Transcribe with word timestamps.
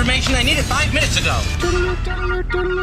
Information. 0.00 0.34
I 0.34 0.42
need 0.42 0.56
it 0.56 0.62
five 0.62 0.94
minutes 0.94 1.18
ago. 1.18 1.38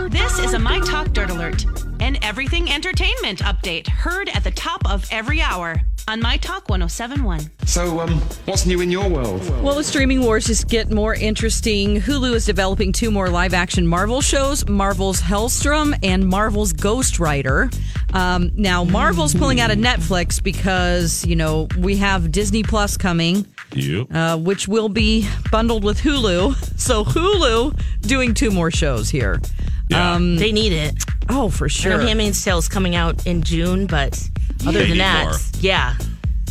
This 0.10 0.38
is 0.38 0.54
a 0.54 0.60
My 0.60 0.80
Talk 0.82 1.14
Dirt 1.14 1.32
Alert, 1.32 1.66
an 2.00 2.24
everything 2.24 2.70
entertainment 2.70 3.40
update 3.40 3.88
heard 3.88 4.30
at 4.30 4.44
the 4.44 4.52
top 4.52 4.88
of 4.88 5.04
every 5.10 5.42
hour 5.42 5.82
on 6.08 6.22
My 6.22 6.38
Talk 6.38 6.70
1071. 6.70 7.40
So, 7.66 8.02
um, 8.02 8.22
what's 8.46 8.68
new 8.68 8.82
in 8.82 8.92
your 8.92 9.10
world? 9.10 9.42
Well, 9.64 9.74
the 9.74 9.84
streaming 9.84 10.22
wars 10.22 10.46
just 10.46 10.70
get 10.70 10.92
more 10.92 11.16
interesting. 11.16 12.00
Hulu 12.00 12.36
is 12.36 12.46
developing 12.46 12.94
two 12.94 13.10
more 13.10 13.30
live 13.30 13.56
action 13.56 13.88
Marvel 13.88 14.22
shows 14.22 14.68
Marvel's 14.70 15.20
Helstrom 15.20 15.98
and 16.04 16.24
Marvel's 16.28 16.72
Ghost 16.72 17.20
Rider. 17.20 17.72
Um, 18.14 18.52
now, 18.56 18.84
Marvel's 18.84 19.34
pulling 19.34 19.60
out 19.60 19.72
of 19.72 19.80
Netflix 19.80 20.42
because, 20.42 21.26
you 21.26 21.36
know, 21.36 21.68
we 21.80 21.98
have 21.98 22.32
Disney 22.32 22.62
Plus 22.62 22.96
coming. 22.96 23.48
Yep. 23.74 24.08
Uh, 24.14 24.38
which 24.38 24.68
will 24.68 24.90
be 24.90 25.28
bundled 25.52 25.84
with 25.84 26.00
Hulu. 26.02 26.56
So 26.80 27.04
Hulu 27.04 27.80
doing 28.02 28.34
two 28.34 28.52
more 28.52 28.72
shows 28.72 29.10
here. 29.10 29.42
Yeah. 29.90 30.14
Um, 30.14 30.38
They 30.38 30.52
need 30.52 30.74
it. 30.74 31.04
oh, 31.30 31.50
for 31.50 31.66
I 31.66 31.68
sure. 31.68 31.98
know 31.98 32.06
Handmaid's 32.06 32.44
Tale 32.44 32.58
is 32.58 32.68
coming 32.70 32.96
out 32.96 33.26
in 33.28 33.42
June, 33.44 33.86
but 33.88 34.22
other 34.66 34.80
They 34.80 34.90
than 34.90 34.98
that, 35.00 35.26
more. 35.26 35.34
yeah. 35.60 35.96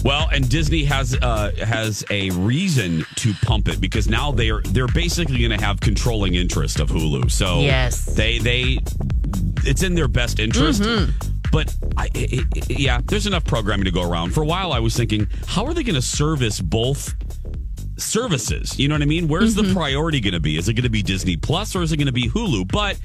Well, 0.04 0.28
and 0.32 0.48
Disney 0.48 0.84
has 0.84 1.16
uh, 1.20 1.50
has 1.64 2.04
a 2.10 2.30
reason 2.30 3.04
to 3.16 3.32
pump 3.42 3.66
it 3.68 3.80
because 3.80 4.08
now 4.08 4.30
they're 4.30 4.60
they're 4.60 4.86
basically 4.88 5.38
going 5.38 5.58
to 5.58 5.64
have 5.64 5.80
controlling 5.80 6.34
interest 6.34 6.78
of 6.80 6.90
Hulu. 6.90 7.30
So 7.30 7.60
Yes. 7.62 8.04
they 8.04 8.38
they 8.38 8.78
it's 9.64 9.82
in 9.82 9.94
their 9.96 10.06
best 10.06 10.38
interest. 10.38 10.82
But 11.56 11.74
I, 11.96 12.10
I, 12.14 12.40
I- 12.54 12.62
yeah, 12.68 13.00
there's 13.06 13.26
enough 13.26 13.44
programming 13.46 13.86
to 13.86 13.90
go 13.90 14.02
around. 14.02 14.34
For 14.34 14.42
a 14.42 14.46
while, 14.46 14.72
I 14.74 14.78
was 14.78 14.94
thinking, 14.94 15.26
how 15.46 15.64
are 15.64 15.72
they 15.72 15.82
going 15.82 15.94
to 15.94 16.02
service 16.02 16.60
both 16.60 17.14
services? 17.96 18.78
You 18.78 18.88
know 18.88 18.94
what 18.94 19.00
I 19.00 19.06
mean? 19.06 19.26
Where's 19.26 19.54
the 19.54 19.62
mm-hmm. 19.62 19.72
priority 19.72 20.20
going 20.20 20.34
to 20.34 20.40
be? 20.40 20.58
Is 20.58 20.68
it 20.68 20.74
going 20.74 20.84
to 20.84 20.90
be 20.90 21.02
Disney 21.02 21.38
Plus 21.38 21.74
or 21.74 21.82
is 21.82 21.92
it 21.92 21.96
going 21.96 22.08
to 22.08 22.12
be 22.12 22.28
Hulu? 22.28 22.70
But 22.70 22.98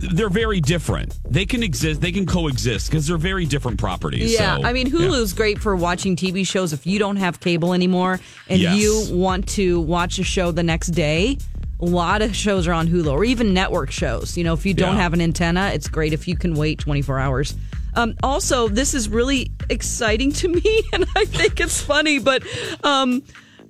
they're 0.00 0.28
very 0.28 0.60
different. 0.60 1.16
They 1.30 1.46
can 1.46 1.62
exist. 1.62 2.00
They 2.00 2.10
can 2.10 2.26
coexist 2.26 2.90
because 2.90 3.06
they're 3.06 3.18
very 3.18 3.46
different 3.46 3.78
properties. 3.78 4.32
Yeah, 4.32 4.56
So, 4.56 4.64
I 4.64 4.72
mean 4.72 4.88
yeah. 4.88 4.94
Hulu's 4.94 5.32
great 5.32 5.60
for 5.60 5.76
watching 5.76 6.16
TV 6.16 6.44
shows 6.44 6.72
if 6.72 6.88
you 6.88 6.98
don't 6.98 7.16
have 7.16 7.38
cable 7.38 7.72
anymore 7.72 8.18
and 8.48 8.60
Yes. 8.60 8.76
you 8.78 9.16
want 9.16 9.48
to 9.50 9.80
watch 9.80 10.18
a 10.18 10.24
show 10.24 10.50
the 10.50 10.64
next 10.64 10.88
day. 10.88 11.38
A 11.78 11.84
lot 11.84 12.22
of 12.22 12.34
shows 12.34 12.66
are 12.66 12.72
on 12.72 12.88
Hulu 12.88 13.12
or 13.12 13.24
even 13.24 13.54
network 13.54 13.90
shows. 13.90 14.36
You 14.36 14.44
know, 14.44 14.54
if 14.54 14.64
you 14.66 14.74
don't 14.74 14.96
Yeah. 14.96 15.02
have 15.02 15.12
an 15.12 15.20
antenna, 15.20 15.70
it's 15.74 15.88
great 15.88 16.12
if 16.14 16.26
you 16.26 16.34
can 16.34 16.54
wait 16.54 16.78
24 16.78 17.18
hours. 17.18 17.54
Um, 17.96 18.14
also, 18.22 18.68
this 18.68 18.94
is 18.94 19.08
really 19.08 19.50
exciting 19.70 20.30
to 20.32 20.48
me, 20.48 20.82
and 20.92 21.04
I 21.16 21.24
think 21.24 21.60
it's 21.60 21.80
funny, 21.80 22.18
but 22.18 22.42
um, 22.84 23.22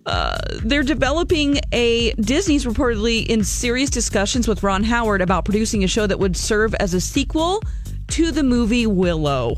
uh, 0.05 0.39
they're 0.63 0.83
developing 0.83 1.61
a 1.73 2.13
Disney's 2.15 2.65
reportedly 2.65 3.27
in 3.27 3.45
serious 3.45 3.89
discussions 3.89 4.47
with 4.47 4.63
Ron 4.63 4.85
Howard 4.85 5.23
about 5.23 5.45
producing 5.45 5.85
a 5.85 5.89
show 5.89 6.07
that 6.07 6.19
would 6.19 6.37
serve 6.37 6.75
as 6.75 6.93
a 6.93 7.01
sequel 7.01 7.63
to 8.09 8.31
the 8.31 8.43
movie 8.43 8.87
Willow 8.87 9.57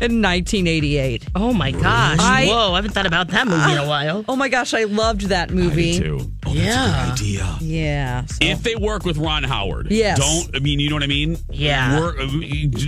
in 0.00 0.20
1988. 0.22 1.26
Oh 1.34 1.52
my 1.52 1.70
gosh. 1.70 2.18
I- 2.20 2.46
Whoa, 2.46 2.72
I 2.72 2.76
haven't 2.76 2.92
thought 2.92 3.06
about 3.06 3.28
that 3.28 3.46
movie 3.46 3.72
in 3.72 3.78
a 3.78 3.86
while. 3.88 4.24
Oh 4.28 4.36
my 4.36 4.48
gosh, 4.48 4.74
I 4.74 4.84
loved 4.84 5.22
that 5.28 5.50
I 5.50 5.54
do 5.54 5.54
movie. 5.54 5.98
too. 5.98 6.32
Oh, 6.44 6.52
Yeah. 6.52 7.04
a 7.04 7.06
good 7.06 7.12
idea. 7.20 7.56
Yeah. 7.60 8.24
so- 8.26 8.36
If 8.40 8.62
they 8.62 8.76
work 8.76 9.04
with 9.04 9.16
Ron 9.16 9.42
Howard, 9.44 9.88
Yes. 9.90 10.18
Don't 10.18 10.54
I 10.56 10.58
mean 10.60 10.80
you 10.80 10.88
know 10.90 10.96
what 10.96 11.02
I 11.02 11.06
mean? 11.08 11.38
Yeah. 11.50 11.98
Work, 12.00 12.18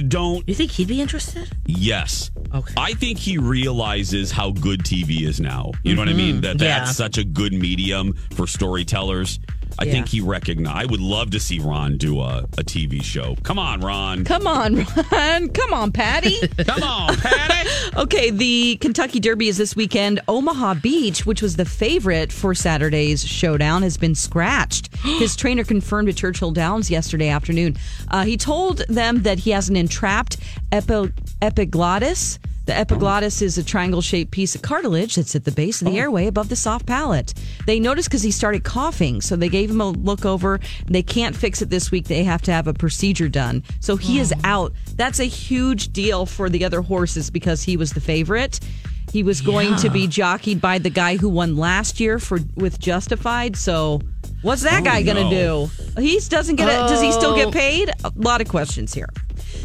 don't. 0.09 0.47
You 0.49 0.55
think 0.55 0.71
he'd 0.73 0.89
be 0.89 1.01
interested? 1.01 1.49
Yes. 1.67 2.31
Okay. 2.55 2.75
I 2.77 2.93
think 2.95 3.19
he 3.19 3.39
realizes 3.39 4.31
how 4.31 4.51
good 4.53 4.85
TV 4.85 5.23
is 5.27 5.41
now. 5.41 5.73
You 5.83 5.95
know 5.95 6.03
what 6.03 6.09
I 6.09 6.13
mean? 6.15 6.37
Mm-hmm. 6.37 6.41
That 6.43 6.61
Yeah. 6.61 6.79
that's 6.81 6.97
such 6.97 7.19
a 7.19 7.25
good 7.25 7.53
medium 7.53 8.15
for 8.35 8.47
storytellers. 8.47 9.39
I 9.79 9.85
Yeah. 9.85 9.93
think 9.93 10.09
he 10.09 10.21
recognized. 10.21 10.77
I 10.77 10.85
would 10.87 11.01
love 11.01 11.31
to 11.31 11.41
see 11.41 11.59
Ron 11.61 11.97
do 11.99 12.21
a, 12.21 12.39
a 12.59 12.65
TV 12.65 13.03
show. 13.03 13.37
Come 13.45 13.59
on, 13.59 13.81
Ron. 13.81 14.25
Come 14.25 14.47
on, 14.47 14.77
Ron. 15.13 15.49
Come 15.51 15.73
on, 15.73 15.93
Patty. 15.93 16.37
Come 16.67 16.83
on, 16.83 17.17
Patty. 17.17 17.71
okay, 17.97 18.31
the 18.31 18.77
Kentucky 18.81 19.21
Derby 19.21 19.49
is 19.49 19.57
this 19.57 19.77
weekend. 19.77 20.21
Omaha 20.29 20.75
Beach, 20.75 21.25
which 21.27 21.41
was 21.43 21.57
the 21.57 21.65
favorite 21.65 22.33
for 22.33 22.55
Saturday's 22.55 23.25
showdown, 23.25 23.83
has 23.83 23.97
been 23.97 24.15
scratched. 24.15 24.95
His 25.05 25.37
trainer 25.37 25.65
confirmed 25.65 26.09
at 26.09 26.17
Churchill 26.17 26.51
Downs 26.51 26.91
yesterday 26.91 27.29
afternoon. 27.29 27.77
Uh, 28.09 28.25
he 28.25 28.37
told 28.37 28.79
them 28.89 29.23
that 29.23 29.39
he 29.41 29.51
has 29.51 29.69
an 29.69 29.77
entrapped 29.77 30.37
epi- 30.73 31.13
epiglottis. 31.41 32.39
The 32.69 32.77
epiglottis 32.77 33.41
is 33.41 33.57
a 33.57 33.65
triangle 33.65 34.03
shaped 34.03 34.31
piece 34.31 34.55
of 34.55 34.61
cartilage 34.61 35.15
that's 35.15 35.35
at 35.35 35.47
the 35.47 35.51
base 35.51 35.81
of 35.81 35.87
the 35.87 35.95
oh. 35.95 36.03
airway 36.03 36.27
above 36.27 36.51
the 36.51 36.55
soft 36.55 36.85
palate. 36.85 37.33
They 37.65 37.81
noticed 37.81 38.11
because 38.11 38.23
he 38.23 38.31
started 38.31 38.63
coughing, 38.63 39.23
so 39.23 39.37
they 39.37 39.49
gave 39.49 39.71
him 39.71 39.81
a 39.81 39.89
look 39.89 40.27
over. 40.27 40.61
They 40.85 41.03
can't 41.03 41.35
fix 41.35 41.63
it 41.63 41.71
this 41.71 41.91
week. 41.91 42.09
They 42.09 42.25
have 42.25 42.43
to 42.43 42.53
have 42.53 42.67
a 42.67 42.75
procedure 42.75 43.31
done. 43.31 43.65
So 43.81 43.97
he 43.97 44.19
is 44.19 44.35
out. 44.45 44.75
That's 44.97 45.19
a 45.19 45.25
huge 45.25 45.95
deal 45.95 46.27
for 46.27 46.51
the 46.51 46.63
other 46.63 46.83
horses 46.83 47.31
because 47.31 47.63
he 47.63 47.79
was 47.79 47.95
the 47.95 48.03
favorite. 48.03 48.61
He 49.15 49.23
was 49.23 49.41
going 49.41 49.77
to 49.77 49.89
be 49.89 50.07
jockeyed 50.07 50.61
by 50.61 50.77
the 50.77 50.91
guy 50.91 51.17
who 51.17 51.31
won 51.31 51.57
last 51.57 51.99
year 51.99 52.19
for 52.19 52.41
with 52.55 52.79
Justified. 52.79 53.57
So 53.57 54.03
what's 54.43 54.65
that 54.65 54.83
oh, 54.83 54.85
guy 54.85 55.03
going 55.05 55.31
to 55.31 55.35
do? 55.35 56.03
He 56.03 56.21
doesn't 56.21 56.57
get 56.57 56.69
it. 56.69 56.89
Does 56.91 57.01
he 57.01 57.13
still 57.13 57.35
get 57.35 57.47
Oh. 57.47 57.51
paid? 57.51 57.91
A 58.05 58.13
lot 58.15 58.43
of 58.43 58.49
questions 58.49 58.93
here. 58.93 59.09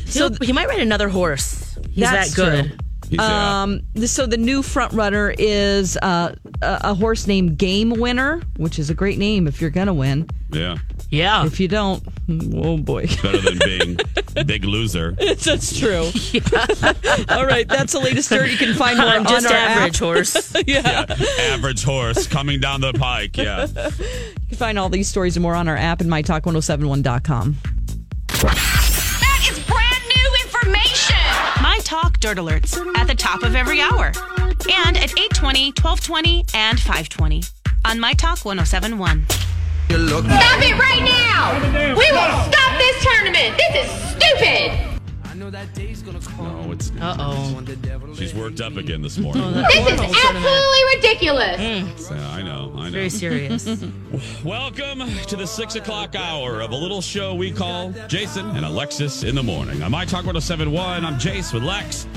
So 0.05 0.29
he 0.41 0.53
might 0.53 0.69
ride 0.69 0.79
another 0.79 1.09
horse. 1.09 1.77
He's 1.91 2.05
That's 2.09 2.33
that 2.33 2.35
good. 2.35 2.69
true. 2.69 2.77
He's. 3.09 3.19
Um, 3.19 3.81
so 4.05 4.25
the 4.25 4.37
new 4.37 4.63
front 4.63 4.93
runner 4.93 5.33
is 5.37 5.97
uh, 5.97 6.33
a, 6.61 6.79
a 6.85 6.93
horse 6.93 7.27
named 7.27 7.57
Game 7.57 7.89
Winner, 7.91 8.41
which 8.57 8.79
is 8.79 8.89
a 8.89 8.93
great 8.93 9.17
name 9.19 9.47
if 9.47 9.61
you're 9.61 9.69
gonna 9.69 9.93
win. 9.93 10.27
yeah. 10.51 10.77
Yeah. 11.09 11.45
If 11.45 11.59
you 11.59 11.67
don't, 11.67 12.01
oh 12.55 12.77
boy, 12.79 13.05
Better 13.21 13.37
than 13.39 13.59
being 13.59 13.97
big 14.47 14.65
loser. 14.65 15.11
that's 15.11 15.77
true. 15.77 16.09
All 17.29 17.45
right, 17.45 17.67
that's 17.67 17.93
the 17.93 17.99
latest 18.03 18.31
dirt. 18.31 18.49
You 18.49 18.57
can 18.57 18.73
find 18.73 18.97
more 18.97 19.07
I'm 19.09 19.23
just 19.23 19.45
on 19.45 19.51
our 19.51 19.57
average 19.59 19.95
app. 19.97 20.01
horse. 20.01 20.55
yeah. 20.65 21.05
Average 21.51 21.83
horse 21.83 22.25
coming 22.25 22.59
down 22.59 22.81
the 22.81 22.93
pike. 22.93 23.37
Yeah. 23.37 23.67
You 23.67 24.47
can 24.47 24.57
find 24.57 24.79
all 24.79 24.89
these 24.89 25.07
stories 25.07 25.35
and 25.35 25.43
more 25.43 25.53
on 25.53 25.67
our 25.67 25.77
app 25.77 26.01
and 26.01 26.09
mytalk1071.com. 26.09 27.57
My 32.13 32.19
Dirt 32.19 32.37
Alerts 32.37 32.77
at 32.95 33.07
the 33.07 33.15
top 33.15 33.43
of 33.43 33.55
every 33.55 33.81
hour 33.81 34.05
and 34.05 34.97
at 34.97 35.11
820, 35.17 35.71
1220, 35.71 36.45
and 36.53 36.79
520 36.79 37.43
on 37.85 37.99
My 37.99 38.13
Talk 38.13 38.45
1071. 38.45 39.25
Stop 39.29 39.43
it 39.89 40.77
right 40.79 41.03
now! 41.03 41.59
We 41.89 42.11
will 42.11 42.51
stop 42.51 42.77
this 42.77 43.03
tournament! 43.03 43.57
This 43.57 43.85
is 43.85 44.11
stupid! 44.15 44.92
No, 45.53 46.71
it's. 46.71 46.91
not. 46.93 47.19
Uh 47.19 47.25
oh. 47.27 48.13
She's 48.15 48.33
worked 48.33 48.59
up 48.59 48.75
again 48.75 49.03
this 49.03 49.19
morning. 49.19 49.53
This 49.53 49.75
is 49.75 49.99
absolutely 50.01 50.95
ridiculous! 50.95 51.59
Yeah, 52.09 52.31
I 52.31 52.41
know. 52.41 52.73
I 52.75 52.85
know. 52.85 52.89
Very 52.89 53.09
serious. 53.11 53.67
Welcome 54.43 55.07
to 55.27 55.35
the 55.35 55.45
six 55.45 55.75
o'clock 55.75 56.15
hour 56.15 56.59
of 56.59 56.71
a 56.71 56.75
little 56.75 57.01
show 57.01 57.35
we 57.35 57.51
call 57.51 57.91
Jason 58.07 58.49
and 58.55 58.65
Alexis 58.65 59.21
in 59.21 59.35
the 59.35 59.43
morning. 59.43 59.83
On 59.83 59.91
My 59.91 60.05
Talk 60.05 60.25
1071, 60.25 61.05
I'm 61.05 61.19
Jace 61.19 61.53
with 61.53 61.61
Lex 61.61 62.07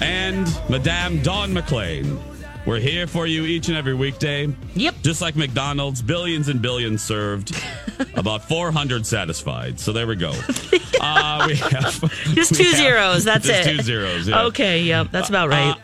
and 0.00 0.48
Madame 0.68 1.22
Dawn 1.22 1.52
McLean. 1.52 2.18
We're 2.66 2.80
here 2.80 3.06
for 3.06 3.28
you 3.28 3.44
each 3.44 3.68
and 3.68 3.76
every 3.76 3.94
weekday. 3.94 4.52
Yep. 4.74 4.96
Just 5.02 5.22
like 5.22 5.36
McDonald's, 5.36 6.02
billions 6.02 6.48
and 6.48 6.60
billions 6.60 7.00
served, 7.02 7.56
about 8.14 8.46
400 8.48 9.06
satisfied. 9.06 9.78
So 9.78 9.92
there 9.92 10.06
we 10.06 10.16
go. 10.16 10.32
Uh, 10.98 11.44
we 11.46 11.54
have, 11.56 12.00
Just 12.34 12.52
we 12.52 12.56
two 12.56 12.64
have- 12.64 12.74
zeros. 12.76 13.22
That's 13.24 13.46
just 13.46 13.68
it. 13.68 13.76
two 13.76 13.82
zeros. 13.82 14.26
yeah. 14.26 14.44
Okay, 14.44 14.80
yep, 14.82 15.08
that's 15.12 15.28
about 15.28 15.50
right. 15.50 15.72
Uh, 15.72 15.76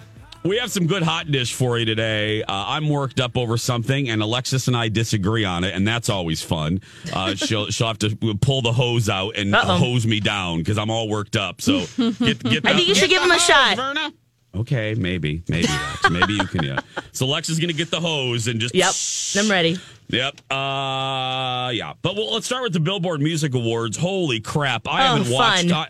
we 0.42 0.56
have 0.56 0.70
some 0.72 0.86
good 0.86 1.02
hot 1.02 1.30
dish 1.30 1.52
for 1.52 1.78
you 1.78 1.84
today. 1.84 2.42
Uh, 2.42 2.46
I'm 2.48 2.88
worked 2.88 3.20
up 3.20 3.36
over 3.36 3.56
something, 3.58 4.08
and 4.08 4.22
Alexis 4.22 4.66
and 4.68 4.76
I 4.76 4.88
disagree 4.88 5.44
on 5.44 5.64
it, 5.64 5.74
and 5.74 5.86
that's 5.86 6.08
always 6.08 6.42
fun. 6.42 6.80
Uh, 7.12 7.34
she'll 7.34 7.66
she'll 7.66 7.86
have 7.88 7.98
to 7.98 8.16
pull 8.40 8.62
the 8.62 8.72
hose 8.72 9.08
out 9.10 9.36
and 9.36 9.54
Uh-oh. 9.54 9.76
hose 9.76 10.06
me 10.06 10.18
down 10.18 10.58
because 10.58 10.78
I'm 10.78 10.90
all 10.90 11.08
worked 11.08 11.36
up. 11.36 11.60
So 11.60 11.84
get 11.96 12.42
get. 12.42 12.66
I 12.66 12.74
think 12.74 12.88
you 12.88 12.94
should 12.94 13.10
give 13.10 13.22
him 13.22 13.30
a 13.30 13.38
shot. 13.38 13.76
Verna. 13.76 14.12
Okay, 14.54 14.94
maybe, 14.94 15.42
maybe, 15.48 15.66
Lex. 15.68 16.02
maybe 16.10 16.34
you 16.34 16.44
can. 16.46 16.62
Yeah. 16.64 16.80
So 17.12 17.26
Lex 17.26 17.48
is 17.48 17.58
gonna 17.58 17.72
get 17.72 17.90
the 17.90 18.00
hose 18.00 18.48
and 18.48 18.60
just. 18.60 18.74
Yep, 18.74 19.44
I'm 19.44 19.50
ready. 19.50 19.78
Yep. 20.08 20.40
Uh, 20.50 21.70
yeah. 21.72 21.94
But 22.02 22.16
well, 22.16 22.32
let's 22.34 22.44
start 22.46 22.62
with 22.62 22.72
the 22.74 22.80
Billboard 22.80 23.20
Music 23.22 23.54
Awards. 23.54 23.96
Holy 23.96 24.40
crap! 24.40 24.86
I 24.86 25.08
Oh, 25.08 25.16
haven't 25.16 25.32
watched. 25.32 25.70
fun. 25.70 25.72
I, 25.72 25.88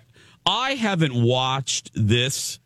I 0.70 0.74
haven't 0.74 1.14
watched 1.14 1.90
this. 1.94 2.58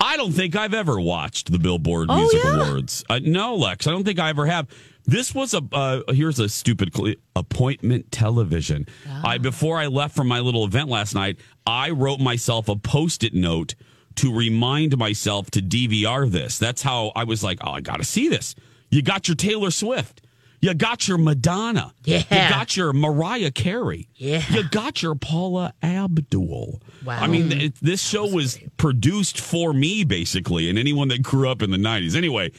I 0.00 0.16
don't 0.18 0.32
think 0.32 0.56
I've 0.56 0.74
ever 0.74 1.00
watched 1.00 1.50
the 1.50 1.58
Billboard 1.58 2.08
Oh, 2.10 2.16
Music 2.16 2.40
yeah? 2.44 2.54
Awards. 2.66 3.04
Uh, 3.08 3.20
no, 3.22 3.54
Lex, 3.54 3.86
I 3.86 3.92
don't 3.92 4.04
think 4.04 4.18
I 4.18 4.28
ever 4.30 4.44
have. 4.46 4.66
This 5.06 5.32
was 5.34 5.54
a 5.54 5.62
uh, 5.72 6.02
here's 6.12 6.40
a 6.40 6.48
stupid 6.48 6.94
cl- 6.94 7.14
appointment 7.36 8.10
television. 8.10 8.86
Ah. 9.08 9.22
I 9.24 9.38
before 9.38 9.78
I 9.78 9.86
left 9.86 10.16
from 10.16 10.26
my 10.26 10.40
little 10.40 10.64
event 10.64 10.88
last 10.88 11.14
night, 11.14 11.38
I 11.64 11.90
wrote 11.90 12.18
myself 12.20 12.68
a 12.68 12.74
post-it 12.76 13.32
note 13.32 13.76
to 14.16 14.34
remind 14.34 14.96
myself 14.98 15.50
to 15.52 15.60
DVR 15.62 16.30
this. 16.30 16.58
That's 16.58 16.82
how 16.82 17.12
I 17.16 17.24
was 17.24 17.42
like, 17.44 17.58
oh, 17.62 17.70
I 17.72 17.80
got 17.80 17.96
to 17.98 18.04
see 18.04 18.28
this. 18.28 18.54
You 18.90 19.02
got 19.02 19.28
your 19.28 19.34
Taylor 19.34 19.70
Swift. 19.70 20.22
You 20.60 20.72
got 20.74 21.06
your 21.06 21.18
Madonna. 21.18 21.92
Yeah. 22.04 22.18
You 22.30 22.50
got 22.50 22.76
your 22.76 22.92
Mariah 22.94 23.50
Carey. 23.50 24.08
Yeah. 24.14 24.42
You 24.50 24.66
got 24.70 25.02
your 25.02 25.14
Paula 25.14 25.74
Abdul. 25.82 26.80
Wow. 27.04 27.20
I 27.20 27.26
mean, 27.26 27.52
it, 27.52 27.74
this 27.82 28.02
show 28.02 28.26
was 28.26 28.58
produced 28.78 29.38
for 29.38 29.72
me, 29.74 30.02
basically, 30.04 30.68
and 30.70 30.78
anyone 30.78 31.08
that 31.08 31.22
grew 31.22 31.48
up 31.50 31.60
in 31.62 31.70
the 31.70 31.76
90s. 31.76 32.16
Anyway. 32.16 32.52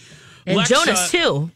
And 0.45 0.57
Lex, 0.57 0.69
Jonas, 0.69 1.13
uh, 1.13 1.18
too. 1.18 1.51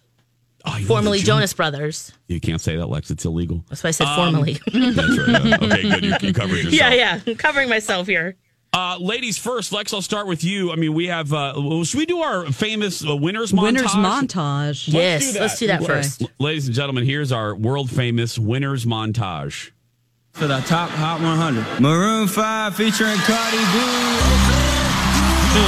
oh, 0.66 0.80
Formerly 0.88 1.20
the 1.20 1.26
Jonas 1.26 1.54
Brothers. 1.54 2.12
You 2.28 2.42
can't 2.42 2.60
say 2.60 2.76
that, 2.76 2.88
Lex. 2.88 3.12
It's 3.12 3.24
illegal. 3.24 3.64
That's 3.70 3.84
why 3.84 3.90
I 3.90 3.92
said 3.92 4.08
Um, 4.08 4.16
formerly. 4.34 4.54
That's 4.74 5.18
right. 5.20 5.46
yeah. 5.46 5.58
Okay, 5.62 5.82
good. 5.90 6.04
You, 6.04 6.16
you 6.22 6.34
covered 6.34 6.56
yourself. 6.64 6.74
yeah, 6.74 6.94
yeah. 6.94 7.20
I'm 7.26 7.36
covering 7.36 7.70
myself 7.70 8.08
here. 8.08 8.36
Uh, 8.74 8.98
ladies 9.02 9.38
first, 9.38 9.74
Lex, 9.74 9.94
I'll 9.94 10.02
start 10.02 10.28
with 10.28 10.46
you. 10.46 10.72
I 10.72 10.76
mean, 10.78 10.94
we 10.94 11.08
have, 11.08 11.34
uh, 11.34 11.84
should 11.84 11.98
we 11.98 12.06
do 12.06 12.20
our 12.20 12.46
famous 12.54 13.06
uh, 13.06 13.14
winners 13.18 13.52
montage? 13.52 13.64
Winners 13.64 13.92
montage. 13.92 14.88
yes, 14.94 15.36
let's 15.38 15.60
do 15.60 15.68
that 15.68 15.84
first. 15.84 16.22
L- 16.22 16.30
Ladies 16.40 16.68
and 16.68 16.76
gentlemen, 16.76 17.04
here's 17.06 17.34
our 17.34 17.54
world 17.54 17.90
famous 17.92 18.40
winners 18.40 18.86
montage. 18.86 19.72
For 20.32 20.48
the 20.48 20.62
top 20.62 20.90
Hot 20.92 21.20
100. 21.20 21.82
Maroon 21.82 22.30
5 22.30 22.74
featuring 22.76 23.18
Cardi 23.28 23.58
B. 23.58 23.78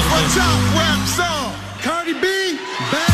What's 0.08 0.38
up, 0.40 0.60
rap 0.80 1.04
song? 1.12 1.52
Cardi 1.84 2.14
B, 2.14 2.56
back. 2.88 3.12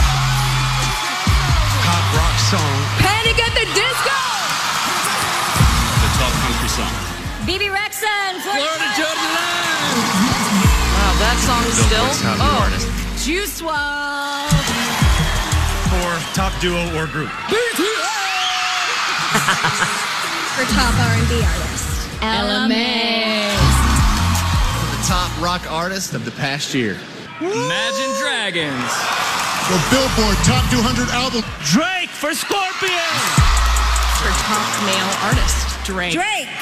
Pop 1.81 2.05
rock 2.13 2.37
song. 2.37 2.77
Panic 3.01 3.39
at 3.41 3.53
the 3.57 3.65
Disco. 3.73 4.08
Still. 11.89 12.05
Top 12.21 12.37
new 12.37 12.45
Oh, 12.45 12.61
artist. 12.69 12.87
Juice 13.25 13.61
WRLD. 13.61 14.53
For 15.89 16.13
top 16.37 16.53
duo 16.61 16.77
or 16.93 17.07
group. 17.07 17.29
For 20.53 20.65
top 20.69 20.93
R&B 20.93 21.33
artist. 21.41 21.89
Ella 22.21 22.69
Mai. 22.69 23.49
For 24.77 24.85
The 24.93 25.01
top 25.09 25.31
rock 25.41 25.65
artist 25.71 26.13
of 26.13 26.25
the 26.25 26.31
past 26.37 26.75
year. 26.75 26.95
Imagine 27.41 28.11
Dragons. 28.21 28.91
For 29.65 29.79
Billboard 29.89 30.37
Top 30.45 30.61
200 30.69 31.09
album. 31.09 31.41
Drake 31.65 32.09
for 32.13 32.33
Scorpions. 32.37 33.25
For 34.21 34.29
top 34.45 34.69
male 34.85 35.13
artist, 35.25 35.65
Drake. 35.85 36.13
Drake. 36.13 36.53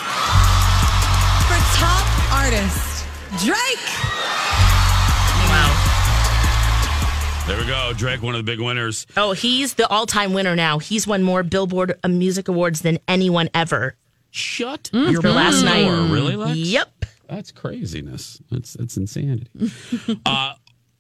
For 1.51 1.59
top 1.75 2.07
artist. 2.31 3.03
Drake. 3.44 4.16
There 7.47 7.57
we 7.57 7.65
go. 7.65 7.94
Drake, 7.95 8.21
one 8.21 8.35
of 8.35 8.45
the 8.45 8.51
big 8.51 8.59
winners. 8.59 9.07
Oh, 9.15 9.31
he's 9.31 9.75
the 9.75 9.88
all-time 9.88 10.33
winner 10.33 10.53
now. 10.53 10.79
He's 10.79 11.07
won 11.07 11.23
more 11.23 11.44
Billboard 11.44 11.97
Music 12.07 12.49
Awards 12.49 12.81
than 12.81 12.99
anyone 13.07 13.49
ever. 13.53 13.95
Shut 14.31 14.89
Mm, 14.94 15.11
your 15.13 15.21
for 15.21 15.29
last 15.31 15.61
door. 15.61 15.65
night. 15.65 16.11
Really, 16.11 16.35
Lex? 16.35 16.57
Yep. 16.57 17.05
That's 17.29 17.51
craziness. 17.53 18.41
That's 18.51 18.73
that's 18.73 18.97
insanity. 18.97 19.47
uh, 20.25 20.53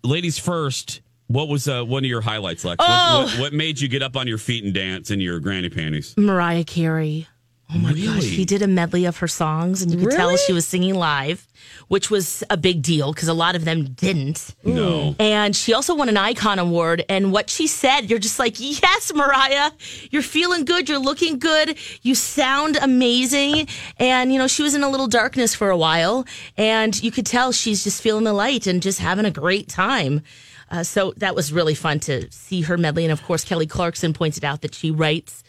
ladies 0.03 0.39
first. 0.39 1.01
What 1.27 1.49
was 1.49 1.67
uh, 1.67 1.83
one 1.83 2.05
of 2.05 2.09
your 2.09 2.21
highlights, 2.21 2.63
Lex? 2.63 2.79
What- 2.79 2.87
Oh. 2.89 3.23
What, 3.25 3.39
what 3.39 3.53
made 3.53 3.81
you 3.81 3.89
get 3.89 4.01
up 4.01 4.15
on 4.15 4.27
your 4.27 4.37
feet 4.37 4.63
and 4.63 4.73
dance 4.73 5.11
in 5.11 5.19
your 5.19 5.39
granny 5.41 5.69
panties? 5.69 6.15
Mariah 6.17 6.63
Carey. 6.63 7.27
Oh 7.69 7.77
my 7.77 7.91
gosh, 7.91 8.23
he 8.23 8.45
did 8.45 8.61
a 8.61 8.67
medley 8.67 9.03
of 9.03 9.17
her 9.17 9.27
songs, 9.27 9.81
and 9.81 9.91
you 9.91 9.97
could 9.97 10.15
tell 10.15 10.35
she 10.37 10.53
was 10.53 10.65
singing 10.65 10.95
live, 10.95 11.45
which 11.89 12.09
was 12.09 12.41
a 12.49 12.55
big 12.55 12.81
deal 12.81 13.11
because 13.11 13.27
a 13.27 13.33
lot 13.33 13.57
of 13.57 13.65
them 13.65 13.89
didn't. 13.89 14.55
No. 14.63 15.15
And 15.19 15.53
she 15.53 15.73
also 15.73 15.93
won 15.93 16.07
an 16.07 16.15
Icon 16.15 16.59
Award. 16.59 17.03
And 17.09 17.33
what 17.33 17.49
she 17.49 17.67
said, 17.67 18.09
you're 18.09 18.19
just 18.19 18.39
like, 18.39 18.55
yes, 18.57 19.11
Mariah, 19.13 19.71
you're 20.11 20.21
feeling 20.21 20.63
good. 20.63 20.87
You're 20.87 20.97
looking 20.97 21.39
good. 21.39 21.77
You 22.03 22.15
sound 22.15 22.77
amazing. 22.81 23.67
And, 23.97 24.31
you 24.31 24.39
know, 24.39 24.47
she 24.47 24.63
was 24.63 24.73
in 24.73 24.83
a 24.83 24.89
little 24.89 25.07
darkness 25.07 25.53
for 25.53 25.69
a 25.69 25.77
while. 25.77 26.25
And 26.55 27.01
you 27.03 27.11
could 27.11 27.25
tell 27.25 27.51
she's 27.51 27.83
just 27.83 28.01
feeling 28.01 28.23
the 28.23 28.33
light 28.33 28.65
and 28.65 28.81
just 28.81 28.99
having 28.99 29.25
a 29.25 29.31
great 29.31 29.67
time. 29.67 30.21
Uh, 30.69 30.83
so 30.83 31.13
that 31.17 31.35
was 31.35 31.51
really 31.51 31.75
fun 31.75 31.99
to 32.01 32.31
see 32.31 32.61
her 32.61 32.77
medley. 32.77 33.03
And 33.03 33.11
of 33.11 33.23
course, 33.23 33.43
Kelly 33.43 33.67
Clarkson 33.67 34.13
pointed 34.13 34.45
out 34.45 34.61
that 34.61 34.73
she 34.73 34.89
writes 34.91 35.43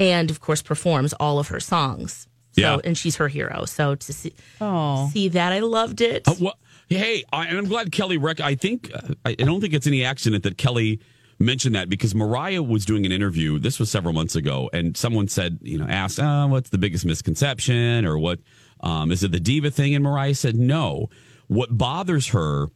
and, 0.00 0.30
of 0.30 0.40
course, 0.40 0.62
performs 0.62 1.12
all 1.14 1.38
of 1.38 1.48
her 1.48 1.60
songs. 1.60 2.26
So, 2.52 2.60
Yeah. 2.62 2.78
And 2.84 2.96
she's 2.96 3.16
her 3.16 3.28
hero. 3.28 3.64
So 3.66 3.94
to 3.94 4.12
see, 4.12 4.34
Oh. 4.60 5.10
see 5.12 5.28
that, 5.28 5.52
I 5.52 5.60
loved 5.60 6.00
it. 6.00 6.26
Uh, 6.26 6.34
what, 6.34 6.56
hey, 6.88 7.24
I, 7.32 7.46
and 7.46 7.58
I'm 7.58 7.66
glad 7.66 7.92
Kelly. 7.92 8.16
Rec- 8.16 8.40
I 8.40 8.54
think 8.54 8.90
uh, 8.94 9.14
I, 9.24 9.30
I 9.30 9.34
don't 9.34 9.60
think 9.60 9.74
it's 9.74 9.86
any 9.86 10.04
accident 10.04 10.42
that 10.44 10.56
Kelly 10.58 11.00
mentioned 11.38 11.74
that 11.76 11.88
because 11.88 12.14
Mariah 12.16 12.62
was 12.62 12.84
doing 12.84 13.06
an 13.06 13.12
interview. 13.12 13.58
This 13.58 13.78
was 13.78 13.90
several 13.90 14.12
months 14.12 14.34
ago, 14.34 14.68
and 14.72 14.96
someone 14.96 15.28
said, 15.28 15.58
you 15.62 15.78
know, 15.78 15.86
asked, 15.86 16.18
uh, 16.18 16.48
"What's 16.48 16.70
the 16.70 16.78
biggest 16.78 17.04
misconception?" 17.04 18.04
or 18.04 18.18
"What 18.18 18.40
um, 18.80 19.12
is 19.12 19.22
it 19.22 19.30
the 19.30 19.38
diva 19.40 19.70
thing?" 19.70 19.94
And 19.94 20.02
Mariah 20.02 20.34
said, 20.34 20.56
"No. 20.56 21.10
What 21.46 21.76
bothers 21.78 22.28
her 22.28 22.66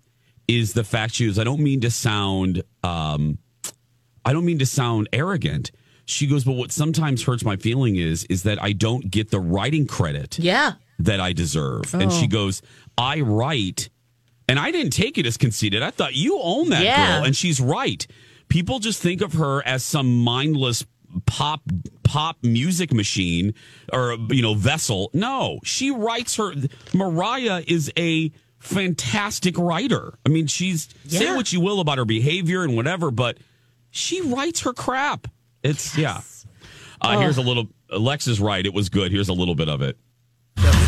is 0.47 0.75
the 0.75 0.85
fact 0.85 1.15
she 1.15 1.27
was. 1.27 1.39
I 1.41 1.45
don't 1.45 1.61
mean 1.61 1.81
to 1.81 1.91
sound. 1.91 2.63
Um, 2.85 3.39
I 4.25 4.33
don't 4.33 4.45
mean 4.45 4.59
to 4.61 4.67
sound 4.67 5.09
arrogant." 5.13 5.73
She 6.13 6.27
goes, 6.27 6.45
but 6.45 6.53
what 6.53 6.71
sometimes 6.73 7.23
hurts 7.25 7.45
my 7.45 7.57
feeling 7.57 7.97
is 7.97 8.25
is 8.25 8.43
that 8.45 8.63
I 8.63 8.73
don't 8.73 9.11
get 9.11 9.31
the 9.31 9.41
writing 9.41 9.87
credit 9.87 10.39
Yeah. 10.39 10.75
that 10.99 11.21
I 11.21 11.33
deserve. 11.33 11.95
And 11.95 12.13
she 12.13 12.27
oh. 12.27 12.29
goes, 12.29 12.63
I 12.99 13.21
write, 13.21 13.89
and 14.49 14.59
I 14.59 14.71
didn't 14.71 14.93
take 14.93 15.19
it 15.19 15.27
as 15.27 15.37
conceited. 15.37 15.83
I 15.83 15.91
thought 15.91 16.15
you 16.15 16.39
own 16.41 16.69
that 16.71 16.85
Yeah. 16.85 17.17
girl, 17.17 17.25
and 17.25 17.35
she's 17.37 17.61
right. 17.61 18.07
People 18.49 18.79
just 18.79 19.01
think 19.01 19.23
of 19.23 19.33
her 19.35 19.67
as 19.67 19.83
some 19.83 20.19
mindless 20.19 20.85
pop 21.27 21.61
pop 22.05 22.37
music 22.43 22.93
machine 22.93 23.55
or 23.93 24.17
you 24.31 24.43
know 24.43 24.55
vessel. 24.55 25.11
No, 25.15 25.61
she 25.65 25.91
writes 25.91 26.37
her. 26.37 26.53
Mariah 26.95 27.63
is 27.67 27.91
a 27.99 28.31
fantastic 28.59 29.59
writer. 29.59 30.19
I 30.25 30.29
mean, 30.29 30.47
she's 30.47 30.89
say 31.07 31.35
what 31.35 31.53
you 31.53 31.61
will 31.61 31.81
about 31.81 31.99
her 31.99 32.05
behavior 32.05 32.63
and 32.63 32.77
whatever, 32.77 33.11
but 33.11 33.39
she 33.91 34.21
writes 34.21 34.61
her 34.61 34.73
crap. 34.73 35.29
It's 35.63 35.97
yeah. 35.97 36.21
Uh, 37.01 37.19
Here's 37.19 37.39
a 37.39 37.43
little. 37.43 37.69
Lex 37.91 38.27
is 38.27 38.41
right. 38.41 38.65
It 38.65 38.73
was 38.73 38.89
good. 38.89 39.13
Here's 39.13 39.29
a 39.29 39.33
little 39.33 39.55
bit 39.55 39.69
of 39.69 39.83
it. 39.83 39.97
was 40.57 40.82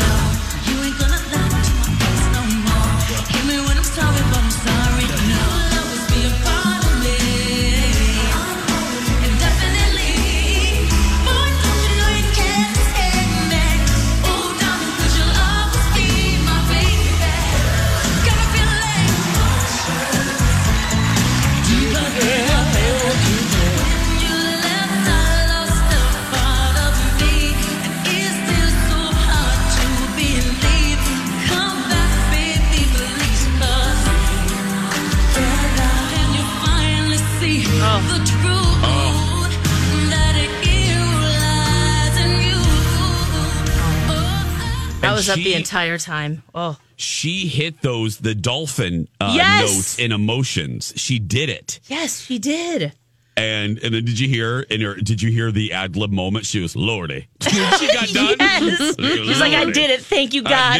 up 45.35 45.45
the 45.45 45.55
entire 45.55 45.99
time. 45.99 46.43
Oh, 46.55 46.79
She 46.97 47.47
hit 47.49 47.83
those 47.83 48.19
the 48.19 48.35
dolphin 48.35 49.09
uh, 49.21 49.33
Yes! 49.37 49.61
notes 49.63 49.99
and 49.99 50.13
emotions. 50.13 50.93
She 50.97 51.19
did 51.19 51.49
it. 51.51 51.81
yes, 51.87 52.21
she 52.21 52.39
did. 52.39 52.93
And 53.37 53.79
and 53.83 53.93
then 53.93 54.05
did 54.05 54.17
you 54.21 54.29
hear 54.29 54.61
in 54.61 54.81
her 54.83 54.95
did 54.95 55.21
you 55.21 55.29
hear 55.33 55.51
the 55.51 55.73
ad 55.73 55.97
lib 55.97 56.13
moment? 56.13 56.47
She 56.47 56.61
was 56.61 56.77
Lordy. 56.77 57.27
she 57.43 57.51
got 57.89 58.09
done. 58.13 58.37
Yes. 58.39 58.95
She's 58.97 59.41
like, 59.41 59.53
I 59.53 59.65
did 59.73 59.91
it. 59.91 60.03
Thank 60.03 60.35
you, 60.35 60.43
God. 60.45 60.79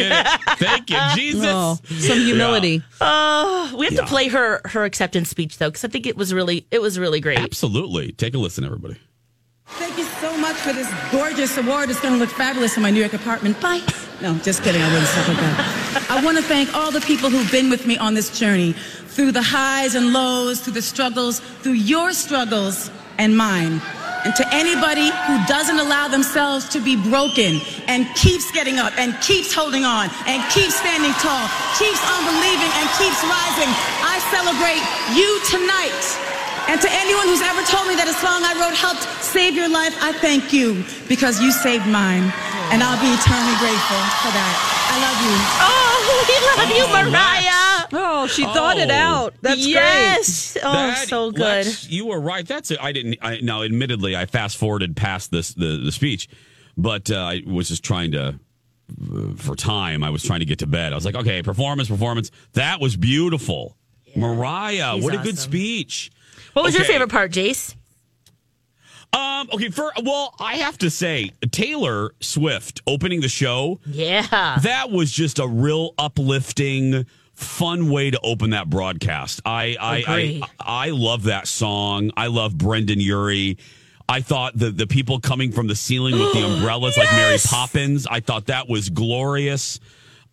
Thank 0.57 0.89
you, 0.89 0.97
Jesus. 1.15 1.43
Oh, 1.45 1.77
some 1.97 2.19
humility. 2.19 2.81
Oh, 3.01 3.75
we 3.77 3.87
have 3.87 3.93
Yeah. 3.93 4.01
to 4.01 4.07
play 4.07 4.29
her 4.29 4.61
her 4.63 4.85
acceptance 4.85 5.29
speech 5.29 5.57
though, 5.57 5.67
because 5.69 5.83
I 5.83 5.89
think 5.89 6.05
it 6.05 6.15
was 6.15 6.33
really 6.33 6.65
it 6.71 6.81
was 6.81 6.97
really 6.97 7.19
great. 7.19 7.39
Absolutely. 7.39 8.13
Take 8.13 8.33
a 8.35 8.37
listen, 8.37 8.63
everybody. 8.63 8.95
Thank 9.67 9.97
you 9.97 10.05
so 10.05 10.09
much 10.11 10.14
for 10.65 10.73
this 10.73 10.91
gorgeous 11.11 11.55
award. 11.59 11.91
It's 11.91 12.01
going 12.01 12.15
to 12.15 12.19
look 12.19 12.33
fabulous 12.33 12.75
in 12.75 12.81
my 12.81 12.89
New 12.89 12.99
York 12.99 13.13
apartment. 13.13 13.61
Bye. 13.61 13.81
No, 14.19 14.33
just 14.39 14.63
kidding. 14.63 14.81
I 14.81 14.89
wouldn't 14.89 15.07
stop 15.07 15.27
like 15.27 15.37
that. 15.37 16.07
I 16.09 16.25
want 16.25 16.37
to 16.37 16.43
thank 16.43 16.73
all 16.73 16.89
the 16.89 17.01
people 17.01 17.29
who've 17.29 17.51
been 17.51 17.69
with 17.69 17.85
me 17.85 17.99
on 17.99 18.15
this 18.15 18.33
journey 18.39 18.73
through 19.13 19.31
the 19.31 19.43
highs 19.43 19.93
and 19.93 20.11
lows, 20.11 20.61
through 20.61 20.73
the 20.73 20.81
struggles, 20.81 21.39
through 21.61 21.77
your 21.77 22.13
struggles 22.13 22.89
and 23.19 23.37
mine. 23.37 23.79
And 24.25 24.33
to 24.33 24.45
anybody 24.49 25.13
who 25.29 25.37
doesn't 25.45 25.77
allow 25.77 26.07
themselves 26.07 26.67
to 26.69 26.79
be 26.81 26.97
broken 26.97 27.61
and 27.85 28.09
keeps 28.15 28.49
getting 28.49 28.79
up 28.79 28.97
and 28.97 29.13
keeps 29.21 29.53
holding 29.53 29.85
on 29.85 30.09
and 30.25 30.41
keeps 30.49 30.73
standing 30.81 31.13
tall, 31.21 31.45
keeps 31.77 32.01
on 32.09 32.25
believing 32.25 32.71
and 32.81 32.89
keeps 32.97 33.21
rising, 33.21 33.69
I 34.01 34.17
celebrate 34.33 34.81
you 35.13 35.29
tonight. 35.45 36.24
And 36.67 36.81
to 36.81 36.89
anyone 36.91 37.27
who's 37.27 37.41
ever 37.41 37.61
told 37.69 37.87
me 37.87 37.95
that 37.95 38.07
a 38.09 38.13
song 38.17 38.41
I 38.43 38.57
wrote 38.59 38.73
helped 38.75 39.03
save 39.23 39.53
your 39.53 39.69
life, 39.69 39.93
I 40.01 40.11
thank 40.13 40.51
you 40.51 40.83
because 41.07 41.39
you 41.41 41.51
saved 41.51 41.85
mine. 41.87 42.33
And 42.73 42.81
I'll 42.81 42.97
be 42.99 43.11
eternally 43.13 43.53
grateful 43.61 44.01
for 44.25 44.31
that. 44.33 44.55
I 44.89 44.97
love 44.97 45.19
you. 45.21 45.37
Oh, 45.61 45.95
we 46.25 46.35
love 46.49 46.65
Oh, 46.65 46.77
you, 46.77 46.85
Mariah. 47.11 47.87
Oh, 47.93 48.27
she 48.27 48.43
thought 48.43 48.77
it 48.79 48.89
Oh. 48.89 48.93
out. 48.93 49.33
That's 49.41 49.61
great. 49.61 49.73
yes. 49.73 50.57
Oh, 50.63 50.71
That- 50.73 51.07
so 51.07 51.29
good. 51.31 51.65
Lex, 51.67 51.87
you 51.89 52.07
were 52.07 52.19
right. 52.19 52.47
That's 52.47 52.71
it. 52.71 52.79
I 52.81 52.91
didn't. 52.91 53.17
I, 53.21 53.39
now, 53.41 53.61
admittedly, 53.61 54.15
I 54.15 54.25
fast 54.25 54.57
forwarded 54.57 54.95
past 54.95 55.29
this 55.31 55.53
the 55.53 55.77
the 55.83 55.91
speech, 55.91 56.27
but 56.75 57.11
uh, 57.11 57.17
I 57.17 57.43
was 57.45 57.67
just 57.69 57.83
trying 57.83 58.11
to 58.13 58.39
uh, 59.13 59.33
for 59.37 59.55
time. 59.55 60.03
I 60.03 60.09
was 60.09 60.23
trying 60.23 60.39
to 60.39 60.45
get 60.45 60.59
to 60.59 60.67
bed. 60.67 60.91
I 60.91 60.95
was 60.95 61.05
like, 61.05 61.15
okay, 61.15 61.43
performance, 61.43 61.87
performance. 61.89 62.31
That 62.53 62.79
was 62.79 62.95
beautiful, 62.95 63.77
Mariah. 64.15 64.93
She's 64.95 65.03
what 65.03 65.13
a 65.13 65.17
good 65.19 65.37
speech. 65.37 66.09
What 66.55 66.63
was 66.63 66.73
your 66.73 66.85
favorite 66.85 67.09
part, 67.09 67.31
Jace? 67.33 67.75
Um. 69.11 69.49
Okay. 69.53 69.69
For 69.69 69.91
well, 70.03 70.33
I 70.39 70.55
have 70.55 70.77
to 70.79 70.89
say, 70.89 71.31
Taylor 71.51 72.11
Swift 72.21 72.81
opening 72.87 73.19
the 73.21 73.27
show. 73.29 73.79
Yeah. 73.85 74.57
That 74.61 74.89
was 74.89 75.11
just 75.11 75.37
a 75.39 75.47
real 75.47 75.93
uplifting, 75.97 77.05
fun 77.33 77.89
way 77.89 78.11
to 78.11 78.19
open 78.23 78.51
that 78.51 78.69
broadcast. 78.69 79.41
I 79.45 79.75
I. 79.79 80.03
I, 80.07 80.41
I 80.59 80.89
love 80.91 81.23
that 81.23 81.47
song. 81.47 82.11
I 82.15 82.27
love 82.27 82.57
Brendon 82.57 83.01
Urie. 83.01 83.57
I 84.07 84.21
thought 84.21 84.57
the 84.57 84.69
the 84.71 84.87
people 84.87 85.19
coming 85.19 85.51
from 85.51 85.67
the 85.67 85.75
ceiling 85.75 86.17
with 86.17 86.33
the 86.33 86.45
umbrellas 86.53 86.97
like 86.97 87.11
Mary 87.11 87.37
Poppins. 87.45 88.07
I 88.07 88.21
thought 88.21 88.45
that 88.45 88.69
was 88.69 88.89
glorious. 88.89 89.79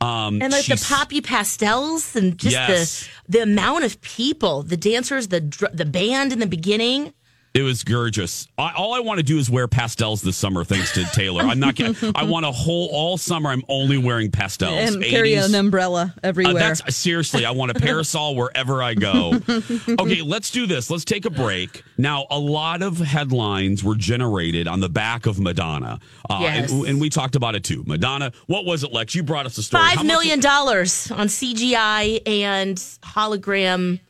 Um, 0.03 0.43
And 0.43 0.53
like 0.53 0.67
the 0.67 0.85
poppy 0.89 1.21
pastels 1.21 2.17
and 2.17 2.37
just 2.39 2.55
Yes. 2.55 3.09
the 3.29 3.39
the 3.39 3.43
amount 3.43 3.85
of 3.85 4.01
people, 4.01 4.63
the 4.63 4.77
dancers, 4.77 5.29
the 5.29 5.41
the 5.73 5.85
band 5.85 6.33
in 6.33 6.39
the 6.41 6.47
beginning. 6.47 7.13
It 7.55 7.61
was 7.63 7.85
gorgeous. 7.85 8.49
I, 8.57 8.73
all 8.73 8.95
I 8.95 9.01
want 9.01 9.19
to 9.19 9.23
do 9.23 9.37
is 9.37 9.51
wear 9.51 9.69
pastels 9.69 10.23
this 10.23 10.39
summer, 10.39 10.65
thanks 10.65 10.93
to 10.95 11.05
Taylor. 11.13 11.43
I'm 11.43 11.61
not. 11.61 11.75
kidding. 11.77 12.13
I 12.15 12.25
want 12.25 12.47
a 12.47 12.51
whole 12.51 12.89
all 12.91 13.19
summer. 13.19 13.51
I'm 13.51 13.63
only 13.69 13.99
wearing 13.99 14.31
pastels. 14.31 14.95
And 14.95 15.05
carry 15.05 15.33
80s. 15.33 15.45
an 15.51 15.55
umbrella 15.57 16.15
Uh, 16.17 16.21
everywhere. 16.23 16.55
that's 16.55 16.97
seriously. 16.97 17.45
I 17.45 17.51
want 17.51 17.71
a 17.71 17.75
parasol 17.75 18.37
wherever 18.37 18.83
I 18.83 18.95
go. 18.95 19.39
Okay, 19.47 20.23
let's 20.23 20.51
do 20.51 20.67
this. 20.67 20.89
Let's 20.89 21.05
take 21.05 21.27
a 21.27 21.31
break. 21.31 21.83
Now, 21.99 22.27
a 22.31 22.39
lot 22.39 22.81
of 22.81 22.97
headlines 22.97 23.85
were 23.85 23.97
generated 23.97 24.67
on 24.67 24.81
the 24.81 24.89
back 24.89 25.27
of 25.27 25.39
Madonna, 25.39 26.01
uh, 26.31 26.39
Yes. 26.41 26.73
and, 26.73 26.87
and 26.87 27.01
we 27.03 27.11
talked 27.11 27.37
about 27.37 27.55
it 27.55 27.65
too. 27.65 27.85
Madonna, 27.87 28.33
what 28.47 28.65
was 28.65 28.83
it, 28.83 28.93
Lex? 28.95 29.15
You 29.15 29.25
brought 29.25 29.45
us 29.45 29.59
a 29.59 29.63
story. 29.63 29.83
How 29.83 29.89
Five 29.91 29.97
much- 29.99 30.07
million 30.07 30.41
dollars 30.41 31.11
on 31.11 31.27
CGI 31.27 32.23
and 32.27 32.79
hologram 33.03 34.01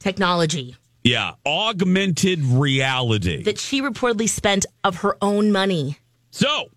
technology 0.00 0.74
Yeah, 1.02 1.32
augmented 1.46 2.40
reality. 2.44 3.42
that 3.44 3.58
she 3.58 3.80
reportedly 3.80 4.28
spent 4.28 4.66
of 4.84 4.96
her 4.96 5.16
own 5.22 5.50
money. 5.52 5.96
so, 6.30 6.68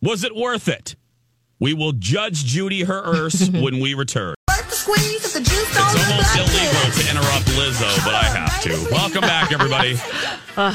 was 0.00 0.24
it 0.24 0.34
worth 0.34 0.68
it? 0.68 0.94
We 1.60 1.74
will 1.74 1.92
judge 1.92 2.44
Judy 2.44 2.84
her 2.84 3.02
Earth 3.04 3.48
when 3.52 3.80
we 3.80 3.94
return. 3.94 4.34
It's 4.48 4.86
almost 4.86 6.36
illegal 6.36 6.92
to 6.92 7.10
interrupt 7.10 7.46
Lizzo, 7.56 8.04
but 8.04 8.14
I 8.14 8.24
have 8.24 8.62
to. 8.62 8.88
Welcome 8.94 9.20
back, 9.22 9.52
everybody. 9.52 9.96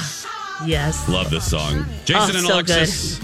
Yes. 0.65 1.09
Love 1.09 1.29
this 1.29 1.49
song. 1.49 1.85
Jason 2.05 2.35
Oh, 2.35 2.39
and 2.39 2.47
so 2.47 2.53
Alexis. 2.53 3.19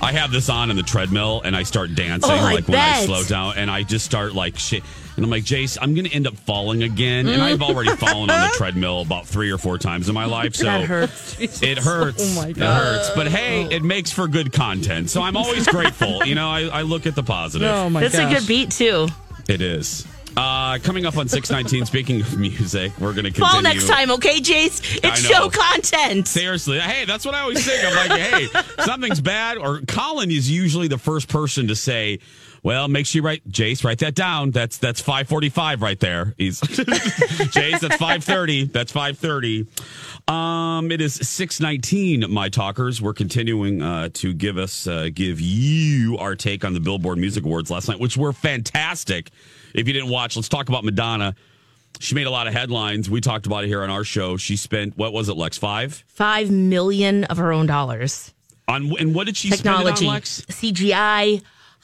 I 0.00 0.12
have 0.12 0.30
this 0.30 0.48
on 0.48 0.70
in 0.70 0.76
the 0.76 0.82
treadmill 0.84 1.40
and 1.44 1.56
I 1.56 1.64
start 1.64 1.94
dancing 1.96 2.30
Oh, 2.30 2.34
I 2.34 2.52
like 2.54 2.68
when 2.68 2.78
I 2.78 3.04
slow 3.04 3.24
down 3.24 3.54
and 3.56 3.68
I 3.70 3.82
just 3.82 4.04
start 4.04 4.32
like 4.34 4.56
shit. 4.58 4.84
And 5.16 5.24
I'm 5.24 5.30
like, 5.30 5.44
Jace, 5.44 5.78
I'm 5.80 5.94
going 5.94 6.04
to 6.06 6.12
end 6.14 6.26
up 6.26 6.36
falling 6.36 6.82
again. 6.82 7.26
And 7.26 7.40
I've 7.42 7.62
already 7.62 7.90
fallen 7.96 8.28
on 8.30 8.50
the 8.50 8.52
treadmill 8.56 9.00
about 9.00 9.26
three 9.26 9.50
or 9.50 9.58
four 9.58 9.78
times 9.78 10.08
in 10.08 10.14
my 10.14 10.26
life. 10.26 10.54
So 10.54 10.64
That 10.64 10.84
hurts. 10.84 11.40
it 11.62 11.78
hurts. 11.78 12.36
Oh, 12.36 12.40
my 12.42 12.52
God. 12.52 12.58
It 12.62 12.84
hurts. 12.84 13.10
But 13.14 13.28
hey, 13.28 13.64
it 13.64 13.82
makes 13.82 14.12
for 14.12 14.28
good 14.28 14.52
content. 14.52 15.08
So 15.10 15.22
I'm 15.22 15.36
always 15.36 15.66
grateful. 15.66 16.24
you 16.26 16.34
know, 16.34 16.48
I, 16.50 16.64
I 16.64 16.82
look 16.82 17.06
at 17.06 17.14
the 17.14 17.22
positive. 17.22 17.68
oh 17.68 17.88
my 17.88 18.00
That's 18.00 18.14
a 18.16 18.28
good 18.28 18.46
beat 18.46 18.70
too. 18.70 19.08
It 19.48 19.60
is. 19.62 20.06
Uh, 20.36 20.78
coming 20.80 21.06
up 21.06 21.16
on 21.16 21.28
619, 21.28 21.86
speaking 21.86 22.20
of 22.20 22.38
music, 22.38 22.92
we're 22.98 23.14
going 23.14 23.24
to 23.24 23.30
continue. 23.30 23.48
Fall 23.48 23.62
next 23.62 23.88
time, 23.88 24.10
okay, 24.10 24.38
Jace? 24.38 25.00
It's 25.02 25.20
show 25.20 25.48
content. 25.48 26.28
Seriously, 26.28 26.78
hey, 26.78 27.06
that's 27.06 27.24
what 27.24 27.34
I 27.34 27.40
always 27.40 27.64
think. 27.64 27.82
I'm 27.82 28.08
like, 28.10 28.20
hey, 28.20 28.48
something's 28.84 29.22
bad. 29.22 29.56
Or 29.56 29.80
Colin 29.88 30.30
is 30.30 30.50
usually 30.50 30.88
the 30.88 30.98
first 30.98 31.28
person 31.28 31.68
to 31.68 31.74
say, 31.74 32.18
"Well, 32.66 32.88
make 32.88 33.06
sure 33.06 33.20
you 33.20 33.24
write 33.24 33.48
Jace, 33.48 33.84
write 33.84 34.00
that 34.00 34.16
down. 34.16 34.50
That's 34.50 34.76
that's 34.76 35.00
5:45 35.00 35.80
right 35.82 36.00
there." 36.00 36.34
He's 36.36 36.60
Jace. 36.60 37.78
That's 37.78 37.96
5:30. 37.96 38.72
That's 38.72 38.92
5:30. 38.92 39.68
Um, 40.28 40.90
it 40.90 41.00
is 41.00 41.14
619. 41.14 42.28
My 42.28 42.48
talkers. 42.48 43.00
We're 43.00 43.12
continuing 43.14 43.82
uh, 43.82 44.08
to 44.14 44.34
give 44.34 44.58
us 44.58 44.88
uh, 44.88 45.10
give 45.14 45.40
you 45.40 46.18
our 46.18 46.34
take 46.34 46.64
on 46.64 46.74
the 46.74 46.80
Billboard 46.80 47.18
Music 47.18 47.44
Awards 47.44 47.70
last 47.70 47.88
night, 47.88 48.00
which 48.00 48.16
were 48.16 48.32
fantastic. 48.32 49.30
If 49.72 49.86
you 49.86 49.92
didn't 49.94 50.10
watch, 50.10 50.34
let's 50.34 50.48
talk 50.48 50.68
about 50.68 50.82
Madonna. 50.82 51.36
She 52.00 52.16
made 52.16 52.26
a 52.26 52.30
lot 52.30 52.48
of 52.48 52.52
headlines. 52.52 53.08
We 53.08 53.20
talked 53.20 53.46
about 53.46 53.62
it 53.62 53.68
here 53.68 53.84
on 53.84 53.90
our 53.90 54.02
show. 54.02 54.36
She 54.36 54.56
spent 54.56 54.98
what 54.98 55.12
was 55.12 55.28
it, 55.28 55.36
Lex? 55.36 55.56
Five 55.56 56.02
Five 56.08 56.50
million 56.50 57.22
of 57.24 57.36
her 57.36 57.52
own 57.52 57.66
dollars. 57.66 58.34
on, 58.66 58.92
and 58.98 59.14
what 59.14 59.26
did 59.26 59.36
she 59.36 59.50
Technology, 59.50 59.96
spend 59.96 60.08
on, 60.08 60.14
Lex? 60.14 60.40
CGI, 60.50 61.42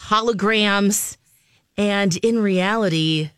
holograms, 0.09 1.17
and 1.77 2.17
in 2.19 2.39
reality, 2.41 3.31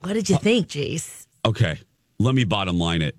what 0.00 0.14
did 0.14 0.28
you 0.28 0.36
think, 0.36 0.68
Jace? 0.68 1.26
Okay, 1.44 1.78
let 2.18 2.34
me 2.34 2.44
bottom 2.44 2.78
line 2.78 3.02
it. 3.02 3.16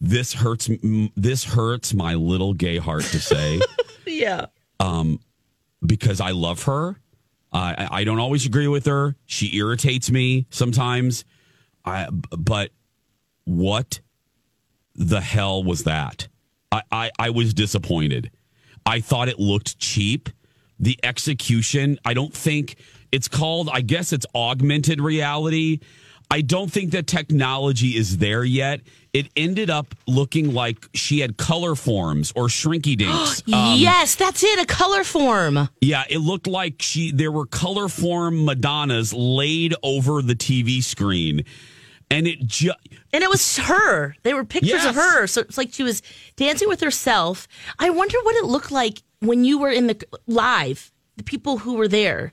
This 0.00 0.32
hurts. 0.32 0.68
This 1.16 1.44
hurts 1.44 1.94
my 1.94 2.14
little 2.14 2.54
gay 2.54 2.76
heart 2.76 3.04
to 3.04 3.20
say 3.20 3.60
Yeah. 4.06 4.46
Um, 4.80 5.20
because 5.84 6.20
I 6.20 6.30
love 6.30 6.62
her. 6.64 6.96
I 7.52 7.88
I 7.90 8.04
don't 8.04 8.18
always 8.18 8.46
agree 8.46 8.68
with 8.68 8.86
her. 8.86 9.16
She 9.26 9.56
irritates 9.56 10.10
me 10.10 10.46
sometimes. 10.50 11.24
I 11.84 12.08
but 12.10 12.70
what 13.44 14.00
the 14.94 15.20
hell 15.20 15.62
was 15.62 15.84
that? 15.84 16.28
I, 16.72 16.82
I, 16.90 17.10
I 17.18 17.30
was 17.30 17.54
disappointed. 17.54 18.30
I 18.84 19.00
thought 19.00 19.28
it 19.28 19.38
looked 19.38 19.78
cheap. 19.78 20.28
The 20.78 20.98
execution, 21.02 21.98
I 22.04 22.14
don't 22.14 22.34
think 22.34 22.76
it's 23.12 23.28
called, 23.28 23.68
I 23.72 23.80
guess 23.80 24.12
it's 24.12 24.26
augmented 24.34 25.00
reality. 25.00 25.80
I 26.30 26.40
don't 26.40 26.70
think 26.70 26.90
that 26.90 27.06
technology 27.06 27.96
is 27.96 28.18
there 28.18 28.42
yet. 28.44 28.80
It 29.12 29.28
ended 29.36 29.70
up 29.70 29.94
looking 30.08 30.52
like 30.52 30.84
she 30.92 31.20
had 31.20 31.36
color 31.36 31.74
forms 31.76 32.32
or 32.34 32.48
shrinky 32.48 32.96
dinks. 32.98 33.42
Um, 33.52 33.78
yes, 33.78 34.16
that's 34.16 34.42
it. 34.42 34.58
A 34.58 34.66
color 34.66 35.04
form. 35.04 35.68
yeah, 35.80 36.02
it 36.10 36.18
looked 36.18 36.46
like 36.48 36.82
she 36.82 37.12
there 37.12 37.30
were 37.32 37.46
color 37.46 37.88
form 37.88 38.44
Madonnas 38.44 39.14
laid 39.14 39.74
over 39.82 40.20
the 40.20 40.34
TV 40.34 40.82
screen. 40.82 41.44
And 42.10 42.26
it 42.28 42.40
just 42.46 42.76
And 43.12 43.24
it 43.24 43.30
was 43.30 43.56
her. 43.58 44.14
They 44.22 44.32
were 44.34 44.44
pictures 44.44 44.84
of 44.84 44.94
her. 44.94 45.26
So 45.26 45.40
it's 45.40 45.58
like 45.58 45.72
she 45.72 45.82
was 45.82 46.02
dancing 46.36 46.68
with 46.68 46.80
herself. 46.80 47.48
I 47.78 47.90
wonder 47.90 48.16
what 48.22 48.36
it 48.36 48.44
looked 48.44 48.70
like 48.70 49.02
when 49.20 49.44
you 49.44 49.58
were 49.58 49.70
in 49.70 49.86
the 49.86 50.00
live, 50.26 50.92
the 51.16 51.24
people 51.24 51.58
who 51.58 51.74
were 51.74 51.88
there. 51.88 52.32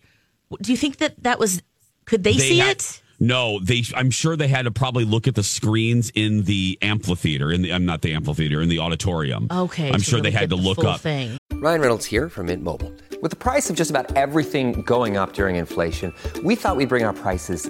Do 0.62 0.72
you 0.72 0.78
think 0.78 0.98
that 0.98 1.22
that 1.24 1.40
was, 1.40 1.62
could 2.06 2.24
they, 2.24 2.34
see 2.34 2.60
had- 2.60 2.78
it? 2.78 3.02
No, 3.20 3.60
they. 3.62 3.84
I'm 3.96 4.10
sure 4.10 4.36
they 4.36 4.50
had 4.50 4.66
to 4.66 4.72
probably 4.72 5.06
look 5.06 5.28
at 5.28 5.36
the 5.36 5.44
screens 5.44 6.12
in 6.14 6.44
the 6.44 6.78
amphitheater. 6.82 7.52
In 7.52 7.62
the, 7.62 7.72
I'm 7.72 7.86
not 7.86 8.02
the 8.02 8.14
amphitheater 8.14 8.62
in 8.62 8.68
the 8.68 8.80
auditorium. 8.80 9.48
Okay. 9.50 9.88
I'm 9.88 10.00
to 10.00 10.04
sure 10.04 10.20
they 10.20 10.32
had 10.32 10.50
to 10.50 10.56
the 10.58 10.62
look 10.62 10.76
full 10.76 10.88
up. 10.88 11.00
Thing. 11.00 11.38
Ryan 11.54 11.80
Reynolds 11.80 12.06
here 12.06 12.28
from 12.28 12.48
Mint 12.48 12.64
Mobile. 12.64 12.92
With 13.22 13.30
the 13.30 13.38
price 13.38 13.70
of 13.70 13.78
just 13.78 13.90
about 13.90 14.14
everything 14.18 14.82
going 14.82 15.16
up 15.16 15.32
during 15.32 15.56
inflation, 15.56 16.14
we 16.44 16.56
thought 16.56 16.76
we'd 16.76 16.90
bring 16.90 17.06
our 17.06 17.14
prices 17.14 17.70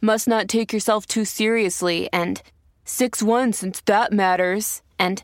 must 0.00 0.26
not 0.26 0.48
take 0.48 0.72
yourself 0.72 1.06
too 1.06 1.24
seriously 1.24 2.08
and 2.12 2.42
6 2.84 3.22
1 3.22 3.52
since 3.52 3.80
that 3.82 4.12
matters. 4.12 4.82
And 4.98 5.22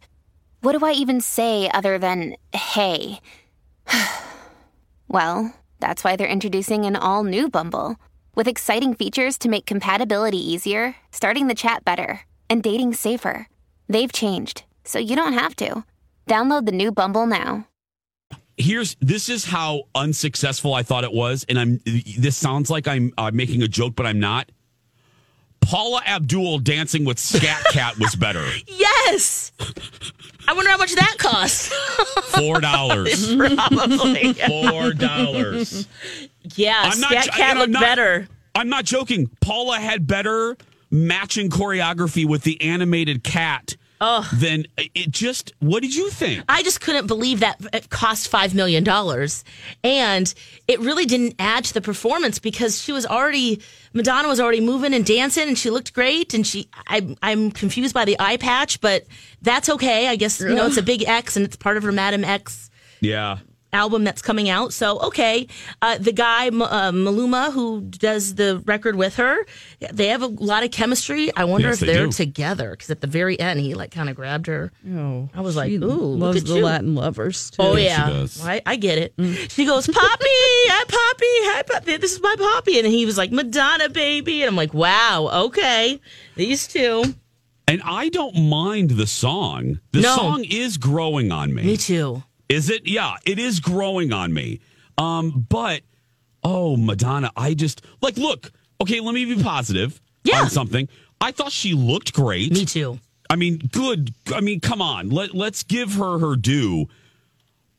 what 0.60 0.78
do 0.78 0.84
I 0.84 0.92
even 0.92 1.20
say 1.20 1.70
other 1.72 1.98
than 1.98 2.36
hey? 2.52 3.20
well, 5.08 5.54
that's 5.80 6.04
why 6.04 6.16
they're 6.16 6.26
introducing 6.26 6.84
an 6.84 6.96
all 6.96 7.24
new 7.24 7.48
Bumble 7.48 7.96
with 8.34 8.48
exciting 8.48 8.94
features 8.94 9.38
to 9.38 9.48
make 9.48 9.66
compatibility 9.66 10.38
easier, 10.38 10.94
starting 11.10 11.48
the 11.48 11.54
chat 11.54 11.84
better, 11.84 12.20
and 12.48 12.62
dating 12.62 12.94
safer. 12.94 13.48
They've 13.88 14.12
changed, 14.12 14.64
so 14.84 14.98
you 14.98 15.16
don't 15.16 15.32
have 15.32 15.56
to. 15.56 15.84
Download 16.26 16.66
the 16.66 16.72
new 16.72 16.92
Bumble 16.92 17.26
now. 17.26 17.66
Here's 18.58 18.96
this 19.00 19.28
is 19.28 19.44
how 19.44 19.84
unsuccessful 19.94 20.72
I 20.74 20.82
thought 20.82 21.04
it 21.04 21.12
was, 21.12 21.44
and 21.48 21.58
I'm. 21.58 21.80
This 22.18 22.36
sounds 22.36 22.70
like 22.70 22.88
I'm 22.88 23.12
uh, 23.18 23.30
making 23.32 23.62
a 23.62 23.68
joke, 23.68 23.94
but 23.96 24.06
I'm 24.06 24.18
not. 24.18 24.50
Paula 25.66 26.00
Abdul 26.06 26.60
dancing 26.60 27.04
with 27.04 27.18
Skat 27.18 27.62
Kat 27.72 27.98
was 27.98 28.14
better. 28.14 28.46
Yes. 28.68 29.52
I 30.48 30.52
wonder 30.52 30.70
how 30.70 30.76
much 30.78 30.94
that 30.94 31.16
cost. 31.18 31.72
Four 32.38 32.60
dollars. 32.60 33.34
Probably. 33.36 34.32
Four 34.34 34.92
dollars. 34.92 35.88
Yeah, 36.54 36.88
Scat 36.90 37.24
jo- 37.24 37.30
Cat 37.32 37.50
I'm 37.52 37.58
looked 37.58 37.70
not- 37.72 37.82
better. 37.82 38.28
I'm 38.54 38.68
not 38.68 38.84
joking. 38.84 39.28
Paula 39.40 39.78
had 39.78 40.06
better 40.06 40.56
matching 40.90 41.50
choreography 41.50 42.24
with 42.26 42.42
the 42.42 42.60
animated 42.62 43.24
cat 43.24 43.76
Oh. 44.00 44.28
than 44.34 44.66
uh, 44.78 44.82
it. 44.94 45.10
Just 45.10 45.52
what 45.60 45.82
did 45.82 45.94
you 45.94 46.10
think? 46.10 46.44
I 46.48 46.62
just 46.62 46.80
couldn't 46.80 47.06
believe 47.06 47.40
that 47.40 47.60
it 47.72 47.88
cost 47.88 48.28
five 48.28 48.54
million 48.54 48.84
dollars, 48.84 49.44
and 49.82 50.32
it 50.68 50.80
really 50.80 51.06
didn't 51.06 51.34
add 51.38 51.64
to 51.64 51.74
the 51.74 51.80
performance 51.80 52.38
because 52.38 52.80
she 52.80 52.92
was 52.92 53.06
already 53.06 53.62
Madonna 53.92 54.28
was 54.28 54.40
already 54.40 54.60
moving 54.60 54.92
and 54.92 55.04
dancing, 55.04 55.48
and 55.48 55.58
she 55.58 55.70
looked 55.70 55.94
great. 55.94 56.34
And 56.34 56.46
she, 56.46 56.68
I, 56.88 57.16
I'm 57.22 57.50
confused 57.50 57.94
by 57.94 58.04
the 58.04 58.16
eye 58.18 58.36
patch, 58.36 58.80
but 58.80 59.06
that's 59.42 59.68
okay. 59.68 60.08
I 60.08 60.16
guess 60.16 60.40
you 60.40 60.54
know 60.54 60.66
it's 60.66 60.76
a 60.76 60.82
big 60.82 61.02
X, 61.04 61.36
and 61.36 61.44
it's 61.44 61.56
part 61.56 61.76
of 61.76 61.82
her 61.82 61.92
Madame 61.92 62.24
X 62.24 62.70
Yeah. 63.00 63.38
Album 63.76 64.02
that's 64.04 64.22
coming 64.22 64.48
out. 64.48 64.72
So 64.72 64.98
okay, 65.08 65.46
uh, 65.82 65.98
the 65.98 66.12
guy 66.12 66.46
M- 66.46 66.62
uh, 66.62 66.90
Maluma 66.92 67.52
who 67.52 67.82
does 67.82 68.34
the 68.34 68.62
record 68.66 68.96
with 68.96 69.16
her, 69.16 69.46
they 69.92 70.08
have 70.08 70.22
a 70.22 70.26
lot 70.26 70.64
of 70.64 70.70
chemistry. 70.70 71.30
I 71.36 71.44
wonder 71.44 71.68
Yes, 71.68 71.82
if 71.82 71.86
they 71.86 71.94
they're 71.94 72.06
do. 72.06 72.12
together 72.12 72.70
because 72.70 72.90
at 72.90 73.00
the 73.00 73.06
very 73.06 73.38
end 73.38 73.60
he 73.60 73.74
like 73.74 73.90
kind 73.90 74.08
of 74.08 74.16
grabbed 74.16 74.46
her. 74.48 74.72
Oh, 74.90 75.28
I 75.34 75.40
was 75.42 75.54
like, 75.56 75.68
she 75.70 75.76
ooh, 75.76 75.80
look 75.86 76.20
loves 76.20 76.36
at 76.42 76.46
the 76.48 76.56
you. 76.56 76.64
Latin 76.64 76.94
lovers. 76.94 77.50
Too. 77.50 77.62
Oh 77.62 77.76
yeah, 77.76 78.26
I, 78.42 78.62
I 78.66 78.76
get 78.76 78.98
it. 78.98 79.16
Mm. 79.16 79.50
She 79.50 79.64
goes, 79.66 79.86
Poppy, 79.86 80.00
hi 80.72 80.84
Poppy, 80.84 81.26
hi 81.52 81.62
Poppy. 81.62 81.96
This 81.98 82.12
is 82.12 82.20
my 82.22 82.34
Poppy, 82.38 82.78
and 82.78 82.86
he 82.88 83.04
was 83.06 83.18
like, 83.18 83.30
Madonna, 83.32 83.88
baby, 83.90 84.42
and 84.42 84.48
I'm 84.48 84.56
like, 84.56 84.72
wow, 84.74 85.28
okay, 85.46 86.00
these 86.36 86.66
two. 86.66 87.04
And 87.68 87.82
I 87.84 88.08
don't 88.10 88.36
mind 88.48 88.90
the 88.90 89.08
song. 89.08 89.80
The 89.90 90.00
No. 90.02 90.14
song 90.16 90.44
is 90.44 90.76
growing 90.76 91.32
on 91.32 91.52
me. 91.52 91.64
Me 91.64 91.76
too. 91.76 92.22
Is 92.48 92.70
it? 92.70 92.86
Yeah, 92.86 93.16
it 93.24 93.38
is 93.38 93.60
growing 93.60 94.12
on 94.12 94.32
me. 94.32 94.60
Um, 94.98 95.46
but 95.48 95.82
oh, 96.42 96.76
Madonna, 96.76 97.30
I 97.36 97.54
just 97.54 97.82
like 98.00 98.16
look. 98.16 98.52
Okay, 98.80 99.00
let 99.00 99.14
me 99.14 99.24
be 99.24 99.42
positive 99.42 100.00
yeah. 100.24 100.42
on 100.42 100.50
something. 100.50 100.88
I 101.20 101.32
thought 101.32 101.52
she 101.52 101.74
looked 101.74 102.12
great. 102.12 102.52
Me 102.52 102.64
too. 102.64 102.98
I 103.28 103.36
mean, 103.36 103.58
good. 103.72 104.14
I 104.32 104.40
mean, 104.40 104.60
come 104.60 104.80
on. 104.80 105.10
Let 105.10 105.34
let's 105.34 105.62
give 105.62 105.94
her 105.94 106.18
her 106.18 106.36
due. 106.36 106.86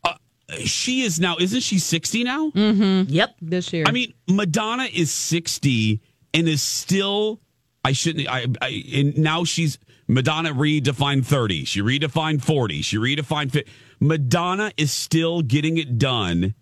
Uh, 0.04 0.16
she 0.60 1.02
is 1.02 1.20
now. 1.20 1.38
Isn't 1.40 1.62
she 1.62 1.80
sixty 1.80 2.24
now? 2.24 2.50
Mm-hmm. 2.52 3.12
Yep. 3.12 3.36
This 3.42 3.72
year. 3.72 3.86
I 3.88 3.92
mean, 3.92 4.14
Madonna 4.28 4.88
is 4.92 5.12
60 5.12 6.02
and 6.34 6.48
is 6.48 6.62
still. 6.62 7.40
I 7.86 7.94
shouldn't. 7.94 8.28
I, 8.28 8.48
I 8.62 8.84
and 8.94 9.18
now 9.18 9.46
she's 9.46 9.80
Madonna 10.08 10.54
redefined 10.54 11.26
30. 11.26 11.66
She 11.66 11.82
redefined 11.82 12.42
40. 12.42 12.82
She 12.82 12.98
redefined 12.98 13.52
50. 13.52 13.70
Madonna 14.00 14.72
is 14.78 14.92
still 14.92 15.42
getting 15.42 15.78
it 15.78 15.98
done 15.98 16.54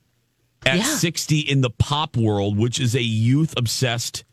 at 0.66 0.78
Yeah. 0.78 0.84
60 0.84 1.40
in 1.42 1.62
the 1.62 1.70
pop 1.70 2.18
world, 2.18 2.58
which 2.58 2.80
is 2.80 2.96
a 2.96 3.04
youth 3.04 3.54
obsessed 3.58 4.24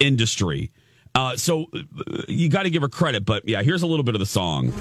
industry. 0.00 0.70
Uh, 1.14 1.36
so 1.36 1.66
uh, 1.74 2.22
you 2.28 2.48
got 2.48 2.64
to 2.64 2.70
give 2.70 2.82
her 2.82 2.88
credit. 2.88 3.24
But 3.24 3.48
yeah, 3.48 3.62
here's 3.62 3.82
a 3.82 3.86
little 3.86 4.04
bit 4.04 4.14
of 4.14 4.20
the 4.20 4.26
song. 4.26 4.72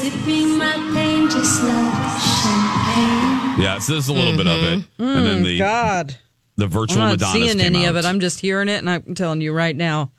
Sipping 0.00 0.58
my 0.58 0.72
pain 0.94 1.28
just 1.30 1.62
like 1.62 1.94
champagne. 2.20 3.62
Yeah, 3.62 3.78
so 3.78 3.92
there's 3.92 4.08
a 4.08 4.12
little 4.12 4.36
bit 4.36 4.46
of 4.46 4.62
it, 4.62 4.84
and 4.98 5.26
then 5.26 5.42
the 5.42 5.56
Mm, 5.56 5.58
God, 5.58 6.16
the 6.56 6.66
virtual 6.66 7.02
I'm 7.02 7.08
not 7.10 7.20
Madonna 7.20 7.32
seeing 7.46 7.60
any 7.60 7.84
out. 7.86 7.90
of 7.90 7.96
it. 7.96 8.04
I'm 8.04 8.20
just 8.20 8.40
hearing 8.40 8.68
it, 8.68 8.76
and 8.78 8.90
I'm 8.90 9.14
telling 9.14 9.40
you 9.40 9.52
right 9.52 9.74
now, 9.74 10.12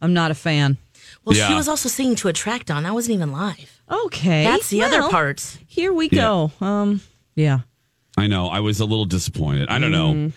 I'm 0.00 0.12
not 0.14 0.30
a 0.30 0.34
fan. 0.34 0.76
Well, 1.24 1.36
Yeah. 1.36 1.48
she 1.48 1.54
was 1.54 1.68
also 1.68 1.88
singing 1.88 2.14
to 2.16 2.28
a 2.28 2.32
track 2.32 2.70
on. 2.70 2.82
That 2.84 2.94
wasn't 2.94 3.14
even 3.16 3.32
live. 3.32 3.80
Okay, 3.90 4.44
That's 4.44 4.68
the 4.68 4.82
other 4.82 5.08
part. 5.10 5.58
Here 5.66 5.92
we 5.92 6.08
Yeah. 6.10 6.20
go. 6.22 6.52
Um, 6.60 7.00
yeah. 7.34 7.60
I 8.16 8.26
know. 8.28 8.46
I 8.48 8.60
was 8.60 8.78
a 8.80 8.84
little 8.84 9.04
disappointed. 9.06 9.68
I 9.68 9.78
don't 9.78 9.90
know. 9.90 10.30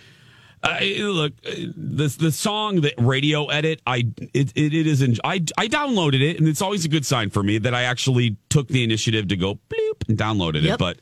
Uh, 0.67 0.86
look, 1.10 1.34
uh, 1.45 1.51
the 1.75 2.15
the 2.19 2.32
song, 2.32 2.82
the 2.82 2.93
radio 2.97 3.45
edit, 3.47 3.82
I 3.86 4.08
it, 4.34 4.51
it, 4.56 4.73
it 4.73 4.88
is. 4.88 5.01
In, 5.01 5.17
I 5.23 5.43
I 5.58 5.67
downloaded 5.67 6.21
it, 6.21 6.39
and 6.39 6.47
it's 6.47 6.62
always 6.62 6.86
a 6.86 6.89
good 6.89 7.06
sign 7.06 7.30
for 7.30 7.43
me 7.43 7.58
that 7.60 7.73
I 7.73 7.84
actually 7.84 8.38
took 8.49 8.67
the 8.67 8.84
initiative 8.84 9.27
to 9.30 9.36
go 9.36 9.56
bloop 9.69 10.08
and 10.08 10.17
downloaded 10.17 10.65
it. 10.65 10.77
But 10.77 10.97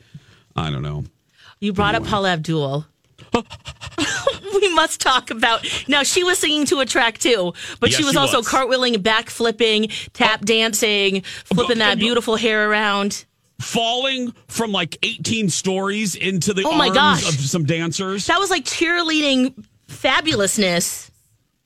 I 0.56 0.70
don't 0.70 0.84
know. 0.84 1.06
You 1.60 1.74
brought 1.74 1.96
up 1.96 2.06
Paula 2.06 2.34
Abdul. 2.34 2.86
we 4.54 4.74
must 4.74 5.02
talk 5.02 5.32
about 5.32 5.66
now. 5.88 6.04
She 6.04 6.24
was 6.24 6.40
singing 6.40 6.66
to 6.68 6.80
a 6.80 6.86
track 6.86 7.18
too, 7.18 7.54
but 7.80 7.90
Yes, 7.90 7.98
she 7.98 8.04
was 8.04 8.14
she 8.14 8.18
also 8.18 8.38
was. 8.38 8.48
cartwheeling, 8.48 9.02
back 9.02 9.30
flipping, 9.30 9.90
tap 10.14 10.42
dancing, 10.42 11.22
flipping 11.22 11.80
that 11.80 11.98
beautiful 11.98 12.36
hair 12.36 12.70
around. 12.70 13.26
Falling 13.66 14.32
from 14.48 14.72
like 14.72 14.98
18 15.04 15.50
stories 15.50 16.16
into 16.16 16.54
the 16.54 16.64
Oh 16.64 16.74
my 16.78 16.86
arms 16.88 16.96
gosh. 17.24 17.30
of 17.30 17.36
some 17.42 17.66
dancers. 17.66 18.28
That 18.28 18.40
was 18.40 18.50
like 18.52 18.64
cheerleading 18.64 19.54
fabulousness. 19.88 21.10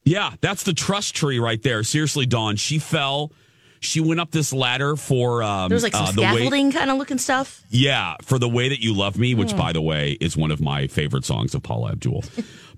Yeah, 0.06 0.32
that's 0.42 0.64
the 0.64 0.74
trust 0.74 1.14
tree 1.16 1.40
right 1.40 1.62
there. 1.62 1.84
Seriously, 1.84 2.26
Dawn. 2.26 2.56
She 2.56 2.80
fell. 2.80 3.32
She 3.82 4.02
went 4.02 4.20
up 4.20 4.32
this 4.32 4.52
ladder 4.52 4.96
for 4.96 5.42
um, 5.44 5.70
There 5.70 5.76
was 5.76 5.84
like 5.84 5.94
some 5.94 6.04
uh, 6.04 6.08
way- 6.08 6.14
scaffolding 6.14 6.72
kind 6.72 6.90
of 6.90 6.98
looking 6.98 7.18
stuff. 7.18 7.64
Yeah, 7.70 8.16
for 8.24 8.38
the 8.40 8.50
way 8.50 8.70
that 8.70 8.82
you 8.82 8.94
love 8.94 9.18
me, 9.18 9.36
which 9.36 9.52
Hmm. 9.52 9.58
by 9.58 9.74
the 9.74 9.82
way 9.82 10.14
is 10.20 10.36
one 10.36 10.52
of 10.52 10.60
my 10.60 10.88
favorite 10.88 11.26
songs 11.26 11.54
of 11.56 11.64
Paula 11.64 11.92
Abdul. 11.92 12.24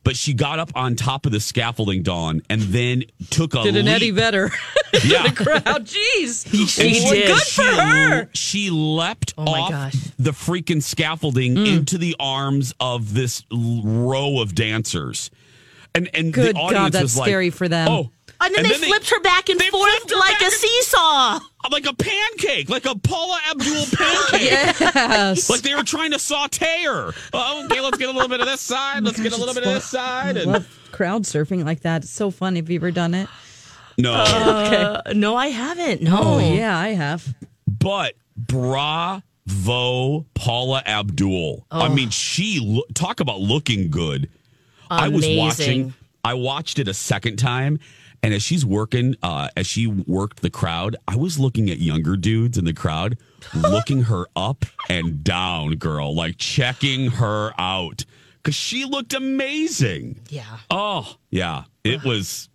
But 0.03 0.15
she 0.15 0.33
got 0.33 0.57
up 0.59 0.71
on 0.75 0.95
top 0.95 1.25
of 1.25 1.31
the 1.31 1.39
scaffolding, 1.39 2.01
Dawn, 2.03 2.41
and 2.49 2.61
then 2.61 3.03
took 3.29 3.53
a 3.53 3.63
Did 3.63 3.75
an 3.75 3.85
leap. 3.85 3.95
Eddie 3.95 4.11
Vedder 4.11 4.51
Yeah. 5.05 5.27
the 5.27 5.35
crowd? 5.43 5.85
Jeez, 5.85 6.45
And 6.51 6.69
she 6.69 6.93
she- 6.93 7.23
Good 7.27 7.39
she 7.43 7.61
for 7.63 7.67
her. 7.69 8.29
She 8.33 8.69
leapt 8.71 9.33
Oh 9.37 9.45
my 9.45 9.59
off 9.59 9.69
gosh. 9.71 9.95
the 10.17 10.31
freaking 10.31 10.81
scaffolding 10.81 11.55
Mm. 11.55 11.67
into 11.77 11.97
the 11.97 12.15
arms 12.19 12.73
of 12.79 13.13
this 13.13 13.43
row 13.51 14.39
of 14.39 14.55
dancers. 14.55 15.29
And 15.93 16.09
and 16.13 16.31
Good 16.33 16.49
the 16.55 16.59
God, 16.59 16.73
audience 16.73 16.93
that's 16.93 17.03
was 17.03 17.17
like, 17.17 17.27
scary 17.27 17.49
for 17.49 17.67
them. 17.67 17.87
Oh, 17.89 18.09
And 18.43 18.55
then 18.55 18.63
they 18.63 18.77
flipped 18.77 19.09
her 19.11 19.19
back 19.21 19.49
and 19.49 19.61
forth 19.61 20.11
like 20.17 20.41
a 20.41 20.49
seesaw. 20.51 21.39
like 21.71 21.85
a 21.85 21.93
pancake, 21.93 22.69
like 22.69 22.85
a 22.85 22.95
Paula 22.97 23.39
Abdul 23.51 23.85
pancake. 23.95 24.41
Yes. 24.41 25.49
Like 25.49 25.61
they 25.61 25.75
were 25.75 25.83
trying 25.83 26.11
to 26.11 26.19
saute 26.19 26.83
her. 26.85 27.13
Oh, 27.33 27.65
okay, 27.65 27.79
let's 27.81 27.97
get 27.97 28.09
a 28.09 28.11
little 28.11 28.27
bit 28.29 28.39
of 28.39 28.47
this 28.47 28.61
side. 28.61 29.03
Let's 29.03 29.19
get 29.19 29.33
a 29.33 29.37
little 29.37 29.53
bit 29.53 29.63
of 29.65 29.73
this 29.73 29.85
side. 29.85 30.37
I 30.37 30.41
And 30.41 30.51
love 30.53 30.79
crowd 30.91 31.23
surfing 31.23 31.63
like 31.65 31.81
that. 31.81 32.03
It's 32.03 32.11
so 32.11 32.31
fun. 32.31 32.55
Have 32.55 32.69
you 32.69 32.77
ever 32.77 32.91
done 32.91 33.13
it? 33.13 33.29
no, 33.97 34.13
Uh, 34.13 35.01
no, 35.13 35.35
I 35.35 35.47
haven't. 35.47 36.01
No. 36.01 36.19
Oh 36.21 36.39
yeah, 36.39 36.77
I 36.77 36.89
have. 36.89 37.35
but 37.67 38.15
bra 38.35 39.21
Vo 39.45 40.25
Paula 40.33 40.81
Abdul. 40.85 41.65
I 41.69 41.87
Oh. 41.87 41.89
mean, 41.93 42.09
she 42.09 42.59
lo- 42.59 42.83
talk 42.93 43.19
about 43.19 43.39
looking 43.41 43.89
good. 43.91 44.29
Amazing. 44.89 45.05
I 45.05 45.07
was 45.09 45.27
watching. 45.37 45.93
I 46.23 46.33
watched 46.35 46.79
it 46.79 46.87
a 46.87 46.93
second 46.93 47.37
time, 47.37 47.79
and 48.23 48.33
as 48.33 48.43
she's 48.43 48.65
working, 48.65 49.15
uh, 49.23 49.49
as 49.57 49.67
she 49.67 49.87
worked 49.87 50.41
the 50.41 50.49
crowd, 50.49 50.95
I 51.07 51.15
was 51.15 51.39
looking 51.39 51.69
at 51.69 51.79
younger 51.79 52.15
dudes 52.15 52.57
in 52.57 52.65
the 52.65 52.73
crowd, 52.73 53.17
looking 53.55 54.03
her 54.03 54.27
up 54.35 54.65
and 54.89 55.23
down, 55.23 55.75
girl, 55.75 56.13
like 56.15 56.37
checking 56.37 57.11
her 57.11 57.51
out 57.57 58.05
because 58.41 58.55
she 58.55 58.85
looked 58.85 59.13
amazing. 59.13 60.19
Yeah. 60.29 60.57
Oh, 60.69 61.15
yeah, 61.29 61.63
it 61.83 62.03
was. 62.03 62.49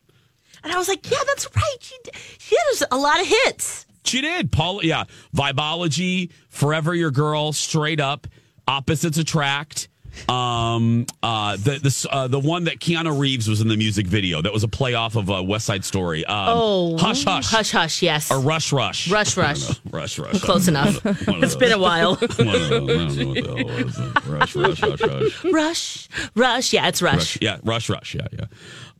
And 0.62 0.72
I 0.72 0.78
was 0.78 0.88
like, 0.88 1.08
yeah, 1.10 1.18
that's 1.26 1.48
right. 1.54 1.76
She, 1.80 1.96
she 2.38 2.56
had 2.56 2.88
a 2.90 2.96
lot 2.96 3.20
of 3.20 3.26
hits. 3.26 3.86
She 4.04 4.20
did. 4.20 4.52
Paul, 4.52 4.84
yeah. 4.84 5.04
Vibeology, 5.34 6.30
Forever 6.48 6.94
Your 6.94 7.10
Girl, 7.10 7.52
Straight 7.52 8.00
Up, 8.00 8.26
Opposites 8.66 9.18
Attract. 9.18 9.88
Um, 10.28 11.06
uh, 11.22 11.56
the 11.56 11.78
the 11.78 12.08
uh, 12.10 12.28
the 12.28 12.38
one 12.40 12.64
that 12.64 12.78
Keanu 12.78 13.18
Reeves 13.18 13.48
was 13.48 13.60
in 13.60 13.68
the 13.68 13.76
music 13.76 14.06
video. 14.06 14.42
That 14.42 14.52
was 14.52 14.64
a 14.64 14.68
play 14.68 14.94
off 14.94 15.16
of 15.16 15.30
uh, 15.30 15.42
West 15.42 15.66
Side 15.66 15.84
Story. 15.84 16.24
Um, 16.24 16.48
oh, 16.48 16.98
Hush 16.98 17.24
Hush. 17.24 17.50
Hush 17.50 17.70
Hush, 17.70 18.02
yes. 18.02 18.30
Or 18.30 18.40
Rush 18.40 18.72
Rush. 18.72 19.10
Rush 19.10 19.36
Rush. 19.36 19.80
Rush 19.90 20.18
Rush. 20.18 20.40
Close 20.40 20.68
enough. 20.68 21.00
It's 21.04 21.56
been 21.56 21.72
a 21.72 21.78
while. 21.78 22.16
One 22.16 22.24
of 22.24 22.36
those. 22.38 22.42
I 22.42 22.68
don't 22.68 23.16
know 23.16 23.26
what 23.26 23.34
the 23.34 23.56
hell 23.66 23.84
was 23.84 23.98
it. 23.98 24.26
Rush 24.26 24.56
Rush 24.56 24.82
Rush 24.82 25.00
Rush. 25.02 25.44
Rush, 25.44 26.08
Rush. 26.34 26.72
Yeah, 26.72 26.88
it's 26.88 27.02
Rush. 27.02 27.14
Rush. 27.16 27.38
Yeah, 27.40 27.58
Rush 27.62 27.88
Rush. 27.88 28.14
Yeah, 28.14 28.26
yeah. 28.32 28.46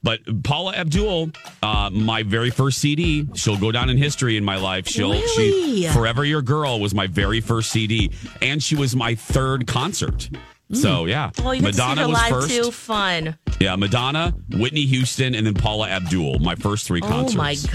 But 0.02 0.20
Paula 0.44 0.74
Abdul, 0.76 1.31
uh, 1.62 1.90
my 1.92 2.22
very 2.22 2.50
first 2.50 2.79
CD, 2.79 3.26
she'll 3.35 3.59
go 3.59 3.72
down 3.72 3.90
in 3.90 3.96
history 3.96 4.37
in 4.37 4.44
my 4.44 4.57
life. 4.57 4.87
She'll 4.87 5.11
Really? 5.11 5.83
she 5.83 5.88
Forever 5.88 6.24
Your 6.24 6.42
Girl 6.42 6.79
was 6.79 6.94
my 6.94 7.09
very 7.09 7.40
first 7.40 7.70
CD, 7.70 8.12
and 8.40 8.62
she 8.62 8.76
was 8.76 8.94
my 8.94 9.16
third 9.16 9.66
concert. 9.66 10.29
So 10.72 11.07
yeah, 11.07 11.31
Oh, 11.44 11.52
you 11.52 11.61
got 11.62 11.68
to 11.68 11.72
see 11.74 11.81
Madonna 11.83 12.00
her 12.02 12.09
was 12.09 12.14
live 12.14 12.31
first. 12.31 12.50
too. 12.50 12.70
Fun. 12.72 13.38
Yeah, 13.61 13.76
Madonna, 13.76 14.35
Whitney 14.50 14.85
Houston, 14.87 15.35
and 15.35 15.46
then 15.46 15.55
Paula 15.55 15.88
Abdul. 15.88 16.40
My 16.40 16.57
first 16.57 16.87
three 16.87 17.00
concerts. 17.00 17.35
Oh 17.35 17.38
my 17.38 17.55
gosh, 17.55 17.72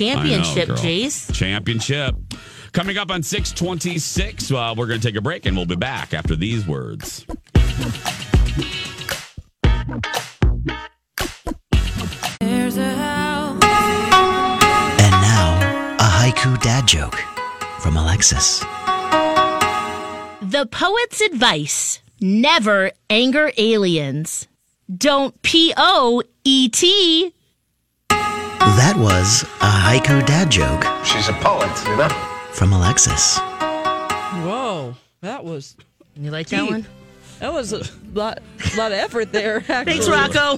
I 0.00 0.04
know, 0.14 0.14
championship, 0.14 0.68
girl. 0.68 0.76
Jace. 0.78 1.34
Championship. 1.34 2.14
Coming 2.72 2.96
up 2.96 3.10
on 3.10 3.22
626, 3.22 4.50
uh, 4.50 4.74
we're 4.76 4.86
going 4.86 4.98
to 5.00 5.06
take 5.06 5.16
a 5.16 5.20
break 5.20 5.44
and 5.44 5.54
we'll 5.54 5.66
be 5.66 5.76
back 5.76 6.14
after 6.14 6.34
these 6.34 6.66
words. 6.66 7.26
And 13.82 15.10
now, 15.10 15.96
a 15.98 16.02
haiku 16.04 16.60
dad 16.62 16.86
joke 16.86 17.16
from 17.80 17.96
Alexis. 17.96 18.60
The 20.42 20.66
poet's 20.70 21.20
advice: 21.20 22.00
never 22.22 22.92
anger 23.10 23.52
aliens. 23.56 24.46
Don't 24.94 25.40
P 25.42 25.72
O 25.76 26.22
E 26.44 26.68
T. 26.68 27.32
That 28.08 28.94
was 28.96 29.42
a 29.60 29.66
haiku 29.66 30.24
dad 30.26 30.50
joke. 30.50 30.84
She's 31.04 31.28
a 31.28 31.32
poet, 31.34 31.70
you 31.86 31.96
know? 31.96 32.08
From 32.52 32.72
Alexis. 32.72 33.38
Whoa, 33.38 34.94
that 35.20 35.44
was. 35.44 35.76
You 36.16 36.30
like 36.30 36.48
that 36.48 36.64
one? 36.68 36.86
That 37.40 37.52
was 37.52 37.72
a 37.72 37.82
lot, 38.12 38.38
lot 38.76 38.92
of 38.92 38.98
effort 38.98 39.32
there. 39.32 39.58
Actually. 39.68 39.84
Thanks, 39.98 40.08
Rocco. 40.08 40.56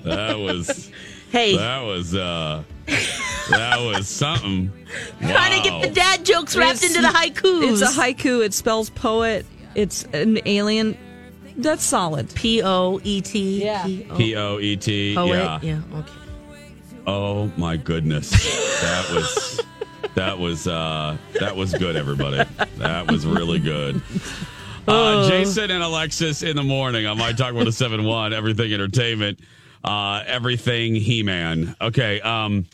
That 0.00 0.38
was. 0.38 0.90
Hey. 1.32 1.56
That 1.56 1.80
was 1.82 2.14
uh 2.14 2.62
that 2.86 3.78
was 3.80 4.08
something. 4.08 4.70
Trying 5.20 5.60
to 5.60 5.68
get 5.68 5.82
the 5.82 5.90
dad 5.92 6.24
jokes 6.24 6.56
wrapped 6.56 6.84
It's- 6.84 6.94
into 6.96 7.02
the 7.06 7.12
haikus. 7.12 7.72
It's 7.72 7.82
a 7.82 8.00
haiku. 8.00 8.44
It 8.44 8.54
spells 8.54 8.90
poet. 8.90 9.44
It's 9.76 10.04
an 10.14 10.38
alien. 10.46 10.96
That's 11.58 11.84
solid. 11.84 12.34
P 12.34 12.62
O 12.62 12.98
E 13.04 13.20
T. 13.20 13.62
Yeah. 13.62 13.84
P 13.84 14.34
O 14.34 14.58
E 14.58 14.76
T. 14.76 15.12
Yeah. 15.12 15.60
Yeah. 15.62 15.80
Okay. 15.94 16.12
Oh 17.06 17.52
my 17.56 17.76
goodness. 17.76 18.30
That 18.80 19.10
was 19.10 19.60
that 20.14 20.38
was 20.38 20.66
uh 20.66 21.16
that 21.40 21.56
was 21.56 21.74
good 21.74 21.94
everybody. 21.94 22.48
That 22.78 23.10
was 23.10 23.26
really 23.26 23.58
good. 23.58 24.00
Uh, 24.88 25.28
Jason 25.28 25.70
and 25.70 25.82
Alexis 25.82 26.42
in 26.42 26.56
the 26.56 26.62
morning 26.62 27.06
on 27.06 27.18
My 27.18 27.32
Talk 27.32 27.54
1071, 27.54 28.32
Everything 28.32 28.72
Entertainment, 28.72 29.40
uh, 29.82 30.22
Everything 30.26 30.94
He 30.94 31.22
Man. 31.24 31.74
Okay. 31.80 32.20
Um, 32.20 32.66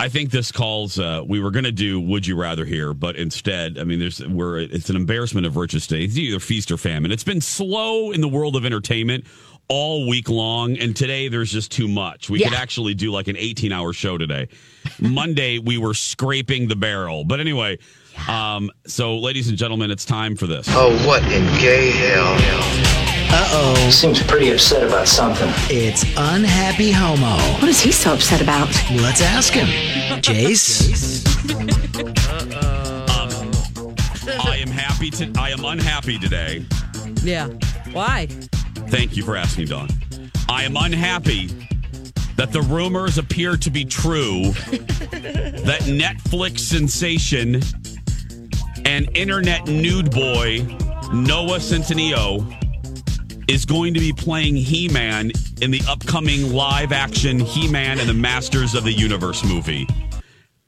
I 0.00 0.08
think 0.08 0.30
this 0.30 0.52
calls. 0.52 0.96
Uh, 0.96 1.22
we 1.26 1.40
were 1.40 1.50
going 1.50 1.64
to 1.64 1.72
do 1.72 2.00
"Would 2.00 2.24
You 2.24 2.36
Rather" 2.36 2.64
here, 2.64 2.94
but 2.94 3.16
instead, 3.16 3.78
I 3.78 3.84
mean, 3.84 3.98
there's 3.98 4.24
we're 4.24 4.58
it's 4.58 4.88
an 4.88 4.96
embarrassment 4.96 5.44
of 5.44 5.56
riches 5.56 5.88
today. 5.88 6.04
It's 6.04 6.16
either 6.16 6.38
feast 6.38 6.70
or 6.70 6.76
famine. 6.76 7.10
It's 7.10 7.24
been 7.24 7.40
slow 7.40 8.12
in 8.12 8.20
the 8.20 8.28
world 8.28 8.54
of 8.54 8.64
entertainment 8.64 9.24
all 9.66 10.08
week 10.08 10.28
long, 10.28 10.78
and 10.78 10.94
today 10.94 11.26
there's 11.26 11.50
just 11.50 11.72
too 11.72 11.88
much. 11.88 12.30
We 12.30 12.38
could 12.38 12.54
actually 12.54 12.94
do 12.94 13.10
like 13.10 13.26
an 13.26 13.36
18 13.36 13.72
hour 13.72 13.92
show 13.92 14.16
today. 14.16 14.48
Monday 15.00 15.58
we 15.58 15.78
were 15.78 15.94
scraping 15.94 16.68
the 16.68 16.76
barrel, 16.76 17.24
but 17.24 17.40
anyway. 17.40 17.78
Um, 18.28 18.70
so, 18.86 19.18
ladies 19.18 19.48
and 19.48 19.56
gentlemen, 19.56 19.90
it's 19.90 20.04
time 20.04 20.34
for 20.36 20.46
this. 20.46 20.66
Oh, 20.70 20.90
what 21.06 21.22
in 21.24 21.44
gay 21.60 21.90
hell? 21.90 22.34
Uh 22.36 22.97
oh. 23.30 23.90
Seems 23.90 24.22
pretty 24.22 24.50
upset 24.50 24.86
about 24.86 25.08
something. 25.08 25.48
It's 25.70 26.02
Unhappy 26.16 26.90
Homo. 26.90 27.36
What 27.60 27.68
is 27.68 27.80
he 27.80 27.92
so 27.92 28.14
upset 28.14 28.40
about? 28.40 28.68
Let's 28.90 29.20
ask 29.20 29.52
him. 29.52 29.66
Jace? 30.20 31.24
Uh 32.28 33.28
oh. 33.30 34.48
I 34.48 34.56
am 34.56 34.68
happy 34.68 35.10
to. 35.10 35.32
I 35.38 35.50
am 35.50 35.64
unhappy 35.64 36.18
today. 36.18 36.64
Yeah. 37.22 37.48
Why? 37.92 38.26
Thank 38.88 39.16
you 39.16 39.22
for 39.22 39.36
asking, 39.36 39.66
Dawn. 39.66 39.88
I 40.48 40.64
am 40.64 40.76
unhappy 40.76 41.48
that 42.36 42.52
the 42.52 42.62
rumors 42.62 43.18
appear 43.18 43.56
to 43.56 43.70
be 43.70 43.84
true 43.84 44.42
that 44.70 45.80
Netflix 45.86 46.60
sensation 46.60 47.60
and 48.84 49.08
internet 49.16 49.66
nude 49.66 50.10
boy 50.10 50.64
Noah 51.12 51.58
Centineo 51.58 52.57
is 53.48 53.64
going 53.64 53.94
to 53.94 54.00
be 54.00 54.12
playing 54.12 54.54
He 54.56 54.88
Man 54.88 55.32
in 55.60 55.70
the 55.70 55.80
upcoming 55.88 56.52
live 56.52 56.92
action 56.92 57.40
He 57.40 57.66
Man 57.68 57.98
and 57.98 58.08
the 58.08 58.14
Masters 58.14 58.74
of 58.74 58.84
the 58.84 58.92
Universe 58.92 59.44
movie. 59.44 59.88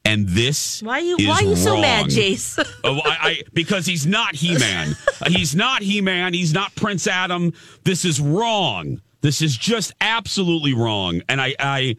And 0.04 0.26
this 0.26 0.82
Why 0.82 0.98
are 0.98 1.00
you? 1.02 1.16
is 1.18 1.26
Why 1.26 1.34
are 1.34 1.42
you 1.42 1.56
so 1.56 1.80
mad. 1.80 2.06
Jace? 2.06 2.58
Oh, 2.84 2.98
I, 3.04 3.16
I, 3.20 3.42
because 3.52 3.84
he's 3.84 4.06
not 4.06 4.34
He 4.34 4.56
Man. 4.56 4.96
he's 5.26 5.54
not 5.54 5.82
He 5.82 6.00
Man. 6.00 6.32
He's 6.32 6.54
not 6.54 6.74
Prince 6.74 7.06
Adam. 7.06 7.52
This 7.84 8.06
is 8.06 8.20
wrong. 8.20 9.02
This 9.20 9.42
is 9.42 9.56
just 9.56 9.92
absolutely 10.00 10.72
wrong. 10.72 11.20
And 11.28 11.40
I, 11.40 11.54
I 11.58 11.96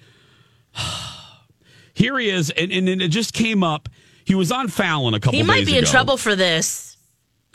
here 1.93 2.17
he 2.17 2.29
is, 2.29 2.49
and, 2.49 2.71
and, 2.71 2.89
it 2.89 3.09
just 3.09 3.33
came 3.33 3.63
up. 3.63 3.89
He 4.25 4.33
was 4.33 4.51
on 4.51 4.67
Fallon 4.69 5.13
a 5.13 5.19
couple. 5.19 5.37
he 5.37 5.43
might 5.43 5.65
be 5.65 5.77
in 5.77 5.85
trouble 5.85 6.17
for 6.17 6.35
this. 6.35 6.90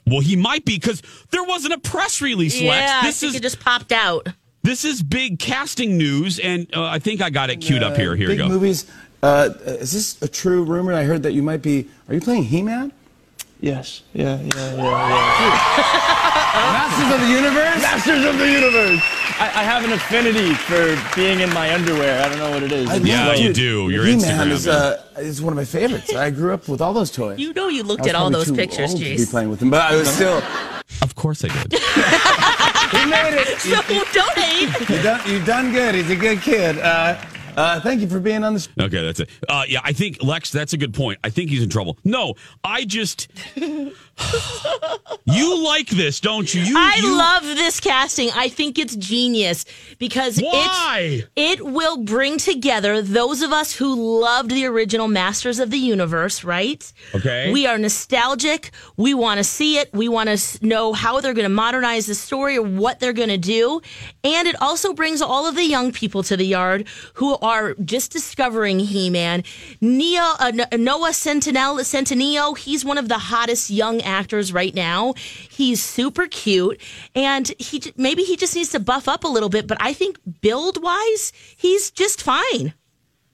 Well, 0.06 0.20
he 0.20 0.36
might 0.36 0.64
be 0.64 0.76
because 0.78 1.02
there 1.30 1.42
wasn't 1.44 1.74
a 1.74 1.78
press 1.78 2.20
release. 2.20 2.60
Yeah, 2.60 2.70
Lex. 2.70 2.92
I 2.92 3.06
This 3.06 3.20
think 3.20 3.30
is 3.30 3.36
it 3.36 3.42
just 3.42 3.60
popped 3.60 3.90
out. 3.92 4.28
this 4.62 4.84
is 4.84 5.02
big 5.02 5.38
casting 5.38 5.98
news, 5.98 6.38
and 6.38 6.66
uh, 6.74 6.84
I 6.84 6.98
think 7.00 7.20
I 7.20 7.30
got 7.30 7.50
it 7.50 7.56
queued 7.60 7.82
up 7.82 7.96
here. 7.96 8.14
Here 8.14 8.28
we 8.28 8.34
Big 8.34 8.38
go. 8.38 8.48
movies. 8.48 8.86
Uh, 9.22 9.50
is 9.66 9.92
this 9.92 10.22
a 10.22 10.28
true 10.28 10.62
rumor? 10.62 10.92
I 10.92 11.02
heard 11.04 11.22
that 11.24 11.32
you 11.32 11.42
might 11.42 11.62
be. 11.62 11.88
Are 12.08 12.14
you 12.14 12.20
playing 12.20 12.44
He-Man? 12.44 12.92
Yes. 13.60 14.02
Yeah, 14.12 14.38
yeah, 14.40 14.50
yeah, 14.54 14.76
yeah. 14.76 14.82
Masters 16.76 17.14
of 17.14 17.20
the 17.20 17.32
Universe. 17.34 17.82
Masters 17.82 18.24
of 18.26 18.38
the 18.38 18.50
Universe. 18.50 19.02
I, 19.38 19.44
I 19.60 19.64
have 19.64 19.84
an 19.84 19.92
affinity 19.92 20.54
for 20.54 20.98
being 21.14 21.40
in 21.40 21.52
my 21.52 21.74
underwear. 21.74 22.22
I 22.24 22.28
don't 22.28 22.38
know 22.38 22.50
what 22.50 22.62
it 22.62 22.72
is. 22.72 22.88
I 22.88 22.96
Yeah, 22.96 23.26
love 23.26 23.36
you 23.38 23.50
it. 23.50 23.54
do. 23.54 23.90
Your 23.90 24.04
He-Man 24.04 24.48
Instagram, 24.48 24.50
is, 24.50 24.66
yeah. 24.66 24.72
uh, 24.72 25.02
is 25.18 25.42
one 25.42 25.52
of 25.52 25.56
my 25.56 25.64
favorites. 25.64 26.14
I 26.14 26.30
grew 26.30 26.54
up 26.54 26.68
with 26.68 26.80
all 26.80 26.94
those 26.94 27.10
toys. 27.10 27.38
You 27.38 27.52
know, 27.52 27.68
you 27.68 27.82
looked 27.82 28.06
at 28.06 28.14
all 28.14 28.30
probably 28.30 28.38
those 28.38 28.46
too 28.48 28.54
pictures, 28.56 28.90
old 28.92 29.02
to 29.02 29.16
be 29.16 29.26
playing 29.26 29.50
with 29.50 29.60
them, 29.60 29.70
but 29.70 29.82
I 29.92 29.96
was 29.96 30.08
still. 30.08 30.42
Of 31.02 31.14
course 31.14 31.44
I 31.44 31.48
did. 31.66 31.80
He 32.86 33.04
made 33.04 33.34
it. 33.34 33.58
So 33.58 33.82
don't 34.12 34.38
hate. 34.38 34.88
You 34.88 35.02
done, 35.02 35.20
you've 35.28 35.44
done 35.44 35.72
good. 35.72 35.96
He's 35.96 36.08
a 36.08 36.14
good 36.14 36.40
kid. 36.40 36.78
Uh, 36.78 37.20
uh, 37.56 37.80
thank 37.80 38.00
you 38.00 38.08
for 38.08 38.20
being 38.20 38.44
on 38.44 38.54
the. 38.54 38.60
sh- 38.60 38.68
Okay, 38.80 39.02
that's 39.04 39.20
it. 39.20 39.30
Uh, 39.48 39.64
yeah, 39.68 39.80
I 39.82 39.92
think 39.92 40.22
Lex. 40.22 40.50
That's 40.50 40.72
a 40.72 40.76
good 40.78 40.94
point. 40.94 41.18
I 41.24 41.30
think 41.30 41.50
he's 41.50 41.62
in 41.62 41.68
trouble. 41.70 41.98
No, 42.04 42.34
I 42.62 42.84
just. 42.84 43.28
you 45.24 45.64
like 45.64 45.88
this, 45.88 46.20
don't 46.20 46.52
you? 46.54 46.62
you 46.62 46.74
I 46.76 46.98
you, 47.02 47.16
love 47.16 47.42
this 47.44 47.80
casting. 47.80 48.30
I 48.34 48.48
think 48.48 48.78
it's 48.78 48.96
genius 48.96 49.64
because 49.98 50.40
Why? 50.40 51.24
it 51.34 51.46
it 51.56 51.64
will 51.64 51.98
bring 51.98 52.38
together 52.38 53.00
those 53.02 53.40
of 53.42 53.52
us 53.52 53.74
who 53.74 54.20
loved 54.20 54.50
the 54.50 54.66
original 54.66 55.08
Masters 55.08 55.58
of 55.58 55.70
the 55.70 55.78
Universe, 55.78 56.44
right? 56.44 56.92
Okay. 57.14 57.52
We 57.52 57.66
are 57.66 57.78
nostalgic. 57.78 58.70
We 58.96 59.14
want 59.14 59.38
to 59.38 59.44
see 59.44 59.78
it. 59.78 59.90
We 59.92 60.08
want 60.08 60.28
to 60.28 60.66
know 60.66 60.92
how 60.92 61.20
they're 61.20 61.34
going 61.34 61.44
to 61.44 61.48
modernize 61.48 62.06
the 62.06 62.14
story 62.14 62.56
or 62.58 62.62
what 62.62 63.00
they're 63.00 63.12
going 63.12 63.28
to 63.30 63.38
do. 63.38 63.80
And 64.24 64.46
it 64.48 64.60
also 64.60 64.92
brings 64.92 65.22
all 65.22 65.46
of 65.46 65.54
the 65.54 65.64
young 65.64 65.92
people 65.92 66.22
to 66.24 66.36
the 66.36 66.44
yard 66.44 66.86
who 67.14 67.36
are 67.46 67.74
just 67.74 68.10
discovering 68.12 68.78
He 68.80 69.08
Man. 69.08 69.44
Neo 69.80 70.22
uh, 70.40 70.50
Noah 70.72 71.10
Centineo, 71.10 71.78
Centineo, 71.80 72.58
he's 72.58 72.84
one 72.84 72.98
of 72.98 73.08
the 73.08 73.18
hottest 73.18 73.70
young 73.70 74.00
actors 74.02 74.52
right 74.52 74.74
now. 74.74 75.14
He's 75.14 75.82
super 75.82 76.26
cute, 76.26 76.80
and 77.14 77.52
he 77.58 77.82
maybe 77.96 78.22
he 78.24 78.36
just 78.36 78.54
needs 78.56 78.70
to 78.70 78.80
buff 78.80 79.06
up 79.08 79.24
a 79.24 79.28
little 79.28 79.48
bit. 79.48 79.66
But 79.66 79.78
I 79.80 79.92
think 79.92 80.18
build 80.40 80.82
wise, 80.82 81.32
he's 81.56 81.90
just 81.90 82.22
fine. 82.22 82.74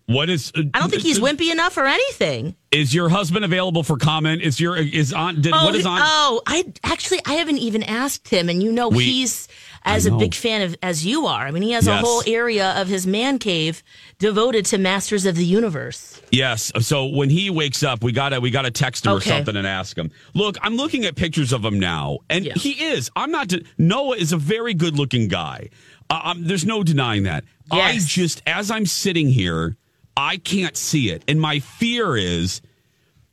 What 0.07 0.29
is? 0.29 0.53
I 0.55 0.81
don't 0.81 0.91
think 0.91 1.03
he's 1.03 1.21
wimpy 1.21 1.51
enough 1.51 1.77
or 1.77 1.87
anything. 1.87 2.55
Is 2.71 2.95
your 2.95 3.09
husband 3.09 3.45
available 3.45 3.83
for 3.83 3.97
comment? 3.97 4.43
Is 4.43 4.61
your 4.61 4.77
is 4.77 5.13
on? 5.13 5.41
Did, 5.41 5.53
oh, 5.55 5.65
what 5.65 5.75
is 5.75 5.87
on? 5.87 6.01
oh, 6.03 6.43
I 6.47 6.71
actually 6.85 7.21
I 7.27 7.35
haven't 7.35 7.59
even 7.59 7.83
asked 7.83 8.29
him, 8.29 8.49
and 8.49 8.63
you 8.63 8.73
know 8.73 8.89
We- 8.89 9.05
he's 9.05 9.49
as 9.85 10.07
a 10.07 10.11
big 10.13 10.35
fan 10.35 10.63
of 10.63 10.77
as 10.83 11.05
you 11.05 11.27
are. 11.27 11.47
I 11.47 11.51
mean, 11.51 11.63
he 11.63 11.73
has 11.73 11.87
Yes. 11.87 12.03
a 12.03 12.07
whole 12.07 12.23
area 12.27 12.73
of 12.81 12.89
his 12.89 13.07
man 13.07 13.39
cave 13.39 13.83
devoted 14.19 14.65
to 14.67 14.79
Masters 14.79 15.27
of 15.27 15.35
the 15.37 15.45
Universe. 15.45 16.21
Yes. 16.31 16.71
So 16.81 17.07
when 17.07 17.31
he 17.31 17.51
wakes 17.51 17.83
up, 17.83 18.03
we 18.05 18.13
gotta 18.13 18.41
we 18.41 18.51
gotta 18.51 18.71
text 18.71 19.05
him 19.07 19.13
Okay. 19.13 19.31
or 19.31 19.35
something 19.35 19.57
and 19.57 19.67
ask 19.67 19.97
him. 19.99 20.11
Look, 20.35 20.57
I'm 20.63 20.77
looking 20.77 21.05
at 21.05 21.17
pictures 21.17 21.53
of 21.53 21.65
him 21.65 21.79
now, 21.81 22.19
and 22.31 22.45
he 22.57 22.71
is. 22.85 23.11
I'm 23.17 23.31
not. 23.31 23.53
Noah 23.79 24.17
is 24.17 24.33
a 24.33 24.37
very 24.37 24.75
good 24.75 24.97
looking 24.97 25.29
guy. 25.29 25.69
Uh, 26.11 26.21
um, 26.25 26.45
there's 26.45 26.65
no 26.67 26.83
denying 26.83 27.23
that. 27.25 27.45
I 27.71 27.99
just, 27.99 28.43
as 28.47 28.71
I'm 28.71 28.85
sitting 28.87 29.29
here, 29.31 29.77
I 30.17 30.37
can't 30.37 30.77
see 30.77 31.11
it, 31.11 31.23
and 31.27 31.41
my 31.41 31.59
fear 31.61 32.17
is 32.17 32.61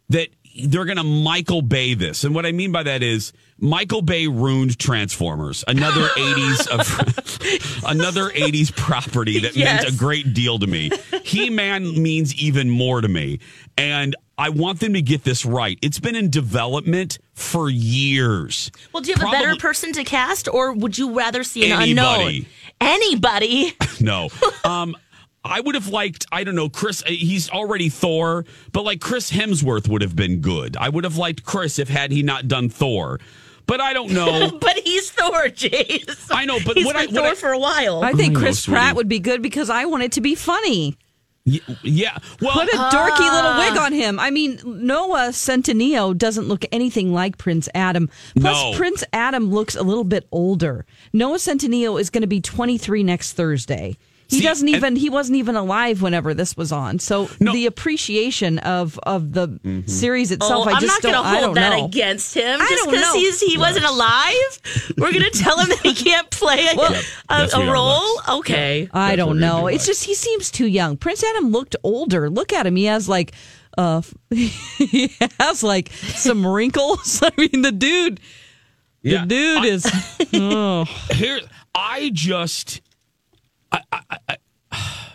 that 0.09 0.29
they're 0.65 0.85
going 0.85 0.97
to 0.97 1.03
Michael 1.03 1.61
Bay 1.61 1.93
this. 1.93 2.23
And 2.23 2.33
what 2.33 2.45
I 2.45 2.51
mean 2.51 2.71
by 2.71 2.83
that 2.83 3.03
is 3.03 3.33
Michael 3.57 4.01
Bay 4.01 4.27
ruined 4.27 4.77
Transformers, 4.79 5.63
another 5.67 6.07
80s 6.17 6.67
of 6.67 7.83
another 7.85 8.29
80s 8.29 8.75
property 8.75 9.39
that 9.39 9.55
meant 9.55 9.87
a 9.87 9.95
great 9.95 10.33
deal 10.33 10.59
to 10.59 10.67
me. 10.67 10.91
He-Man 11.23 12.01
means 12.01 12.33
even 12.35 12.69
more 12.69 13.01
to 13.01 13.07
me. 13.07 13.39
And 13.77 14.15
I 14.37 14.49
want 14.49 14.79
them 14.79 14.93
to 14.93 15.01
get 15.01 15.23
this 15.23 15.45
right. 15.45 15.77
It's 15.81 15.99
been 15.99 16.15
in 16.15 16.29
development 16.29 17.19
for 17.33 17.69
years. 17.69 18.71
Well, 18.93 19.01
do 19.01 19.11
you 19.11 19.17
have 19.17 19.27
a 19.27 19.31
better 19.31 19.55
person 19.57 19.91
to 19.93 20.03
cast, 20.03 20.47
or 20.47 20.71
would 20.73 20.97
you 20.97 21.13
rather 21.13 21.43
see 21.43 21.69
an 21.69 21.81
Anybody. 21.81 21.91
unknown? 21.91 22.45
Anybody? 22.79 23.73
no. 23.99 24.29
Um, 24.63 24.95
I 25.43 25.61
would 25.61 25.75
have 25.75 25.87
liked, 25.87 26.25
I 26.31 26.43
don't 26.43 26.55
know, 26.55 26.69
Chris, 26.69 27.01
uh, 27.03 27.09
he's 27.09 27.49
already 27.49 27.89
Thor, 27.89 28.45
but 28.73 28.83
like 28.83 28.99
Chris 28.99 29.31
Hemsworth 29.31 29.87
would 29.87 30.01
have 30.01 30.15
been 30.15 30.41
good. 30.41 30.75
I 30.77 30.89
would 30.89 31.03
have 31.05 31.15
liked 31.17 31.43
Chris 31.45 31.79
if 31.79 31.87
had 31.89 32.11
he 32.11 32.23
not 32.23 32.47
done 32.47 32.69
Thor. 32.69 33.19
But 33.65 33.79
I 33.79 33.93
don't 33.93 34.11
know. 34.11 34.57
but 34.61 34.79
he's 34.79 35.11
Thor, 35.11 35.43
Jace. 35.45 36.27
I 36.31 36.45
know, 36.45 36.57
but 36.65 36.75
he's 36.75 36.85
what 36.85 36.95
been 36.95 37.03
I- 37.15 37.21
what 37.21 37.23
Thor 37.23 37.31
I- 37.31 37.35
for 37.35 37.51
a 37.51 37.59
while. 37.59 38.03
I 38.03 38.13
think 38.13 38.35
I 38.35 38.39
Chris 38.39 38.59
sweetie. 38.63 38.75
Pratt 38.75 38.95
would 38.95 39.07
be 39.07 39.19
good 39.19 39.41
because 39.41 39.69
I 39.69 39.85
want 39.85 40.03
it 40.03 40.11
to 40.13 40.21
be 40.21 40.35
funny. 40.35 40.97
Y- 41.45 41.59
Yeah. 41.83 42.17
Well, 42.41 42.51
Put 42.53 42.73
a 42.73 42.77
dorky 42.77 43.19
little 43.19 43.51
Ah. 43.51 43.69
wig 43.69 43.79
on 43.79 43.93
him. 43.93 44.19
I 44.19 44.29
mean, 44.31 44.59
Noah 44.65 45.29
Centineo 45.29 46.15
doesn't 46.17 46.47
look 46.47 46.65
anything 46.71 47.13
like 47.13 47.37
Prince 47.37 47.69
Adam. 47.73 48.09
Plus, 48.39 48.61
No. 48.71 48.73
Prince 48.77 49.03
Adam 49.13 49.49
looks 49.51 49.75
a 49.75 49.83
little 49.83 50.03
bit 50.03 50.27
older. 50.31 50.85
Noah 51.13 51.37
Centineo 51.37 51.99
is 51.99 52.09
going 52.09 52.21
to 52.21 52.27
be 52.27 52.41
23 52.41 53.03
next 53.03 53.33
Thursday. 53.33 53.97
He 54.29 54.37
See, 54.37 54.43
doesn't 54.43 54.67
and- 54.67 54.75
even 54.75 54.95
he 54.95 55.09
wasn't 55.09 55.37
even 55.37 55.55
alive 55.55 56.01
whenever 56.03 56.33
this 56.35 56.55
was 56.55 56.71
on. 56.71 56.99
So 56.99 57.25
the 57.39 57.65
appreciation 57.65 58.59
of 58.59 58.99
of 59.03 59.33
the 59.33 59.47
Mm-hmm. 59.47 59.87
series 59.87 60.31
itself, 60.31 60.67
Oh, 60.67 60.69
I 60.69 60.73
I'm 60.75 60.81
just 60.81 60.93
not 60.93 61.01
going 61.01 61.13
don't. 61.13 61.33
to 61.33 61.45
hold 61.45 61.57
that 61.57 61.77
know. 61.77 61.85
against 61.85 62.35
him 62.35 62.61
I 62.61 62.67
just 62.69 62.83
don't 62.83 62.91
because 62.91 63.13
know. 63.13 63.19
he's 63.19 63.41
he 63.41 63.57
wasn't 63.57 63.85
alive. 63.85 64.91
We're 64.97 65.11
going 65.11 65.23
to 65.31 65.31
tell 65.31 65.57
him 65.59 65.69
that 65.69 65.79
he 65.81 65.93
can't 65.95 66.29
play 66.29 66.67
a, 66.71 66.75
Well- 66.77 66.93
a, 67.29 67.37
Yes, 67.39 67.53
a 67.53 67.71
role. 67.71 68.15
Lex. 68.17 68.29
Okay. 68.29 68.87
I 68.93 69.15
don't 69.15 69.39
know. 69.39 69.65
It's 69.67 69.85
just 69.87 70.03
he 70.03 70.13
seems 70.13 70.51
too 70.51 70.67
young. 70.67 70.95
Prince 70.97 71.23
Adam 71.23 71.49
looked 71.51 71.75
older. 71.83 72.29
Look 72.29 72.53
at 72.53 72.67
him. 72.67 72.75
He 72.75 72.85
has 72.85 73.09
like 73.09 73.31
uh 73.77 74.01
he 74.29 75.11
has 75.39 75.63
like 75.63 75.91
some 75.91 76.45
wrinkles. 76.45 77.21
I 77.23 77.31
mean 77.37 77.61
the 77.63 77.71
dude 77.71 78.19
Yeah. 79.01 79.21
the 79.21 79.27
dude 79.27 79.65
is 79.65 79.85
oh. 80.33 80.85
here 81.11 81.39
I 81.73 82.11
just 82.13 82.81
I, 83.71 83.81
I, 83.91 84.17
I, 84.29 84.37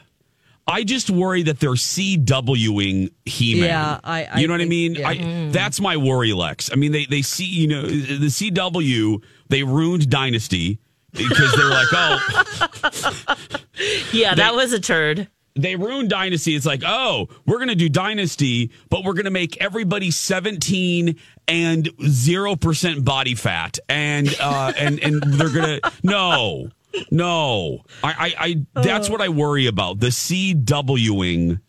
I 0.66 0.82
just 0.84 1.10
worry 1.10 1.42
that 1.44 1.60
they're 1.60 1.70
CWing 1.70 3.10
He-Man. 3.26 3.68
Yeah, 3.68 4.00
I- 4.02 4.24
I 4.24 4.40
you 4.40 4.46
know 4.48 4.54
what 4.54 4.60
I 4.60 4.64
think- 4.64 4.70
mean? 4.70 4.94
yeah. 4.94 5.08
I. 5.08 5.48
That's 5.52 5.80
my 5.80 5.96
worry, 5.96 6.32
Lex. 6.32 6.70
I 6.72 6.76
mean, 6.76 6.92
they 6.92 7.04
they 7.06 7.22
see 7.22 7.44
you 7.44 7.68
know 7.68 7.82
the 7.82 8.26
CW 8.28 9.22
they 9.48 9.62
ruined 9.62 10.08
Dynasty 10.08 10.78
because 11.12 11.52
they 11.54 11.62
were 11.62 11.70
like, 11.70 11.86
oh, 11.92 13.24
Yeah, 14.12 14.34
that 14.34 14.54
was 14.54 14.72
a 14.72 14.80
turd. 14.80 15.28
they 15.54 15.76
ruined 15.76 16.08
Dynasty. 16.10 16.56
It's 16.56 16.66
like, 16.66 16.82
oh, 16.84 17.28
we're 17.46 17.58
going 17.58 17.68
to 17.68 17.74
do 17.76 17.88
Dynasty, 17.88 18.72
but 18.90 19.04
we're 19.04 19.12
going 19.12 19.26
to 19.26 19.30
make 19.30 19.56
everybody 19.62 20.10
17 20.10 21.16
and 21.46 21.84
0% 21.84 23.04
body 23.04 23.34
fat. 23.36 23.78
And, 23.88 24.34
uh, 24.40 24.72
and, 24.76 24.98
and 25.04 25.22
they're 25.22 25.50
going 25.50 25.80
to, 25.80 25.92
no, 26.02 26.70
no. 27.10 27.82
I, 28.02 28.34
I, 28.38 28.64
I, 28.76 28.82
that's 28.82 29.08
what 29.10 29.20
I 29.20 29.28
worry 29.28 29.66
about 29.66 30.00
the 30.00 30.08
CWing 30.08 31.60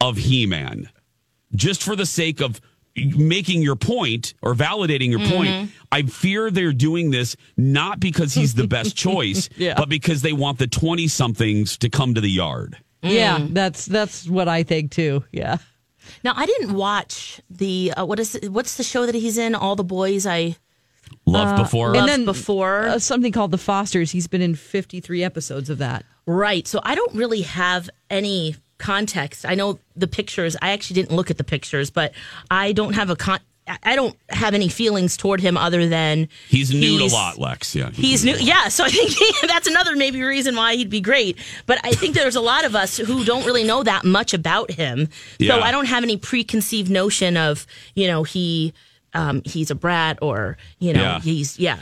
of 0.00 0.16
He 0.16 0.46
Man. 0.46 0.88
Just 1.54 1.82
for 1.82 1.94
the 1.96 2.06
sake 2.06 2.40
of 2.40 2.60
making 2.96 3.62
your 3.62 3.76
point 3.76 4.34
or 4.42 4.54
validating 4.54 5.10
your 5.10 5.28
point, 5.28 5.70
I 5.90 6.02
fear 6.02 6.50
they're 6.50 6.72
doing 6.72 7.10
this 7.10 7.36
not 7.56 8.00
because 8.00 8.34
he's 8.34 8.54
the 8.54 8.66
best 8.66 8.96
choice, 9.06 9.48
Yeah. 9.56 9.74
but 9.76 9.88
because 9.88 10.22
they 10.22 10.32
want 10.32 10.58
the 10.58 10.66
20 10.66 11.08
somethings 11.08 11.76
to 11.78 11.88
come 11.88 12.14
to 12.14 12.20
the 12.20 12.30
yard. 12.30 12.76
Yeah, 13.02 13.46
that's 13.50 13.84
that's 13.84 14.26
what 14.26 14.48
I 14.48 14.62
think 14.62 14.90
too. 14.90 15.24
Yeah. 15.30 15.58
Now 16.22 16.32
I 16.36 16.46
didn't 16.46 16.72
watch 16.72 17.40
the 17.50 17.92
uh, 17.94 18.06
what 18.06 18.18
is 18.18 18.34
it, 18.34 18.48
what's 18.50 18.78
the 18.78 18.82
show 18.82 19.04
that 19.04 19.14
he's 19.14 19.36
in? 19.36 19.54
All 19.54 19.76
the 19.76 19.84
boys 19.84 20.26
I 20.26 20.56
Love 21.26 21.56
before. 21.56 21.88
Love 21.94 21.96
and 21.96 22.08
then 22.08 22.24
before 22.24 22.82
uh, 22.86 22.98
something 22.98 23.32
called 23.32 23.50
The 23.50 23.58
Fosters. 23.58 24.10
He's 24.10 24.26
been 24.26 24.42
in 24.42 24.54
53 24.54 25.24
episodes 25.24 25.70
of 25.70 25.78
that. 25.78 26.04
Right. 26.26 26.66
So 26.68 26.80
I 26.82 26.94
don't 26.94 27.14
really 27.14 27.42
have 27.42 27.88
any 28.10 28.56
context. 28.78 29.46
I 29.46 29.54
know 29.54 29.78
the 29.96 30.06
pictures. 30.06 30.56
I 30.60 30.70
actually 30.72 30.94
didn't 30.94 31.16
look 31.16 31.30
at 31.30 31.38
the 31.38 31.44
pictures, 31.44 31.90
but 31.90 32.12
I 32.50 32.72
don't 32.72 32.92
have 32.94 33.10
a 33.10 33.16
con. 33.16 33.40
I 33.82 33.96
don't 33.96 34.14
have 34.28 34.52
any 34.52 34.68
feelings 34.68 35.16
toward 35.16 35.40
him 35.40 35.56
other 35.56 35.88
than 35.88 36.28
He's 36.50 36.70
nude 36.74 37.00
he's- 37.00 37.12
a 37.12 37.14
lot, 37.14 37.38
Lex. 37.38 37.74
Yeah. 37.74 37.88
He's 37.92 38.22
new. 38.22 38.34
Yeah. 38.36 38.68
So 38.68 38.84
I 38.84 38.90
think 38.90 39.14
that's 39.48 39.66
another 39.66 39.96
maybe 39.96 40.22
reason 40.22 40.54
why 40.54 40.74
he'd 40.76 40.90
be 40.90 41.00
great. 41.00 41.38
But 41.64 41.78
I 41.82 41.92
think 41.92 42.14
there's 42.14 42.36
a 42.36 42.42
lot 42.42 42.66
of 42.66 42.76
us 42.76 42.98
who 42.98 43.24
don't 43.24 43.46
really 43.46 43.64
know 43.64 43.82
that 43.82 44.04
much 44.04 44.34
about 44.34 44.70
him. 44.72 45.08
Yeah. 45.38 45.54
So 45.54 45.60
I 45.62 45.70
don't 45.70 45.86
have 45.86 46.02
any 46.02 46.18
preconceived 46.18 46.90
notion 46.90 47.38
of, 47.38 47.66
you 47.94 48.06
know, 48.06 48.22
he. 48.22 48.74
Um, 49.14 49.42
he's 49.44 49.70
a 49.70 49.74
brat, 49.74 50.18
or 50.22 50.56
you 50.78 50.92
know, 50.92 51.02
Yeah. 51.02 51.20
he's 51.20 51.58
yeah, 51.58 51.78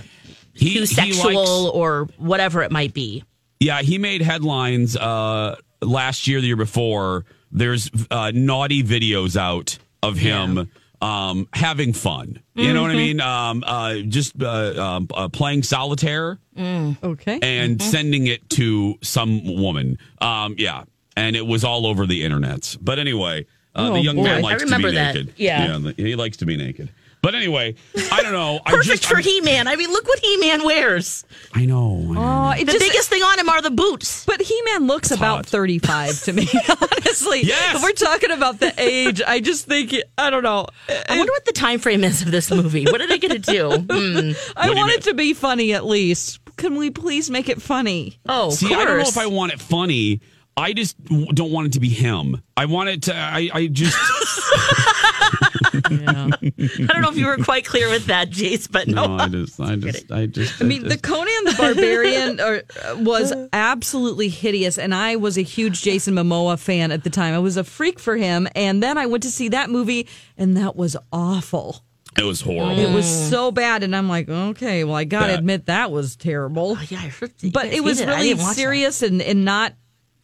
He- 0.55 0.69
he 0.71 0.75
too 0.79 0.87
sexual, 0.87 1.33
likes- 1.65 1.75
or 1.75 2.09
whatever 2.19 2.63
it 2.63 2.71
might 2.71 2.95
be. 2.95 3.25
Yeah, 3.61 3.81
he 3.83 3.99
made 3.99 4.23
headlines 4.23 4.97
uh, 4.97 5.57
last 5.81 6.27
year, 6.27 6.41
the 6.41 6.47
year 6.49 6.57
before. 6.57 7.25
There's 7.51 7.91
uh, 8.11 8.33
naughty 8.35 8.83
videos 8.83 9.37
out 9.37 9.79
of 10.03 10.17
him 10.17 10.71
um, 11.01 11.49
having 11.53 11.93
fun. 11.93 12.41
You 12.55 12.73
know 12.73 12.83
what 12.83 12.91
I 12.93 12.95
Mhm. 12.95 12.97
mean? 12.97 13.21
Um, 13.21 13.65
uh, 13.67 13.95
just 14.09 14.41
uh, 14.43 14.75
um, 14.83 15.09
uh, 15.15 15.29
playing 15.29 15.63
solitaire 15.65 16.39
Okay. 16.59 17.39
and 17.43 17.79
Mm-hmm. 17.79 17.91
sending 17.91 18.27
it 18.27 18.49
to 18.51 18.99
some 19.03 19.45
woman. 19.61 19.99
Um, 20.21 20.55
yeah, 20.59 20.85
and 21.17 21.35
it 21.37 21.47
was 21.47 21.63
all 21.65 21.87
over 21.87 22.07
the 22.07 22.23
internet. 22.25 22.77
But 22.81 22.99
anyway, 22.99 23.47
uh, 23.75 23.89
Oh, 23.91 23.93
the 23.95 24.01
young 24.01 24.17
boy. 24.17 24.23
man 24.25 24.39
I 24.39 24.41
likes 24.41 24.63
to 24.65 24.77
be 24.77 24.91
that. 24.93 25.15
naked. 25.15 25.35
Yeah. 25.37 25.79
he 25.97 26.15
likes 26.17 26.37
to 26.39 26.47
be 26.47 26.57
naked. 26.57 26.89
But 27.23 27.37
anyway, 27.37 27.77
I 28.11 28.21
don't 28.23 28.33
know. 28.33 28.59
I 28.67 28.71
Perfect 28.73 29.03
just, 29.03 29.07
for 29.07 29.19
He 29.21 29.41
Man. 29.43 29.69
I 29.69 29.77
mean, 29.77 29.91
look 29.93 30.07
what 30.09 30.19
He 30.19 30.39
Man 30.39 30.65
wears. 30.65 31.25
I 31.55 31.65
know. 31.67 31.99
I 32.11 32.13
know. 32.15 32.53
Oh, 32.57 32.59
the 32.59 32.65
just- 32.73 32.81
biggest 32.81 33.09
thing 33.11 33.23
on 33.23 33.39
him 33.39 33.49
are 33.49 33.63
the 33.63 33.71
boots. 33.71 34.25
But 34.27 34.41
He 34.43 34.61
Man 34.63 34.89
looks 34.89 35.13
about 35.13 35.37
hot. 35.37 35.47
35 35.47 36.23
to 36.25 36.33
me, 36.33 36.49
honestly. 36.69 37.43
Yes. 37.43 37.77
If 37.77 37.83
we're 37.85 37.93
talking 37.93 38.33
about 38.33 38.59
the 38.59 38.75
age, 38.77 39.23
I 39.25 39.39
just 39.39 39.67
think, 39.67 39.95
I 40.19 40.31
don't 40.31 40.43
know. 40.43 40.67
I 40.89 41.17
wonder 41.17 41.31
what 41.33 41.45
the 41.45 41.53
time 41.53 41.79
frame 41.79 42.03
is 42.03 42.23
of 42.23 42.33
this 42.33 42.51
movie. 42.51 42.87
What 42.87 43.01
are 43.01 43.07
they 43.07 43.19
going 43.19 43.41
to 43.41 43.53
do? 43.53 43.71
Hmm. 43.93 44.33
I 44.57 44.69
do 44.69 44.75
want 44.75 44.89
mean? 44.89 44.99
it 44.99 45.03
to 45.05 45.15
be 45.15 45.33
funny 45.33 45.75
at 45.75 45.85
least. 45.87 46.41
Can 46.57 46.75
we 46.77 46.91
please 46.91 47.31
make 47.31 47.49
it 47.49 47.63
funny? 47.63 48.19
Oh, 48.29 48.49
of 48.49 48.55
See, 48.55 48.75
I 48.75 48.85
don't 48.85 48.99
know 48.99 49.05
if 49.09 49.17
I 49.19 49.27
want 49.27 49.53
it 49.53 49.61
funny. 49.61 50.21
I 50.57 50.73
just 50.73 51.03
don't 51.05 51.51
want 51.53 51.69
it 51.69 51.73
to 51.75 51.81
be 51.81 51.89
him. 51.89 52.43
I 52.57 52.67
want 52.67 52.89
it 52.89 53.03
to. 53.05 53.15
I, 53.17 53.49
I 53.53 53.67
just. 53.69 53.97
Yeah. 55.91 56.31
I 56.43 56.93
don't 56.93 57.03
know 57.03 57.11
if 57.11 57.17
you 57.17 57.27
were 57.27 57.37
quite 57.39 57.65
clear 57.65 57.89
with 57.91 58.07
that, 58.07 58.31
Jace, 58.31 58.71
but 58.71 58.89
no. 58.89 59.07
no, 59.17 59.23
I 59.25 59.29
just. 59.29 59.61
I 59.61 59.77
just. 59.77 60.11
I 60.13 60.27
just. 60.27 60.61
I 60.61 60.65
mean, 60.65 60.89
the 60.89 60.99
Conan 60.99 61.27
the 61.45 61.55
Barbarian 61.59 62.41
or, 62.41 62.63
uh, 62.85 62.97
was 62.99 63.33
absolutely 63.53 64.29
hideous, 64.29 64.79
and 64.79 64.95
I 64.95 65.17
was 65.17 65.37
a 65.39 65.43
huge 65.43 65.83
Jason 65.83 66.15
Momoa 66.15 66.59
fan 66.59 66.91
at 66.93 67.05
the 67.05 67.11
time. 67.11 67.35
I 67.35 67.39
was 67.39 67.57
a 67.57 67.65
freak 67.65 67.99
for 67.99 68.17
him, 68.17 68.49
and 68.55 68.83
then 68.83 68.99
I 68.99 69.07
went 69.07 69.23
to 69.25 69.31
see 69.31 69.49
that 69.51 69.71
movie, 69.71 70.09
and 70.37 70.57
that 70.57 70.77
was 70.77 70.97
awful. 71.13 71.83
It 72.19 72.25
was 72.25 72.43
horrible. 72.43 72.79
It 72.79 72.93
was 72.95 73.07
so 73.31 73.51
bad, 73.51 73.83
and 73.83 73.97
I'm 73.97 74.09
like, 74.09 74.29
okay, 74.29 74.85
well, 74.85 74.95
I 74.97 75.05
gotta 75.05 75.29
That- 75.33 75.39
admit 75.39 75.67
that 75.67 75.91
was 75.91 76.15
terrible. 76.17 76.77
Oh, 76.79 76.83
yeah, 76.91 76.99
I 76.99 77.09
heard 77.09 77.33
you 77.41 77.51
But 77.51 77.65
guys 77.65 77.73
it 77.75 77.85
was 77.85 77.99
hated 78.01 78.13
really 78.13 78.29
didn't 78.29 78.39
that. 78.41 78.55
serious 78.57 79.03
and, 79.03 79.23
and 79.23 79.45
not 79.45 79.73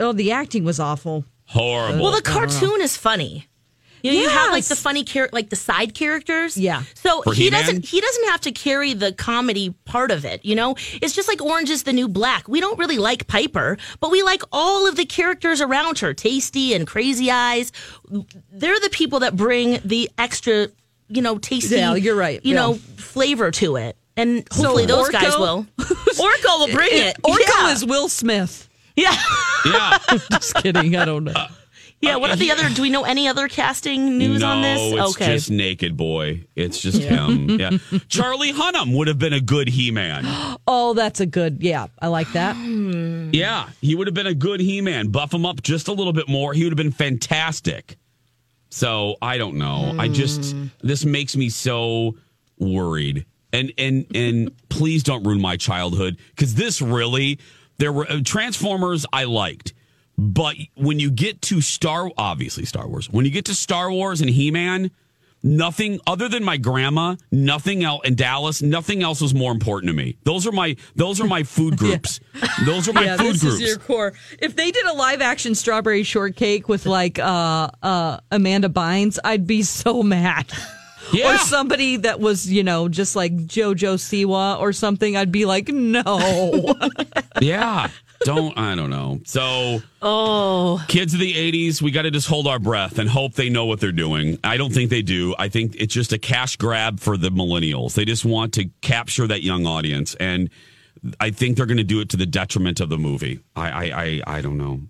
Oh, 0.00 0.12
the 0.12 0.30
acting 0.32 0.64
was 0.64 0.78
awful. 0.78 1.24
Horrible. 1.46 2.02
Well, 2.02 2.12
the 2.12 2.18
I 2.18 2.20
don't 2.34 2.34
know. 2.52 2.58
cartoon 2.60 2.82
is 2.82 2.96
funny. 2.96 3.46
You, 4.02 4.12
know, 4.12 4.20
you 4.20 4.28
have 4.28 4.52
like 4.52 4.64
the 4.64 4.76
funny 4.76 5.04
char- 5.04 5.28
like 5.32 5.50
the 5.50 5.56
side 5.56 5.94
characters. 5.94 6.56
Yeah. 6.56 6.82
So 6.94 7.22
For 7.22 7.32
he 7.34 7.44
He-Man? 7.44 7.60
doesn't 7.64 7.84
he 7.84 8.00
doesn't 8.00 8.24
have 8.28 8.40
to 8.42 8.52
carry 8.52 8.94
the 8.94 9.12
comedy 9.12 9.74
part 9.84 10.10
of 10.10 10.24
it, 10.24 10.44
you 10.44 10.54
know? 10.54 10.76
It's 11.02 11.14
just 11.14 11.28
like 11.28 11.42
Orange 11.42 11.70
is 11.70 11.82
the 11.84 11.92
New 11.92 12.08
Black. 12.08 12.48
We 12.48 12.60
don't 12.60 12.78
really 12.78 12.98
like 12.98 13.26
Piper, 13.26 13.76
but 14.00 14.10
we 14.10 14.22
like 14.22 14.42
all 14.52 14.86
of 14.86 14.96
the 14.96 15.04
characters 15.04 15.60
around 15.60 15.98
her, 16.00 16.14
Taystee 16.14 16.74
and 16.76 16.86
Crazy 16.86 17.30
Eyes. 17.30 17.72
They're 18.52 18.80
the 18.80 18.90
people 18.90 19.20
that 19.20 19.36
bring 19.36 19.80
the 19.84 20.10
extra, 20.18 20.68
you 21.08 21.22
know, 21.22 21.38
tasty 21.38 21.76
Yeah, 21.76 21.94
you're 21.94 22.14
right. 22.16 22.40
You 22.44 22.54
Yeah. 22.54 22.60
know, 22.60 22.74
flavor 22.96 23.50
to 23.52 23.76
it. 23.76 23.96
And 24.16 24.46
hopefully 24.50 24.82
So 24.88 24.96
those 24.96 25.08
guys 25.10 25.36
will. 25.38 25.66
Orko 25.78 26.58
will 26.58 26.72
bring 26.74 26.90
it. 26.92 27.16
Orko 27.22 27.38
yeah. 27.46 27.72
is 27.72 27.84
Will 27.84 28.08
Smith. 28.08 28.68
Yeah. 28.96 29.14
yeah. 29.64 29.98
Just 30.32 30.54
kidding. 30.56 30.96
I 30.96 31.04
don't 31.04 31.24
know. 31.24 31.34
Yeah, 32.00 32.16
what 32.16 32.30
are 32.30 32.36
the 32.36 32.52
other 32.52 32.68
do 32.70 32.82
we 32.82 32.90
know 32.90 33.02
any 33.04 33.26
other 33.26 33.48
casting 33.48 34.18
news 34.18 34.40
no, 34.40 34.48
on 34.50 34.62
this? 34.62 34.80
it's 34.80 35.16
okay. 35.16 35.34
just 35.34 35.50
Naked 35.50 35.96
Boy. 35.96 36.46
It's 36.54 36.80
just 36.80 37.00
Yeah. 37.02 37.26
him. 37.26 37.48
Yeah. 37.60 37.70
Charlie 38.08 38.52
Hunnam 38.52 38.96
would 38.96 39.08
have 39.08 39.18
been 39.18 39.32
a 39.32 39.40
good 39.40 39.68
He-Man. 39.68 40.24
Oh, 40.70 40.92
that's 40.92 41.18
a 41.20 41.24
good. 41.26 41.62
Yeah, 41.62 41.86
I 41.98 42.08
like 42.08 42.30
that. 42.34 42.54
Yeah, 43.32 43.70
he 43.80 43.94
would 43.94 44.06
have 44.06 44.12
been 44.14 44.26
a 44.26 44.34
good 44.34 44.60
He-Man. 44.60 45.08
Buff 45.08 45.32
him 45.32 45.46
up 45.46 45.62
just 45.62 45.88
a 45.88 45.92
little 45.92 46.12
bit 46.12 46.28
more. 46.28 46.52
He 46.52 46.62
would 46.64 46.72
have 46.72 46.76
been 46.76 46.92
fantastic. 46.92 47.96
So 48.70 49.16
I 49.22 49.38
don't 49.38 49.56
know. 49.56 49.94
I 49.98 50.08
just 50.08 50.54
this 50.82 51.04
makes 51.06 51.36
me 51.36 51.48
so 51.48 52.16
worried. 52.58 53.24
And 53.52 53.72
and 53.78 54.04
and 54.14 54.50
please 54.68 55.02
don't 55.02 55.22
ruin 55.24 55.40
my 55.40 55.56
childhood 55.56 56.18
because 56.36 56.54
this 56.54 56.82
really 56.82 57.38
there 57.78 57.92
were 57.92 58.06
uh, 58.10 58.20
Transformers 58.22 59.06
I 59.10 59.24
liked, 59.24 59.72
but 60.18 60.56
when 60.74 60.98
you 60.98 61.10
get 61.10 61.40
to 61.40 61.60
Star 61.60 62.10
obviously 62.18 62.64
Star 62.64 62.86
Wars 62.88 63.08
when 63.08 63.24
you 63.24 63.30
get 63.30 63.44
to 63.46 63.54
Star 63.54 63.90
Wars 63.90 64.20
and 64.20 64.28
He 64.28 64.50
Man. 64.50 64.90
Nothing 65.40 66.00
other 66.04 66.28
than 66.28 66.42
my 66.42 66.56
grandma, 66.56 67.14
nothing 67.30 67.84
else 67.84 68.00
in 68.04 68.16
Dallas, 68.16 68.60
nothing 68.60 69.04
else 69.04 69.20
was 69.20 69.32
more 69.32 69.52
important 69.52 69.88
to 69.88 69.94
me. 69.94 70.16
Those 70.24 70.48
are 70.48 70.52
my 70.52 70.74
those 70.96 71.20
are 71.20 71.28
my 71.28 71.44
food 71.44 71.76
groups. 71.78 72.18
Those 72.66 72.88
are 72.88 72.92
my 72.92 73.04
yeah, 73.04 73.16
food 73.16 73.34
this 73.34 73.42
groups. 73.42 73.60
is 73.60 73.68
your 73.68 73.78
core. 73.78 74.14
If 74.40 74.56
they 74.56 74.72
did 74.72 74.84
a 74.86 74.94
live 74.94 75.20
action 75.20 75.54
strawberry 75.54 76.02
shortcake 76.02 76.68
with 76.68 76.86
like 76.86 77.20
uh 77.20 77.70
uh 77.84 78.18
Amanda 78.32 78.68
Bynes, 78.68 79.20
I'd 79.22 79.46
be 79.46 79.62
so 79.62 80.02
mad. 80.16 80.50
Yeah. 81.12 81.34
Or 81.34 81.38
somebody 81.38 81.98
that 81.98 82.18
was, 82.18 82.50
you 82.50 82.64
know, 82.64 82.88
just 82.88 83.14
like 83.16 83.34
JoJo 83.36 83.94
Siwa 83.94 84.58
or 84.58 84.72
something, 84.72 85.16
I'd 85.16 85.32
be 85.32 85.44
like, 85.44 85.68
no. 85.68 86.74
yeah. 87.40 87.88
Don't 88.20 88.56
I 88.58 88.74
don't 88.74 88.90
know. 88.90 89.20
So 89.24 89.80
Oh. 90.02 90.84
kids 90.88 91.14
of 91.14 91.20
the 91.20 91.32
80s, 91.34 91.80
we 91.80 91.90
got 91.90 92.02
to 92.02 92.10
just 92.10 92.26
hold 92.28 92.46
our 92.46 92.58
breath 92.58 92.98
and 92.98 93.08
hope 93.08 93.34
they 93.34 93.48
know 93.48 93.64
what 93.66 93.80
they're 93.80 93.92
doing. 93.92 94.38
I 94.42 94.56
don't 94.56 94.72
think 94.72 94.90
they 94.90 95.02
do. 95.02 95.34
I 95.38 95.48
think 95.48 95.76
it's 95.78 95.94
just 95.94 96.12
a 96.12 96.18
cash 96.18 96.56
grab 96.56 96.98
for 97.00 97.16
the 97.16 97.30
millennials. 97.30 97.94
They 97.94 98.04
just 98.04 98.24
want 98.24 98.54
to 98.54 98.68
capture 98.80 99.26
that 99.28 99.42
young 99.42 99.66
audience 99.66 100.14
and 100.16 100.50
I 101.20 101.30
think 101.30 101.56
they're 101.56 101.66
going 101.66 101.76
to 101.78 101.84
do 101.84 102.00
it 102.00 102.08
to 102.10 102.16
the 102.16 102.26
detriment 102.26 102.80
of 102.80 102.88
the 102.88 102.98
movie. 102.98 103.38
I 103.54 103.70
I 103.70 104.02
I, 104.26 104.38
I 104.38 104.40
don't 104.40 104.58
know. 104.58 104.80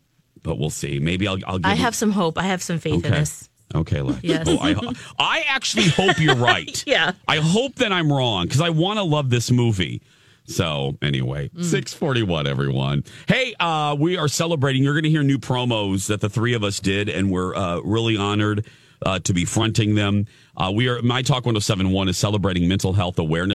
But 0.43 0.59
we'll 0.59 0.71
see. 0.71 0.99
Maybe 0.99 1.29
I'll 1.29 1.39
I'll 1.47 1.59
give 1.59 1.67
I 1.67 1.73
it- 1.75 1.79
have 1.79 1.95
some 1.95 2.13
hope. 2.13 2.39
I 2.39 2.45
have 2.45 2.63
some 2.63 2.79
faith 2.79 3.05
in 3.05 3.11
this. 3.13 3.49
Okay, 3.75 4.01
Lex. 4.01 4.21
Yes. 4.25 4.47
Oh, 4.49 4.57
I, 4.63 4.75
I 5.19 5.45
actually 5.47 5.89
hope 5.89 6.19
you're 6.19 6.35
right. 6.53 6.83
Yeah. 6.87 7.13
I 7.29 7.37
hope 7.37 7.75
that 7.77 7.93
I'm 7.93 8.11
wrong 8.11 8.45
because 8.47 8.63
I 8.63 8.71
want 8.71 8.97
to 8.99 9.03
love 9.03 9.29
this 9.29 9.51
movie. 9.51 10.01
So 10.49 10.97
anyway, 11.03 11.51
Mm. 11.51 11.63
641 11.65 12.47
everyone. 12.47 13.05
Hey, 13.27 13.55
uh, 13.61 13.95
we 13.99 14.17
are 14.17 14.29
celebrating. 14.29 14.83
You're 14.83 14.95
going 14.95 15.05
to 15.05 15.11
hear 15.11 15.23
new 15.23 15.39
promos 15.39 16.07
that 16.09 16.21
the 16.21 16.29
three 16.29 16.55
of 16.55 16.65
us 16.65 16.81
did, 16.81 17.09
and 17.09 17.31
we're 17.31 17.55
uh, 17.55 17.81
really 17.81 18.17
honored 18.17 18.67
uh, 19.05 19.19
to 19.21 19.33
be 19.35 19.45
fronting 19.45 19.95
them. 19.95 20.27
Uh, 20.57 20.73
we 20.75 20.89
are 20.89 21.01
My 21.03 21.23
Talk 21.23 21.45
1071 21.47 22.09
is 22.09 22.17
celebrating 22.19 22.67
mental 22.67 22.93
health 22.95 23.19
awareness. 23.19 23.55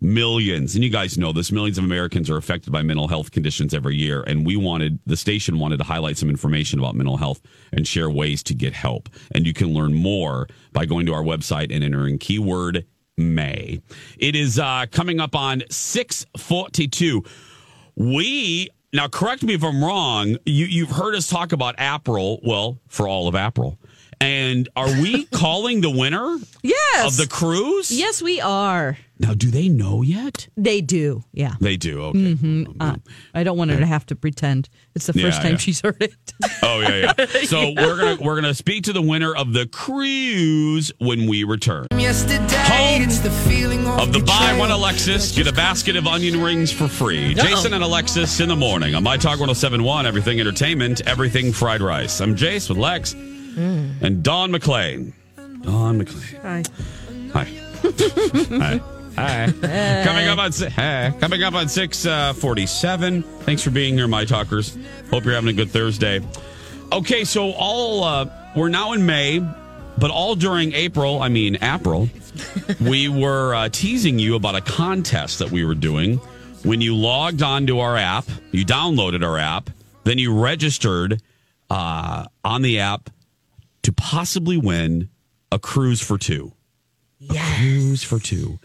Millions, 0.00 0.74
and 0.74 0.84
you 0.84 0.90
guys 0.90 1.16
know 1.16 1.32
this, 1.32 1.50
millions 1.50 1.78
of 1.78 1.84
Americans 1.84 2.28
are 2.28 2.36
affected 2.36 2.70
by 2.70 2.82
mental 2.82 3.08
health 3.08 3.30
conditions 3.30 3.72
every 3.72 3.96
year. 3.96 4.22
And 4.22 4.44
we 4.44 4.56
wanted, 4.56 4.98
the 5.06 5.16
station 5.16 5.58
wanted 5.58 5.78
to 5.78 5.84
highlight 5.84 6.18
some 6.18 6.28
information 6.28 6.78
about 6.78 6.94
mental 6.94 7.16
health 7.16 7.40
and 7.72 7.88
share 7.88 8.10
ways 8.10 8.42
to 8.44 8.54
get 8.54 8.74
help. 8.74 9.08
And 9.34 9.46
you 9.46 9.54
can 9.54 9.72
learn 9.72 9.94
more 9.94 10.48
by 10.72 10.84
going 10.84 11.06
to 11.06 11.14
our 11.14 11.22
website 11.22 11.74
and 11.74 11.82
entering 11.82 12.18
keyword 12.18 12.84
May. 13.16 13.80
It 14.18 14.36
is 14.36 14.58
uh, 14.58 14.86
coming 14.90 15.20
up 15.20 15.34
on 15.34 15.62
642. 15.70 17.24
We, 17.96 18.68
now 18.92 19.08
correct 19.08 19.42
me 19.42 19.54
if 19.54 19.64
I'm 19.64 19.82
wrong, 19.82 20.36
you, 20.44 20.66
you've 20.66 20.90
heard 20.90 21.14
us 21.14 21.26
talk 21.26 21.52
about 21.52 21.74
April, 21.78 22.40
well, 22.44 22.78
for 22.88 23.08
all 23.08 23.28
of 23.28 23.34
April. 23.34 23.78
And 24.20 24.68
are 24.76 24.88
we 25.00 25.24
calling 25.32 25.80
the 25.82 25.90
winner 25.90 26.38
yes. 26.62 27.06
of 27.06 27.16
the 27.16 27.26
cruise? 27.26 27.90
Yes, 27.90 28.22
we 28.22 28.40
are. 28.40 28.96
Now, 29.18 29.32
do 29.32 29.50
they 29.50 29.68
know 29.68 30.02
yet? 30.02 30.48
They 30.58 30.82
do. 30.82 31.24
Yeah. 31.32 31.54
They 31.60 31.76
do. 31.78 32.02
Okay. 32.04 32.34
hmm 32.34 32.64
Uh, 32.78 32.96
I 33.34 33.44
don't 33.44 33.56
want 33.56 33.70
her 33.70 33.78
to 33.78 33.86
have 33.86 34.04
to 34.06 34.16
pretend. 34.16 34.68
It's 34.94 35.06
the 35.06 35.14
first 35.14 35.38
Yeah, 35.38 35.42
time 35.42 35.52
yeah. 35.52 35.56
she's 35.58 35.80
heard 35.80 36.02
it. 36.02 36.14
Oh 36.62 36.80
yeah, 36.80 37.12
yeah. 37.18 37.26
So 37.44 37.72
we're 37.76 37.96
gonna 37.98 38.16
we're 38.20 38.34
gonna 38.34 38.54
speak 38.54 38.84
to 38.84 38.92
the 38.92 39.00
winner 39.00 39.34
of 39.34 39.52
the 39.54 39.66
cruise 39.66 40.92
when 40.98 41.26
we 41.28 41.44
return. 41.44 41.86
Yesterday, 41.96 42.98
it's 43.00 43.20
the 43.20 43.30
feeling 43.30 43.86
Of 43.86 44.12
the 44.12 44.20
buy 44.20 44.56
one 44.58 44.70
Alexis, 44.70 45.32
get 45.34 45.46
a 45.46 45.52
basket 45.52 45.96
of 45.96 46.06
onion 46.06 46.42
rings 46.42 46.70
for 46.72 46.88
free. 46.88 47.34
Uh-oh. 47.34 47.42
Jason 47.46 47.72
and 47.72 47.82
Alexis 47.84 48.40
in 48.40 48.48
the 48.48 48.56
morning 48.56 48.94
on 48.94 49.02
My 49.02 49.16
Talk 49.16 49.38
1071, 49.40 50.04
Everything 50.06 50.40
Entertainment, 50.40 51.00
Everything 51.06 51.52
Fried 51.52 51.80
Rice. 51.80 52.20
I'm 52.20 52.34
Jace 52.36 52.68
with 52.68 52.78
Lex 52.78 53.14
and 53.56 54.22
Dawn 54.22 54.52
McClain. 54.52 55.12
Dawn 55.62 56.00
McClain. 56.00 56.66
Hi. 57.32 57.44
Hi. 57.44 57.44
Hi. 58.58 58.80
Hi. 59.16 60.02
Coming 60.04 60.28
up 60.28 60.38
on 60.38 60.52
si- 60.52 60.68
hi. 60.68 61.14
coming 61.18 61.42
up 61.42 61.54
on 61.54 61.68
six 61.68 62.04
uh, 62.04 62.34
forty 62.34 62.66
seven. 62.66 63.22
Thanks 63.22 63.62
for 63.62 63.70
being 63.70 63.94
here, 63.94 64.06
my 64.08 64.24
talkers. 64.26 64.76
Hope 65.10 65.24
you're 65.24 65.34
having 65.34 65.48
a 65.48 65.52
good 65.54 65.70
Thursday. 65.70 66.20
Okay, 66.92 67.24
so 67.24 67.52
all 67.52 68.04
uh, 68.04 68.26
we're 68.54 68.68
now 68.68 68.92
in 68.92 69.06
May, 69.06 69.40
but 69.98 70.10
all 70.10 70.34
during 70.34 70.72
April, 70.74 71.22
I 71.22 71.28
mean 71.28 71.56
April, 71.62 72.08
we 72.80 73.08
were 73.08 73.54
uh, 73.54 73.68
teasing 73.70 74.18
you 74.18 74.36
about 74.36 74.54
a 74.54 74.60
contest 74.60 75.38
that 75.38 75.50
we 75.50 75.64
were 75.64 75.74
doing. 75.74 76.18
When 76.62 76.80
you 76.80 76.94
logged 76.94 77.42
onto 77.42 77.78
our 77.78 77.96
app, 77.96 78.26
you 78.52 78.66
downloaded 78.66 79.24
our 79.24 79.38
app, 79.38 79.70
then 80.04 80.18
you 80.18 80.38
registered 80.38 81.22
uh, 81.70 82.26
on 82.44 82.62
the 82.62 82.80
app 82.80 83.08
to 83.86 83.92
possibly 83.92 84.56
win 84.56 85.08
a 85.52 85.60
cruise 85.60 86.00
for 86.02 86.18
two. 86.18 86.52
A 87.30 87.34
cruise 87.34 88.02
for 88.02 88.18
two. 88.18 88.58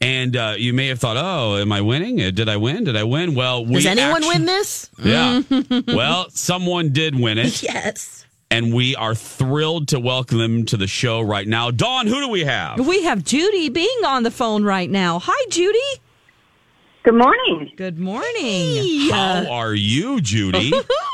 And 0.00 0.34
uh, 0.34 0.54
you 0.56 0.72
may 0.72 0.86
have 0.88 0.98
thought, 0.98 1.18
"Oh, 1.18 1.56
am 1.58 1.72
I 1.72 1.82
winning? 1.82 2.22
Uh, 2.22 2.30
Did 2.30 2.48
I 2.48 2.56
win? 2.56 2.84
Did 2.84 2.96
I 2.96 3.04
win?" 3.04 3.34
Well, 3.34 3.66
we 3.66 3.74
Does 3.74 3.84
anyone 3.86 4.24
actu- 4.24 4.28
win 4.28 4.46
this? 4.46 4.90
Yeah. 4.98 5.42
well, 5.88 6.30
someone 6.30 6.94
did 6.94 7.18
win 7.20 7.36
it. 7.36 7.62
Yes. 7.62 8.24
And 8.50 8.72
we 8.72 8.96
are 8.96 9.14
thrilled 9.14 9.88
to 9.88 10.00
welcome 10.00 10.38
them 10.38 10.64
to 10.66 10.78
the 10.78 10.86
show 10.86 11.20
right 11.20 11.46
now. 11.46 11.70
Dawn, 11.70 12.06
who 12.06 12.18
do 12.20 12.28
we 12.28 12.44
have? 12.44 12.78
We 12.86 13.02
have 13.02 13.24
Judy 13.24 13.68
being 13.68 14.04
on 14.06 14.22
the 14.22 14.30
phone 14.30 14.64
right 14.64 14.88
now. 14.88 15.18
Hi, 15.22 15.46
Judy. 15.50 15.78
Good 17.02 17.14
morning. 17.14 17.72
Good 17.76 17.98
morning. 17.98 19.10
How 19.10 19.46
are 19.50 19.74
you, 19.74 20.20
Judy? 20.22 20.72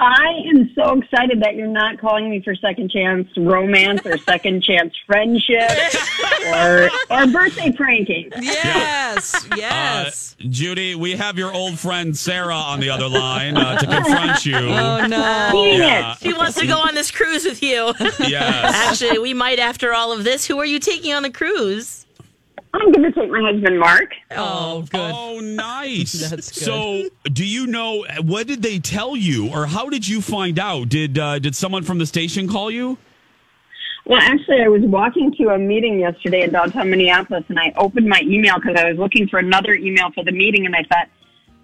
I 0.00 0.40
am 0.48 0.70
so 0.74 0.98
excited 0.98 1.42
that 1.42 1.56
you're 1.56 1.66
not 1.66 2.00
calling 2.00 2.30
me 2.30 2.40
for 2.42 2.54
second 2.54 2.90
chance 2.90 3.28
romance 3.36 4.00
or 4.06 4.16
second 4.16 4.62
chance 4.66 4.94
friendship 5.06 5.70
or 6.46 6.88
or 7.10 7.26
birthday 7.26 7.70
pranking. 7.70 8.30
Yes, 8.40 9.46
yes. 9.56 10.36
Uh, 10.40 10.44
Judy, 10.48 10.94
we 10.94 11.12
have 11.12 11.36
your 11.36 11.52
old 11.52 11.78
friend 11.78 12.16
Sarah 12.16 12.54
on 12.54 12.80
the 12.80 12.88
other 12.88 13.08
line 13.08 13.58
uh, 13.58 13.76
to 13.76 13.86
confront 13.86 14.46
you. 14.46 14.56
Oh 14.80 15.06
no! 15.06 15.66
Yeah. 15.76 16.14
She 16.14 16.32
wants 16.32 16.58
to 16.58 16.66
go 16.66 16.78
on 16.78 16.94
this 16.94 17.10
cruise 17.10 17.44
with 17.44 17.62
you. 17.62 17.92
Yes. 18.20 18.74
Actually, 18.74 19.18
we 19.18 19.34
might 19.34 19.58
after 19.58 19.92
all 19.92 20.12
of 20.12 20.24
this. 20.24 20.46
Who 20.46 20.58
are 20.58 20.64
you 20.64 20.78
taking 20.78 21.12
on 21.12 21.22
the 21.22 21.30
cruise? 21.30 22.06
I'm 22.72 22.92
going 22.92 23.02
to 23.02 23.12
take 23.12 23.30
my 23.30 23.40
husband 23.40 23.78
Mark. 23.78 24.12
Oh, 24.30 24.82
good. 24.82 25.12
Oh, 25.14 25.40
nice. 25.40 26.12
That's 26.30 26.52
good. 26.52 26.64
So, 26.64 27.08
do 27.24 27.44
you 27.44 27.66
know 27.66 28.06
what 28.22 28.46
did 28.46 28.62
they 28.62 28.78
tell 28.78 29.16
you, 29.16 29.50
or 29.50 29.66
how 29.66 29.88
did 29.88 30.06
you 30.06 30.20
find 30.20 30.58
out? 30.58 30.88
Did 30.88 31.18
uh, 31.18 31.38
did 31.38 31.54
someone 31.56 31.82
from 31.82 31.98
the 31.98 32.06
station 32.06 32.48
call 32.48 32.70
you? 32.70 32.98
Well, 34.06 34.20
actually, 34.20 34.62
I 34.62 34.68
was 34.68 34.82
walking 34.82 35.32
to 35.36 35.48
a 35.50 35.58
meeting 35.58 36.00
yesterday 36.00 36.42
in 36.42 36.50
downtown 36.50 36.90
Minneapolis, 36.90 37.44
and 37.48 37.58
I 37.58 37.72
opened 37.76 38.08
my 38.08 38.20
email 38.24 38.56
because 38.56 38.76
I 38.76 38.88
was 38.88 38.98
looking 38.98 39.28
for 39.28 39.38
another 39.38 39.74
email 39.74 40.10
for 40.12 40.24
the 40.24 40.32
meeting, 40.32 40.64
and 40.66 40.74
I 40.74 40.84
thought, 40.84 41.08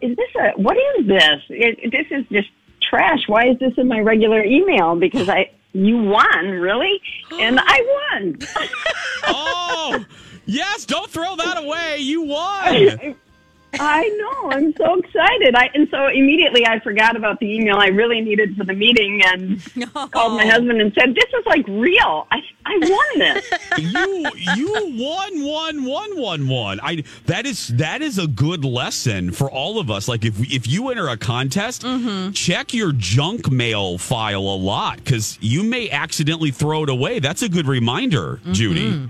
"Is 0.00 0.16
this 0.16 0.28
a 0.40 0.60
what 0.60 0.76
is 0.76 1.06
this? 1.06 1.40
It, 1.48 1.90
this 1.90 2.06
is 2.10 2.24
just 2.30 2.48
trash. 2.82 3.20
Why 3.26 3.48
is 3.48 3.58
this 3.58 3.72
in 3.76 3.88
my 3.88 4.00
regular 4.00 4.44
email? 4.44 4.96
Because 4.96 5.28
I 5.28 5.50
you 5.72 5.98
won, 5.98 6.50
really, 6.50 7.00
and 7.32 7.60
I 7.60 8.08
won. 8.12 8.38
Oh, 9.28 10.04
yes! 10.46 10.86
Don't 10.86 11.10
throw 11.10 11.36
that 11.36 11.62
away. 11.62 11.98
You 11.98 12.22
won. 12.22 13.16
I 13.80 14.08
know. 14.08 14.50
I'm 14.50 14.74
so 14.74 14.94
excited. 14.98 15.54
I 15.54 15.70
and 15.74 15.88
so 15.90 16.06
immediately 16.06 16.66
I 16.66 16.80
forgot 16.80 17.16
about 17.16 17.40
the 17.40 17.52
email 17.54 17.76
I 17.76 17.88
really 17.88 18.20
needed 18.20 18.56
for 18.56 18.64
the 18.64 18.72
meeting 18.72 19.22
and 19.24 19.62
called 20.12 20.34
my 20.34 20.46
husband 20.46 20.80
and 20.80 20.92
said, 20.94 21.14
"This 21.14 21.24
is 21.24 21.46
like 21.46 21.66
real. 21.68 22.26
I 22.30 22.40
I 22.64 22.78
won 22.78 23.18
this." 23.18 23.50
you 23.78 24.30
you 24.54 24.72
won 24.98 25.44
one 25.44 25.84
one 25.84 26.18
one 26.18 26.48
one. 26.48 26.80
I 26.82 27.04
that 27.26 27.46
is 27.46 27.68
that 27.68 28.02
is 28.02 28.18
a 28.18 28.26
good 28.26 28.64
lesson 28.64 29.32
for 29.32 29.50
all 29.50 29.78
of 29.78 29.90
us. 29.90 30.08
Like 30.08 30.24
if 30.24 30.40
if 30.52 30.66
you 30.66 30.90
enter 30.90 31.08
a 31.08 31.16
contest, 31.16 31.82
mm-hmm. 31.82 32.32
check 32.32 32.72
your 32.72 32.92
junk 32.92 33.50
mail 33.50 33.98
file 33.98 34.42
a 34.42 34.56
lot 34.56 34.98
because 34.98 35.38
you 35.40 35.62
may 35.62 35.90
accidentally 35.90 36.50
throw 36.50 36.84
it 36.84 36.88
away. 36.88 37.18
That's 37.18 37.42
a 37.42 37.48
good 37.48 37.66
reminder, 37.66 38.40
Judy. 38.52 38.92
Mm-hmm. 38.92 39.06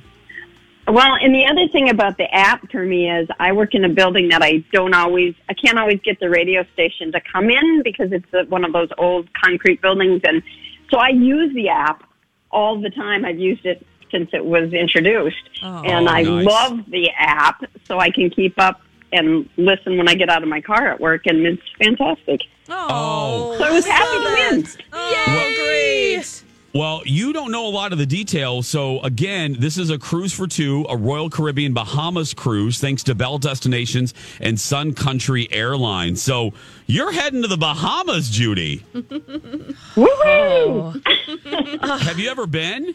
Well, 0.88 1.16
and 1.20 1.34
the 1.34 1.46
other 1.46 1.66
thing 1.68 1.88
about 1.90 2.16
the 2.16 2.32
app 2.32 2.70
for 2.70 2.84
me 2.84 3.10
is 3.10 3.28
I 3.40 3.52
work 3.52 3.74
in 3.74 3.84
a 3.84 3.88
building 3.88 4.28
that 4.28 4.42
I 4.42 4.64
don't 4.72 4.94
always, 4.94 5.34
I 5.48 5.54
can't 5.54 5.78
always 5.78 5.98
get 6.04 6.20
the 6.20 6.30
radio 6.30 6.64
station 6.74 7.10
to 7.12 7.20
come 7.32 7.50
in 7.50 7.82
because 7.82 8.12
it's 8.12 8.50
one 8.50 8.64
of 8.64 8.72
those 8.72 8.88
old 8.96 9.28
concrete 9.34 9.82
buildings. 9.82 10.20
And 10.24 10.42
so 10.90 10.98
I 10.98 11.08
use 11.08 11.52
the 11.54 11.68
app 11.70 12.04
all 12.52 12.80
the 12.80 12.90
time. 12.90 13.24
I've 13.24 13.38
used 13.38 13.66
it 13.66 13.84
since 14.12 14.30
it 14.32 14.44
was 14.44 14.72
introduced. 14.72 15.36
Oh. 15.62 15.82
and 15.84 16.08
Oh, 16.08 16.12
I 16.12 16.22
nice. 16.22 16.46
love 16.46 16.80
the 16.88 17.10
app 17.18 17.64
so 17.84 17.98
I 17.98 18.10
can 18.10 18.30
keep 18.30 18.54
up 18.60 18.80
and 19.12 19.48
listen 19.56 19.96
when 19.98 20.08
I 20.08 20.14
get 20.14 20.28
out 20.28 20.44
of 20.44 20.48
my 20.48 20.60
car 20.60 20.86
at 20.88 21.00
work. 21.00 21.22
And 21.26 21.44
it's 21.46 21.62
fantastic. 21.82 22.42
Oh, 22.68 23.54
oh. 23.54 23.58
So 23.58 23.64
I 23.64 23.70
was 23.72 23.86
happy 23.86 24.18
to 24.18 24.56
win. 24.56 24.66
Oh, 24.92 25.54
great. 25.64 26.42
Well, 26.76 27.00
you 27.06 27.32
don't 27.32 27.50
know 27.50 27.66
a 27.66 27.70
lot 27.70 27.92
of 27.92 27.98
the 27.98 28.04
details. 28.04 28.68
So, 28.68 29.00
again, 29.00 29.56
this 29.58 29.78
is 29.78 29.88
a 29.88 29.98
cruise 29.98 30.34
for 30.34 30.46
two, 30.46 30.84
a 30.90 30.96
Royal 30.96 31.30
Caribbean 31.30 31.72
Bahamas 31.72 32.34
cruise, 32.34 32.78
thanks 32.78 33.02
to 33.04 33.14
Bell 33.14 33.38
Destinations 33.38 34.12
and 34.40 34.60
Sun 34.60 34.92
Country 34.92 35.50
Airlines. 35.50 36.20
So, 36.20 36.52
you're 36.86 37.12
heading 37.12 37.40
to 37.40 37.48
the 37.48 37.56
Bahamas, 37.56 38.28
Judy. 38.28 38.84
Woo! 38.92 41.00
Have 41.80 42.18
you 42.18 42.28
ever 42.28 42.46
been? 42.46 42.94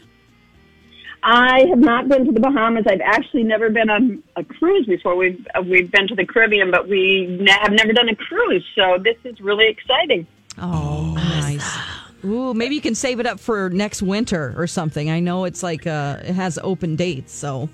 I 1.24 1.66
have 1.70 1.80
not 1.80 2.08
been 2.08 2.26
to 2.26 2.32
the 2.32 2.40
Bahamas. 2.40 2.86
I've 2.88 3.02
actually 3.02 3.44
never 3.44 3.72
been 3.72 3.90
on 3.90 4.22
a 4.36 4.44
cruise 4.44 4.86
before. 4.86 5.16
We've 5.16 5.48
uh, 5.56 5.64
we've 5.64 5.92
been 5.92 6.08
to 6.08 6.16
the 6.16 6.26
Caribbean, 6.26 6.70
but 6.70 6.88
we 6.88 7.38
ne- 7.40 7.52
have 7.52 7.72
never 7.72 7.94
done 7.94 8.10
a 8.10 8.16
cruise. 8.16 8.66
So 8.76 9.00
this 9.04 9.18
is 9.24 9.40
really 9.40 9.68
exciting. 9.68 10.28
Oh, 10.60 11.14
nice. 11.16 11.78
Ooh, 12.24 12.54
maybe 12.54 12.76
you 12.76 12.82
can 12.82 12.96
save 12.96 13.20
it 13.20 13.26
up 13.26 13.40
for 13.40 13.70
next 13.70 14.02
winter 14.02 14.54
or 14.58 14.68
something. 14.68 15.10
I 15.10 15.20
know 15.20 15.46
it's 15.46 15.64
like 15.64 15.88
uh, 15.88 16.18
it 16.22 16.34
has 16.34 16.60
open 16.62 16.96
dates, 16.96 17.34
so. 17.34 17.70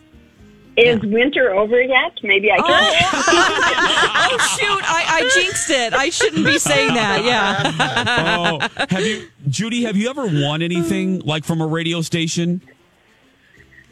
Is 0.78 1.02
winter 1.02 1.56
over 1.56 1.82
yet? 1.82 2.12
Maybe 2.22 2.52
I 2.52 2.58
can. 2.58 2.66
oh 2.70 4.58
shoot! 4.60 4.84
I, 4.84 5.06
I 5.08 5.30
jinxed 5.34 5.72
it. 5.72 5.94
I 5.94 6.10
shouldn't 6.12 6.46
be 6.46 6.60
saying 6.60 6.94
that. 6.94 7.24
Yeah. 7.24 8.60
oh, 8.60 8.86
have 8.88 9.04
you, 9.04 9.28
Judy? 9.50 9.86
Have 9.86 9.98
you 9.98 10.08
ever 10.12 10.28
won 10.28 10.62
anything 10.62 11.22
like 11.22 11.46
from 11.46 11.62
a 11.62 11.68
radio 11.68 12.02
station? 12.02 12.62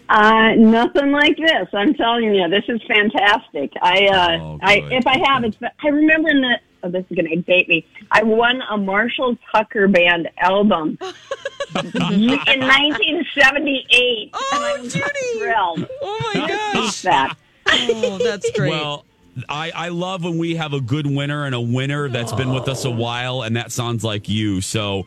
Uh, 0.10 0.54
nothing 0.56 1.12
like 1.12 1.38
this. 1.38 1.68
I'm 1.74 1.96
telling 1.96 2.36
you, 2.36 2.48
this 2.50 2.64
is 2.68 2.80
fantastic. 2.88 3.74
I, 3.82 4.06
uh, 4.06 4.38
Oh, 4.40 4.60
I, 4.62 4.76
if 4.92 5.08
I 5.08 5.18
have, 5.28 5.44
it's, 5.44 5.58
I 5.84 5.88
remember 5.88 6.30
in 6.30 6.42
the, 6.42 6.60
oh, 6.86 6.90
this 6.90 7.06
is 7.10 7.16
going 7.16 7.30
to 7.30 7.42
date 7.42 7.68
me. 7.68 7.86
I 8.12 8.24
won 8.24 8.62
a 8.70 8.78
Marshall 8.78 9.38
Tucker 9.52 9.88
Band 9.88 10.30
album 10.38 10.98
in 11.02 11.76
1978. 11.76 14.30
Oh, 14.34 14.50
and 14.54 14.64
I 14.64 14.80
was 14.80 14.94
thrilled. 14.94 15.88
Oh 16.02 16.32
my 16.34 16.48
gosh. 16.48 17.02
That. 17.02 17.36
Oh, 17.68 18.20
that's 18.24 18.50
great. 18.52 18.70
Well, 18.70 19.06
I, 19.50 19.72
I 19.72 19.90
love 19.90 20.24
when 20.24 20.38
we 20.38 20.56
have 20.56 20.74
a 20.74 20.82
good 20.82 21.08
winner 21.08 21.46
and 21.46 21.56
a 21.56 21.60
winner 21.60 22.08
that's 22.10 22.32
been 22.32 22.54
with 22.54 22.70
us 22.70 22.86
a 22.86 22.92
while, 22.92 23.42
and 23.42 23.58
that 23.58 23.72
sounds 23.72 24.04
like 24.04 24.30
you. 24.30 24.62
So 24.62 25.06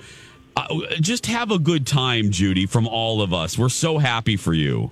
uh, 0.56 0.66
just 1.00 1.26
have 1.26 1.50
a 1.50 1.58
good 1.58 1.86
time, 1.86 2.30
Judy, 2.30 2.66
from 2.66 2.88
all 2.88 3.22
of 3.22 3.32
us. 3.32 3.56
We're 3.56 3.68
so 3.68 3.98
happy 3.98 4.36
for 4.36 4.52
you. 4.52 4.90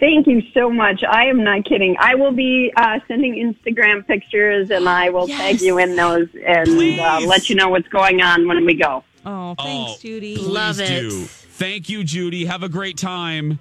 Thank 0.00 0.28
you 0.28 0.42
so 0.54 0.70
much. 0.70 1.02
I 1.02 1.24
am 1.26 1.42
not 1.42 1.64
kidding. 1.64 1.96
I 1.98 2.14
will 2.14 2.30
be 2.32 2.72
uh, 2.76 3.00
sending 3.08 3.34
Instagram 3.34 4.06
pictures 4.06 4.70
and 4.70 4.88
I 4.88 5.10
will 5.10 5.26
tag 5.26 5.60
you 5.60 5.78
in 5.78 5.96
those 5.96 6.28
and 6.46 6.68
uh, 7.00 7.20
let 7.26 7.50
you 7.50 7.56
know 7.56 7.68
what's 7.68 7.88
going 7.88 8.20
on 8.22 8.46
when 8.46 8.64
we 8.64 8.74
go. 8.74 9.02
Oh, 9.26 9.56
thanks, 9.56 10.00
Judy. 10.00 10.36
Please 10.36 10.76
do. 10.76 11.24
Thank 11.24 11.88
you, 11.88 12.04
Judy. 12.04 12.44
Have 12.44 12.62
a 12.62 12.68
great 12.68 12.96
time. 12.96 13.58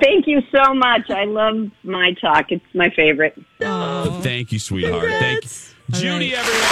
Thank 0.00 0.26
you 0.26 0.40
so 0.54 0.72
much. 0.72 1.10
I 1.10 1.24
love 1.24 1.70
my 1.82 2.14
talk. 2.14 2.50
It's 2.50 2.64
my 2.74 2.88
favorite. 2.90 3.38
Thank 3.60 4.52
you, 4.52 4.58
sweetheart. 4.58 5.10
Thank 5.10 5.44
you. 5.44 5.50
Judy, 5.90 6.34
everyone. 6.34 6.64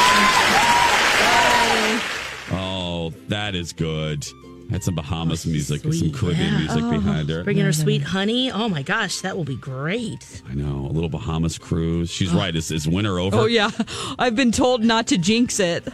Oh, 2.53 3.13
that 3.29 3.55
is 3.55 3.73
good. 3.73 4.25
Had 4.71 4.83
some 4.83 4.95
Bahamas 4.97 5.47
music, 5.47 5.83
some 5.83 6.11
Caribbean 6.13 6.57
music 6.59 6.83
Oh, 6.83 6.91
behind 6.91 7.29
her. 7.31 7.45
Bringing 7.45 7.65
her 7.65 7.73
sweet 7.73 8.03
honey. 8.03 8.51
Oh 8.51 8.69
my 8.69 8.83
gosh, 8.83 9.21
that 9.21 9.37
will 9.37 9.45
be 9.45 9.57
great. 9.57 10.43
I 10.51 10.55
know, 10.55 10.87
a 10.91 10.93
little 10.93 11.09
Bahamas 11.09 11.57
cruise. 11.57 12.11
She's 12.11 12.33
right. 12.33 12.55
Is, 12.55 12.71
is 12.73 12.89
winter 12.89 13.19
over? 13.21 13.37
Oh 13.37 13.47
yeah, 13.47 13.71
I've 14.19 14.35
been 14.35 14.53
told 14.53 14.83
not 14.85 15.07
to 15.09 15.19
jinx 15.19 15.61
it 15.61 15.85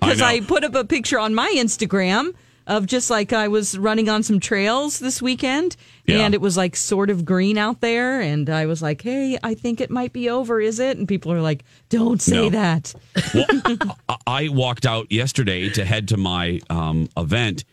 because 0.00 0.20
I 0.20 0.32
I, 0.34 0.40
put 0.40 0.64
up 0.64 0.74
a 0.74 0.84
picture 0.84 1.18
on 1.18 1.34
my 1.34 1.52
Instagram 1.56 2.34
of 2.66 2.84
just 2.86 3.10
like 3.10 3.32
I 3.32 3.46
was 3.46 3.78
running 3.78 4.08
on 4.08 4.24
some 4.24 4.40
trails 4.40 4.98
this 4.98 5.22
weekend, 5.22 5.76
Yeah. 6.04 6.16
and 6.22 6.34
it 6.34 6.40
was 6.40 6.56
like 6.56 6.74
sort 6.74 7.10
of 7.10 7.24
green 7.24 7.56
out 7.58 7.80
there, 7.80 8.20
and 8.20 8.50
I 8.50 8.66
was 8.66 8.82
like, 8.82 9.02
"Hey, 9.02 9.38
I 9.40 9.54
think 9.54 9.80
it 9.80 9.88
might 9.88 10.12
be 10.12 10.28
over, 10.28 10.60
is 10.60 10.80
it?" 10.80 10.98
And 10.98 11.06
people 11.06 11.32
are 11.32 11.40
like, 11.40 11.62
"Don't 11.90 12.20
say 12.20 12.48
No. 12.48 12.50
that." 12.50 12.92
I- 14.08 14.16
I 14.26 14.48
walked 14.48 14.84
out 14.84 15.12
yesterday 15.12 15.68
to 15.70 15.84
head 15.84 16.08
to 16.08 16.16
my 16.16 16.60
um, 16.68 17.08
event 17.16 17.64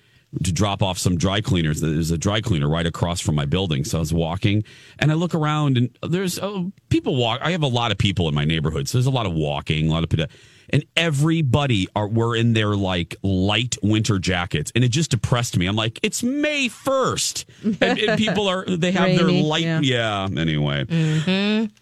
to 0.44 0.52
drop 0.52 0.82
off 0.82 0.98
some 0.98 1.18
dry 1.18 1.42
cleaners. 1.42 1.82
There's 1.82 2.12
a 2.12 2.18
dry 2.18 2.42
cleaner 2.42 2.68
right 2.68 2.86
across 2.86 3.20
from 3.20 3.36
my 3.36 3.46
building. 3.46 3.84
So 3.84 3.98
I 3.98 4.00
was 4.00 4.14
walking 4.14 4.64
and 5.00 5.12
I 5.12 5.16
look 5.16 5.36
around 5.36 5.78
and 5.78 5.98
there's 6.02 6.40
uh, 6.40 6.64
people 6.90 7.16
walk. 7.16 7.40
I 7.44 7.52
have 7.52 7.64
a 7.64 7.68
lot 7.68 7.92
of 7.92 7.98
people 7.98 8.28
in 8.30 8.36
my 8.36 8.46
neighborhood. 8.46 8.88
So 8.88 8.98
there's 8.98 9.06
a 9.06 9.12
lot 9.12 9.26
of 9.26 9.34
walking, 9.34 9.90
a 9.90 9.92
lot 9.92 10.04
of 10.04 10.10
people. 10.10 10.28
And 10.70 10.86
everybody 10.96 11.88
are 11.96 12.08
were 12.08 12.36
in 12.36 12.54
their 12.54 12.76
like 12.76 13.16
light 13.24 13.78
winter 13.84 14.20
jackets, 14.20 14.72
and 14.76 14.84
it 14.84 14.90
just 14.90 15.12
depressed 15.12 15.58
me. 15.58 15.66
I'm 15.66 15.76
like, 15.76 16.00
it's 16.04 16.24
May 16.24 16.68
first, 16.68 17.46
and, 17.64 17.82
and 17.82 18.18
people 18.18 18.48
are 18.48 18.66
they 18.66 18.92
have 18.92 19.18
their 19.18 19.32
light. 19.32 19.64
yeah. 19.64 19.80
Yeah. 19.82 20.28
Anyway, 20.38 20.86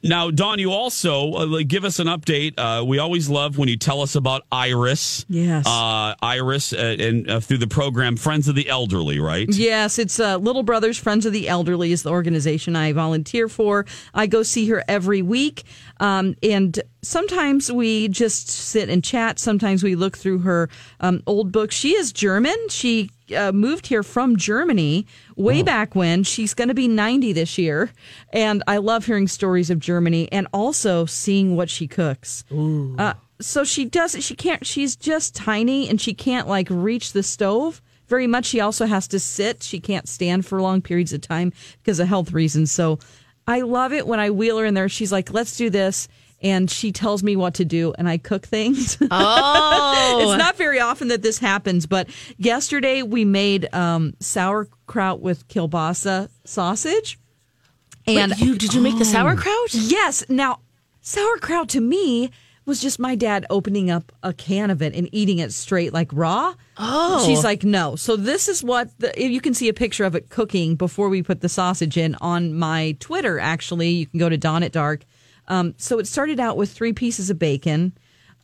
now, 0.04 0.32
Dawn, 0.32 0.60
you 0.60 0.72
also 0.72 1.32
uh, 1.34 1.46
like, 1.46 1.68
give 1.68 1.86
us 1.86 2.00
an 2.00 2.08
update. 2.08 2.54
Uh, 2.58 2.84
we 2.86 3.00
always 3.00 3.30
love 3.30 3.58
when 3.58 3.70
you 3.70 3.78
tell 3.78 4.02
us 4.02 4.16
about 4.16 4.44
Iris. 4.52 5.26
Yes. 5.30 5.66
Uh, 5.68 6.16
Iris, 6.22 6.74
uh, 6.74 6.96
and 7.00 7.30
uh, 7.30 7.40
through 7.40 7.58
the 7.60 7.68
program 7.68 8.18
Friends 8.18 8.48
of 8.48 8.56
the 8.56 8.70
Elderly, 8.70 9.20
right? 9.20 9.48
Yes, 9.50 10.00
it's 10.00 10.20
uh, 10.20 10.38
Little 10.38 10.64
Brothers 10.64 10.98
Friends 10.98 11.26
of 11.26 11.34
the 11.34 11.48
Elderly 11.48 11.92
is 11.92 12.04
the 12.04 12.10
organization 12.10 12.76
I 12.76 12.94
volunteer 12.94 13.48
for. 13.48 13.86
I 14.14 14.28
go 14.28 14.44
see 14.44 14.68
her 14.70 14.84
every 14.88 15.22
week, 15.22 15.64
um, 16.00 16.36
and 16.44 16.80
sometimes 17.02 17.72
we 17.72 18.08
just 18.08 18.50
sit 18.50 18.90
and 18.90 19.04
chat. 19.04 19.40
Sometimes 19.40 19.84
we 19.84 19.96
look 19.96 20.18
through 20.18 20.40
her 20.40 20.70
um, 21.00 21.22
old 21.26 21.52
books. 21.52 21.76
She 21.76 21.96
is 21.96 22.12
German. 22.12 22.56
She 22.70 23.10
uh, 23.36 23.52
moved 23.52 23.88
here 23.88 24.04
from 24.04 24.38
Germany 24.38 25.06
way 25.36 25.62
back 25.64 25.96
when. 25.96 26.24
She's 26.24 26.54
going 26.54 26.68
to 26.68 26.74
be 26.74 26.88
90 26.88 27.34
this 27.34 27.58
year, 27.58 27.92
and 28.34 28.64
I 28.68 28.78
love 28.78 29.06
hearing 29.06 29.28
stories 29.28 29.70
of 29.70 29.80
Germany 29.80 30.32
and 30.32 30.48
also 30.54 31.06
seeing 31.06 31.56
what 31.56 31.70
she 31.70 31.88
cooks. 31.88 32.44
Uh, 33.00 33.14
so 33.40 33.64
she 33.64 33.86
does 33.86 34.24
she 34.24 34.36
can't 34.36 34.64
she's 34.68 34.96
just 34.96 35.34
tiny 35.34 35.90
and 35.90 36.00
she 36.00 36.14
can't 36.14 36.48
like 36.48 36.68
reach 36.70 37.14
the 37.14 37.24
stove 37.24 37.82
very 38.08 38.28
much. 38.28 38.46
She 38.46 38.60
also 38.60 38.86
has 38.86 39.08
to 39.08 39.20
sit. 39.20 39.64
She 39.64 39.80
can't 39.80 40.08
stand 40.08 40.46
for 40.46 40.62
long 40.62 40.82
periods 40.82 41.14
of 41.14 41.22
time 41.22 41.52
because 41.82 42.00
of 42.00 42.08
health 42.08 42.34
reasons. 42.34 42.72
So 42.72 43.00
I 43.48 43.62
love 43.62 43.94
it 43.94 44.06
when 44.06 44.20
I 44.20 44.30
wheel 44.30 44.58
her 44.60 44.66
in 44.66 44.76
there. 44.76 44.90
She's 44.90 45.12
like, 45.12 45.34
let's 45.34 45.58
do 45.58 45.70
this. 45.70 46.08
And 46.42 46.72
she 46.72 46.92
tells 46.92 47.22
me 47.22 47.36
what 47.36 47.54
to 47.56 47.66
do, 47.66 47.94
and 47.98 48.10
I 48.10 48.18
cook 48.18 48.46
things. 48.46 48.98
Oh. 49.12 50.20
it's 50.34 50.40
not 50.40 50.56
very 50.58 50.80
often 50.80 51.10
that 51.10 51.22
this 51.22 51.38
happens, 51.38 51.86
but 51.86 52.10
yesterday 52.38 53.04
we 53.04 53.26
made 53.26 53.72
um, 53.74 54.16
sauerkraut 54.20 55.22
with 55.22 55.48
kielbasa 55.48 56.30
sausage. 56.46 57.20
Wait, 58.08 58.38
you- 58.40 58.58
did 58.58 58.74
you 58.74 58.82
make 58.82 58.98
the 58.98 59.06
sauerkraut? 59.06 59.74
Yes. 59.74 60.24
Now, 60.30 60.60
sauerkraut 61.02 61.70
to 61.70 61.82
me 61.82 62.32
was 62.66 62.80
just 62.82 63.00
my 63.00 63.16
dad 63.16 63.46
opening 63.50 63.90
up 63.90 64.12
a 64.24 64.34
can 64.34 64.70
of 64.70 64.82
it 64.82 64.94
and 64.96 65.10
eating 65.12 65.40
it 65.40 65.52
straight 65.52 65.94
like 65.94 66.10
raw. 66.14 66.54
Oh. 66.78 67.24
She's 67.26 67.44
like, 67.44 67.64
no. 67.64 67.96
So 67.96 68.16
this 68.16 68.48
is 68.48 68.64
what 68.64 68.90
the, 69.00 69.12
you 69.18 69.42
can 69.42 69.54
see 69.54 69.68
a 69.68 69.74
picture 69.74 70.06
of 70.06 70.16
it 70.16 70.30
cooking 70.30 70.76
before 70.76 71.10
we 71.10 71.22
put 71.24 71.42
the 71.42 71.50
sausage 71.50 71.98
in 71.98 72.16
on 72.22 72.54
my 72.54 72.96
Twitter. 73.00 73.40
Actually, 73.40 73.90
you 73.90 74.06
can 74.08 74.20
go 74.20 74.30
to 74.30 74.38
Dawn 74.38 74.64
at 74.64 74.72
Dark. 74.72 75.02
Um, 75.48 75.74
so 75.78 76.00
it 76.00 76.08
started 76.08 76.40
out 76.40 76.58
with 76.58 76.72
three 76.72 76.94
pieces 76.94 77.30
of 77.30 77.40
bacon, 77.40 77.94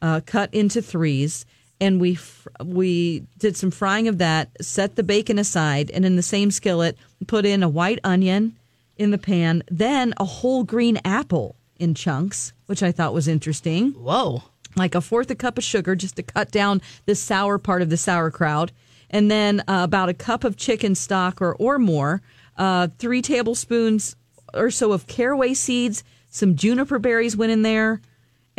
uh, 0.01 0.21
cut 0.25 0.53
into 0.53 0.81
threes, 0.81 1.45
and 1.79 2.01
we 2.01 2.15
fr- 2.15 2.49
we 2.63 3.23
did 3.37 3.55
some 3.55 3.71
frying 3.71 4.07
of 4.07 4.17
that. 4.17 4.49
Set 4.61 4.95
the 4.95 5.03
bacon 5.03 5.39
aside, 5.39 5.91
and 5.91 6.05
in 6.05 6.15
the 6.15 6.23
same 6.23 6.51
skillet, 6.51 6.97
put 7.27 7.45
in 7.45 7.63
a 7.63 7.69
white 7.69 7.99
onion 8.03 8.57
in 8.97 9.11
the 9.11 9.17
pan, 9.17 9.63
then 9.69 10.13
a 10.17 10.25
whole 10.25 10.63
green 10.63 10.99
apple 11.05 11.55
in 11.79 11.93
chunks, 11.93 12.53
which 12.65 12.83
I 12.83 12.91
thought 12.91 13.13
was 13.13 13.27
interesting. 13.27 13.91
Whoa. 13.91 14.43
Like 14.75 14.95
a 14.95 15.01
fourth 15.01 15.29
a 15.31 15.35
cup 15.35 15.57
of 15.57 15.63
sugar 15.63 15.95
just 15.95 16.15
to 16.17 16.23
cut 16.23 16.51
down 16.51 16.81
the 17.05 17.15
sour 17.15 17.57
part 17.57 17.81
of 17.81 17.89
the 17.89 17.97
sauerkraut. 17.97 18.71
And 19.09 19.31
then 19.31 19.61
uh, 19.61 19.81
about 19.83 20.09
a 20.09 20.13
cup 20.13 20.43
of 20.43 20.57
chicken 20.57 20.93
stock 20.93 21.41
or, 21.41 21.55
or 21.55 21.79
more, 21.79 22.21
uh, 22.57 22.89
three 22.97 23.21
tablespoons 23.21 24.15
or 24.53 24.71
so 24.71 24.91
of 24.91 25.07
caraway 25.07 25.53
seeds, 25.53 26.03
some 26.37 26.55
juniper 26.55 26.99
berries 26.99 27.35
went 27.35 27.51
in 27.51 27.63
there. 27.63 28.01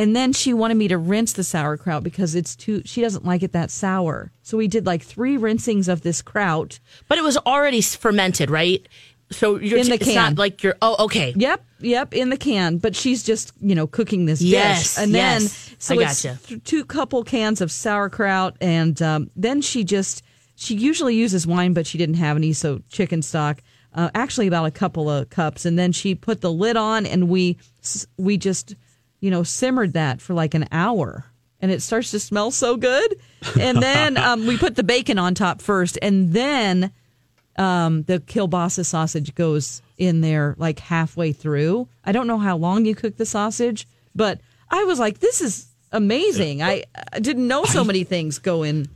And 0.01 0.15
then 0.15 0.33
she 0.33 0.55
wanted 0.55 0.77
me 0.77 0.87
to 0.89 0.97
rinse 0.99 1.33
the 1.33 1.43
sauerkraut 1.43 2.05
because 2.05 2.37
it's 2.37 2.55
too, 2.55 2.83
she 2.85 3.01
doesn't 3.01 3.25
like 3.25 3.43
it 3.43 3.51
that 3.53 3.71
sour. 3.71 4.31
So 4.43 4.57
we 4.57 4.69
did 4.69 4.87
like 4.87 5.03
three 5.03 5.37
rinsings 5.37 5.89
of 5.89 6.03
this 6.03 6.23
kraut. 6.23 6.79
But 7.09 7.19
it 7.19 7.25
was 7.25 7.37
already 7.39 7.81
fermented, 7.81 8.49
right? 8.49 8.87
So 9.33 9.57
you're 9.59 9.79
In 9.79 9.89
the 9.89 9.95
it's 9.95 10.05
can. 10.05 10.15
not 10.15 10.39
like 10.39 10.63
you're. 10.63 10.77
Oh, 10.81 11.05
okay. 11.07 11.35
Yep, 11.37 11.65
yep, 11.81 12.15
in 12.15 12.31
the 12.31 12.37
can. 12.37 12.79
But 12.79 12.95
she's 12.95 13.25
just, 13.25 13.53
you 13.61 13.75
know, 13.75 13.89
cooking 13.89 14.27
this 14.27 14.41
Yes, 14.41 14.95
dish. 14.95 15.03
And 15.03 15.13
then, 15.13 15.41
so 15.79 15.99
I 15.99 16.05
it's 16.05 16.23
gotcha. 16.23 16.59
two 16.61 16.85
couple 16.85 17.25
cans 17.25 17.61
of 17.61 17.73
sauerkraut. 17.73 18.57
And 18.61 19.03
um, 19.03 19.31
then 19.35 19.61
she 19.63 19.83
just, 19.83 20.23
she 20.55 20.77
usually 20.77 21.17
uses 21.17 21.45
wine, 21.45 21.73
but 21.75 21.89
she 21.89 21.99
didn't 21.99 22.17
have 22.17 22.37
any. 22.37 22.53
So 22.53 22.83
chicken 22.89 23.21
stock, 23.21 23.63
uh, 23.99 24.11
actually 24.15 24.47
about 24.47 24.65
a 24.65 24.71
couple 24.71 25.11
of 25.11 25.29
cups. 25.29 25.67
And 25.67 25.77
then 25.77 25.91
she 25.91 26.15
put 26.15 26.41
the 26.41 26.53
lid 26.53 26.77
on 26.77 27.05
and 27.05 27.29
we, 27.29 27.59
we 28.17 28.37
just, 28.37 28.77
you 29.19 29.29
know, 29.29 29.43
simmered 29.43 29.95
that 29.95 30.21
for 30.21 30.35
like 30.35 30.55
an 30.55 30.69
hour. 30.71 31.25
And 31.61 31.73
it 31.73 31.83
starts 31.83 32.13
to 32.13 32.21
smell 32.21 32.53
so 32.53 32.77
good. 32.77 33.17
And 33.59 33.83
then 33.83 34.17
um, 34.17 34.47
we 34.47 34.57
put 34.57 34.77
the 34.77 34.85
bacon 34.85 35.19
on 35.19 35.35
top 35.35 35.61
first. 35.61 35.99
And 36.01 36.33
then 36.33 36.93
um, 37.57 38.05
the 38.05 38.21
kielbasa 38.21 38.87
sausage 38.87 39.35
goes 39.35 39.83
in 39.97 40.21
there 40.21 40.55
like 40.59 40.79
halfway 40.79 41.33
through. 41.33 41.89
I 42.05 42.13
don't 42.13 42.29
know 42.29 42.39
how 42.39 42.57
long 42.57 42.85
you 42.85 42.95
cook 42.95 43.17
the 43.17 43.27
sausage, 43.27 43.89
but 44.15 44.41
I 44.71 44.85
was 44.85 45.01
like, 45.01 45.19
this 45.19 45.41
is 45.41 45.67
amazing. 45.91 46.63
I, 46.63 46.85
I 47.13 47.19
didn't 47.19 47.49
know 47.49 47.65
so 47.65 47.83
many 47.83 48.05
things 48.05 48.39
go 48.39 48.63
in 48.63 48.89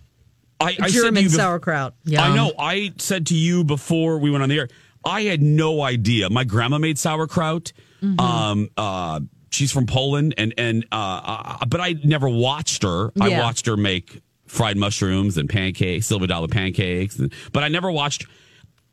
I, 0.62 0.64
I 0.64 0.72
said 0.74 0.86
to 0.86 0.92
German 0.92 1.22
you 1.24 1.28
sauerkraut. 1.28 1.94
I 2.24 2.34
know. 2.34 2.52
I 2.58 2.92
said 2.98 3.26
to 3.26 3.34
you 3.34 3.64
before 3.64 4.18
we 4.18 4.30
went 4.30 4.42
on 4.42 4.48
the 4.48 4.58
air, 4.58 4.68
I 5.04 5.22
had 5.22 5.42
no 5.42 5.82
idea. 5.82 6.30
My 6.30 6.44
grandma 6.44 6.78
made 6.78 6.98
sauerkraut. 6.98 7.72
Mm-hmm. 8.02 8.20
Um, 8.20 8.68
uh, 8.76 9.20
she's 9.50 9.70
from 9.72 9.86
Poland, 9.86 10.34
and 10.38 10.54
and 10.58 10.84
uh, 10.92 11.56
uh, 11.60 11.64
but 11.66 11.80
I 11.80 11.94
never 12.04 12.28
watched 12.28 12.82
her. 12.82 13.12
I 13.20 13.38
watched 13.38 13.66
her 13.66 13.76
make 13.76 14.20
fried 14.46 14.76
mushrooms 14.76 15.36
and 15.38 15.48
pancakes, 15.48 16.06
silver 16.06 16.26
dollar 16.26 16.48
pancakes, 16.48 17.18
and- 17.18 17.32
but 17.52 17.62
I 17.62 17.68
never 17.68 17.90
watched. 17.90 18.26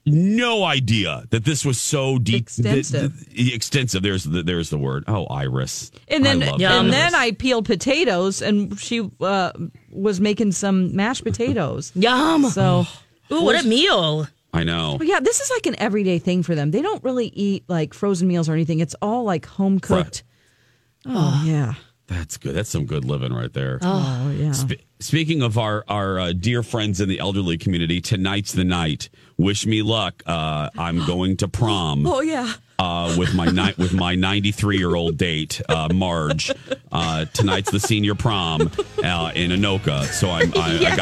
No 0.06 0.64
idea 0.64 1.26
that 1.30 1.44
this 1.44 1.64
was 1.66 1.80
so 1.80 2.18
deep, 2.18 2.44
Extensive. 2.44 3.14
th- 3.16 3.36
th- 3.36 3.54
extensive. 3.54 4.02
There's 4.02 4.24
the, 4.24 4.42
there's 4.42 4.70
the 4.72 4.78
word. 4.78 5.04
Oh, 5.08 5.26
Iris. 5.26 5.92
And 6.08 6.26
then, 6.26 6.42
I 6.42 6.48
and 6.52 6.64
Iris. 6.64 6.92
then 6.92 7.14
I 7.16 7.32
peeled 7.32 7.66
potatoes, 7.66 8.42
and 8.42 8.80
she 8.80 9.08
uh, 9.20 9.52
was 9.92 10.20
making 10.20 10.54
some 10.54 10.96
mashed 10.96 11.24
potatoes. 11.26 11.92
Yum. 11.96 12.46
So, 12.46 12.88
Ooh, 13.32 13.44
what 13.44 13.64
a 13.64 13.68
meal. 13.68 14.26
I 14.54 14.64
know. 14.64 14.98
Well, 15.00 15.08
yeah, 15.08 15.20
this 15.20 15.40
is 15.42 15.50
like 15.52 15.66
an 15.68 15.76
everyday 15.80 16.20
thing 16.20 16.44
for 16.44 16.56
them. 16.56 16.72
They 16.72 16.82
don't 16.82 17.04
really 17.04 17.28
eat 17.28 17.66
like 17.68 17.94
frozen 17.94 18.28
meals 18.28 18.50
or 18.50 18.54
anything. 18.54 18.80
It's 18.80 18.96
all 19.02 19.24
like 19.24 19.46
home 19.46 19.80
cooked. 19.80 20.24
Oh, 21.06 21.44
yeah. 21.46 21.76
That's 22.08 22.38
good. 22.38 22.56
That's 22.56 22.70
some 22.70 22.86
good 22.86 23.06
living 23.06 23.32
right 23.32 23.54
there. 23.54 23.78
Oh, 23.84 24.34
yeah. 24.36 24.52
Sp- 24.58 24.82
speaking 25.00 25.44
of 25.44 25.60
our 25.60 25.86
our 25.88 26.20
uh, 26.20 26.34
dear 26.34 26.64
friends 26.64 27.00
in 27.00 27.08
the 27.08 27.20
elderly 27.20 27.58
community, 27.60 28.02
tonight's 28.02 28.54
the 28.54 28.64
night. 28.64 29.10
Wish 29.38 29.68
me 29.68 29.84
luck. 29.84 30.24
Uh, 30.26 30.70
I'm 30.78 31.06
going 31.06 31.38
to 31.38 31.48
prom. 31.48 32.08
Oh, 32.08 32.22
yeah. 32.22 32.52
Uh, 32.80 33.14
with 33.18 33.36
my 33.36 33.46
ni- 33.46 33.74
with 33.78 33.94
my 33.94 34.16
93 34.16 34.78
year 34.78 34.96
old 34.96 35.18
date, 35.18 35.60
uh, 35.68 35.90
Marge. 35.94 36.50
Uh, 36.94 37.26
tonight's 37.34 37.70
the 37.72 37.80
senior 37.80 38.16
prom 38.16 38.62
uh, 39.04 39.32
in 39.36 39.52
Anoka. 39.52 40.06
So 40.06 40.30
I'm, 40.32 40.52
I, 40.56 40.78
I 40.78 40.96
got 40.96 41.00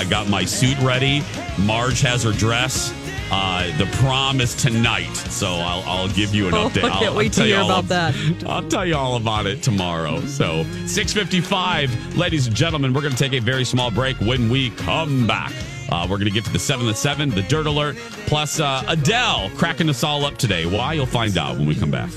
I 0.00 0.04
got 0.10 0.28
my 0.28 0.44
suit 0.44 0.76
ready. 0.80 1.22
Marge 1.60 2.00
has 2.00 2.24
her 2.24 2.32
dress. 2.32 2.92
Uh, 3.32 3.64
the 3.78 3.86
prom 3.98 4.40
is 4.40 4.56
tonight, 4.56 5.14
so 5.14 5.46
I'll, 5.46 5.82
I'll 5.88 6.08
give 6.08 6.34
you 6.34 6.48
an 6.48 6.54
Oh, 6.54 6.68
update. 6.68 6.82
I 6.82 6.88
I'll, 6.88 6.92
can't 6.98 7.04
I'll 7.12 7.16
wait 7.16 7.32
to 7.34 7.38
tell 7.38 7.46
you 7.46 7.54
hear 7.54 7.62
about 7.62 7.84
ab- 7.84 7.88
that. 8.12 8.48
I'll 8.48 8.68
tell 8.68 8.84
you 8.84 8.96
all 8.96 9.14
about 9.14 9.46
it 9.46 9.62
tomorrow. 9.62 10.20
So 10.26 10.64
6:55, 10.64 12.16
ladies 12.16 12.48
and 12.48 12.56
gentlemen, 12.56 12.92
we're 12.92 13.02
going 13.02 13.14
to 13.14 13.18
take 13.18 13.34
a 13.34 13.38
very 13.40 13.64
small 13.64 13.92
break. 13.92 14.16
When 14.20 14.50
we 14.50 14.70
come 14.70 15.28
back, 15.28 15.52
uh, 15.90 16.06
we're 16.08 16.16
going 16.16 16.28
to 16.28 16.30
get 16.30 16.44
to 16.44 16.52
the 16.52 16.58
seven 16.58 16.86
to 16.86 16.94
seven, 16.94 17.30
the 17.30 17.42
dirt 17.42 17.66
alert, 17.66 17.96
plus 18.26 18.60
uh, 18.60 18.82
Adele 18.88 19.50
cracking 19.56 19.88
us 19.88 20.04
all 20.04 20.24
up 20.24 20.36
today. 20.36 20.66
Why? 20.66 20.94
You'll 20.94 21.06
find 21.06 21.36
out 21.36 21.56
when 21.56 21.66
we 21.66 21.74
come 21.74 21.90
back. 21.90 22.10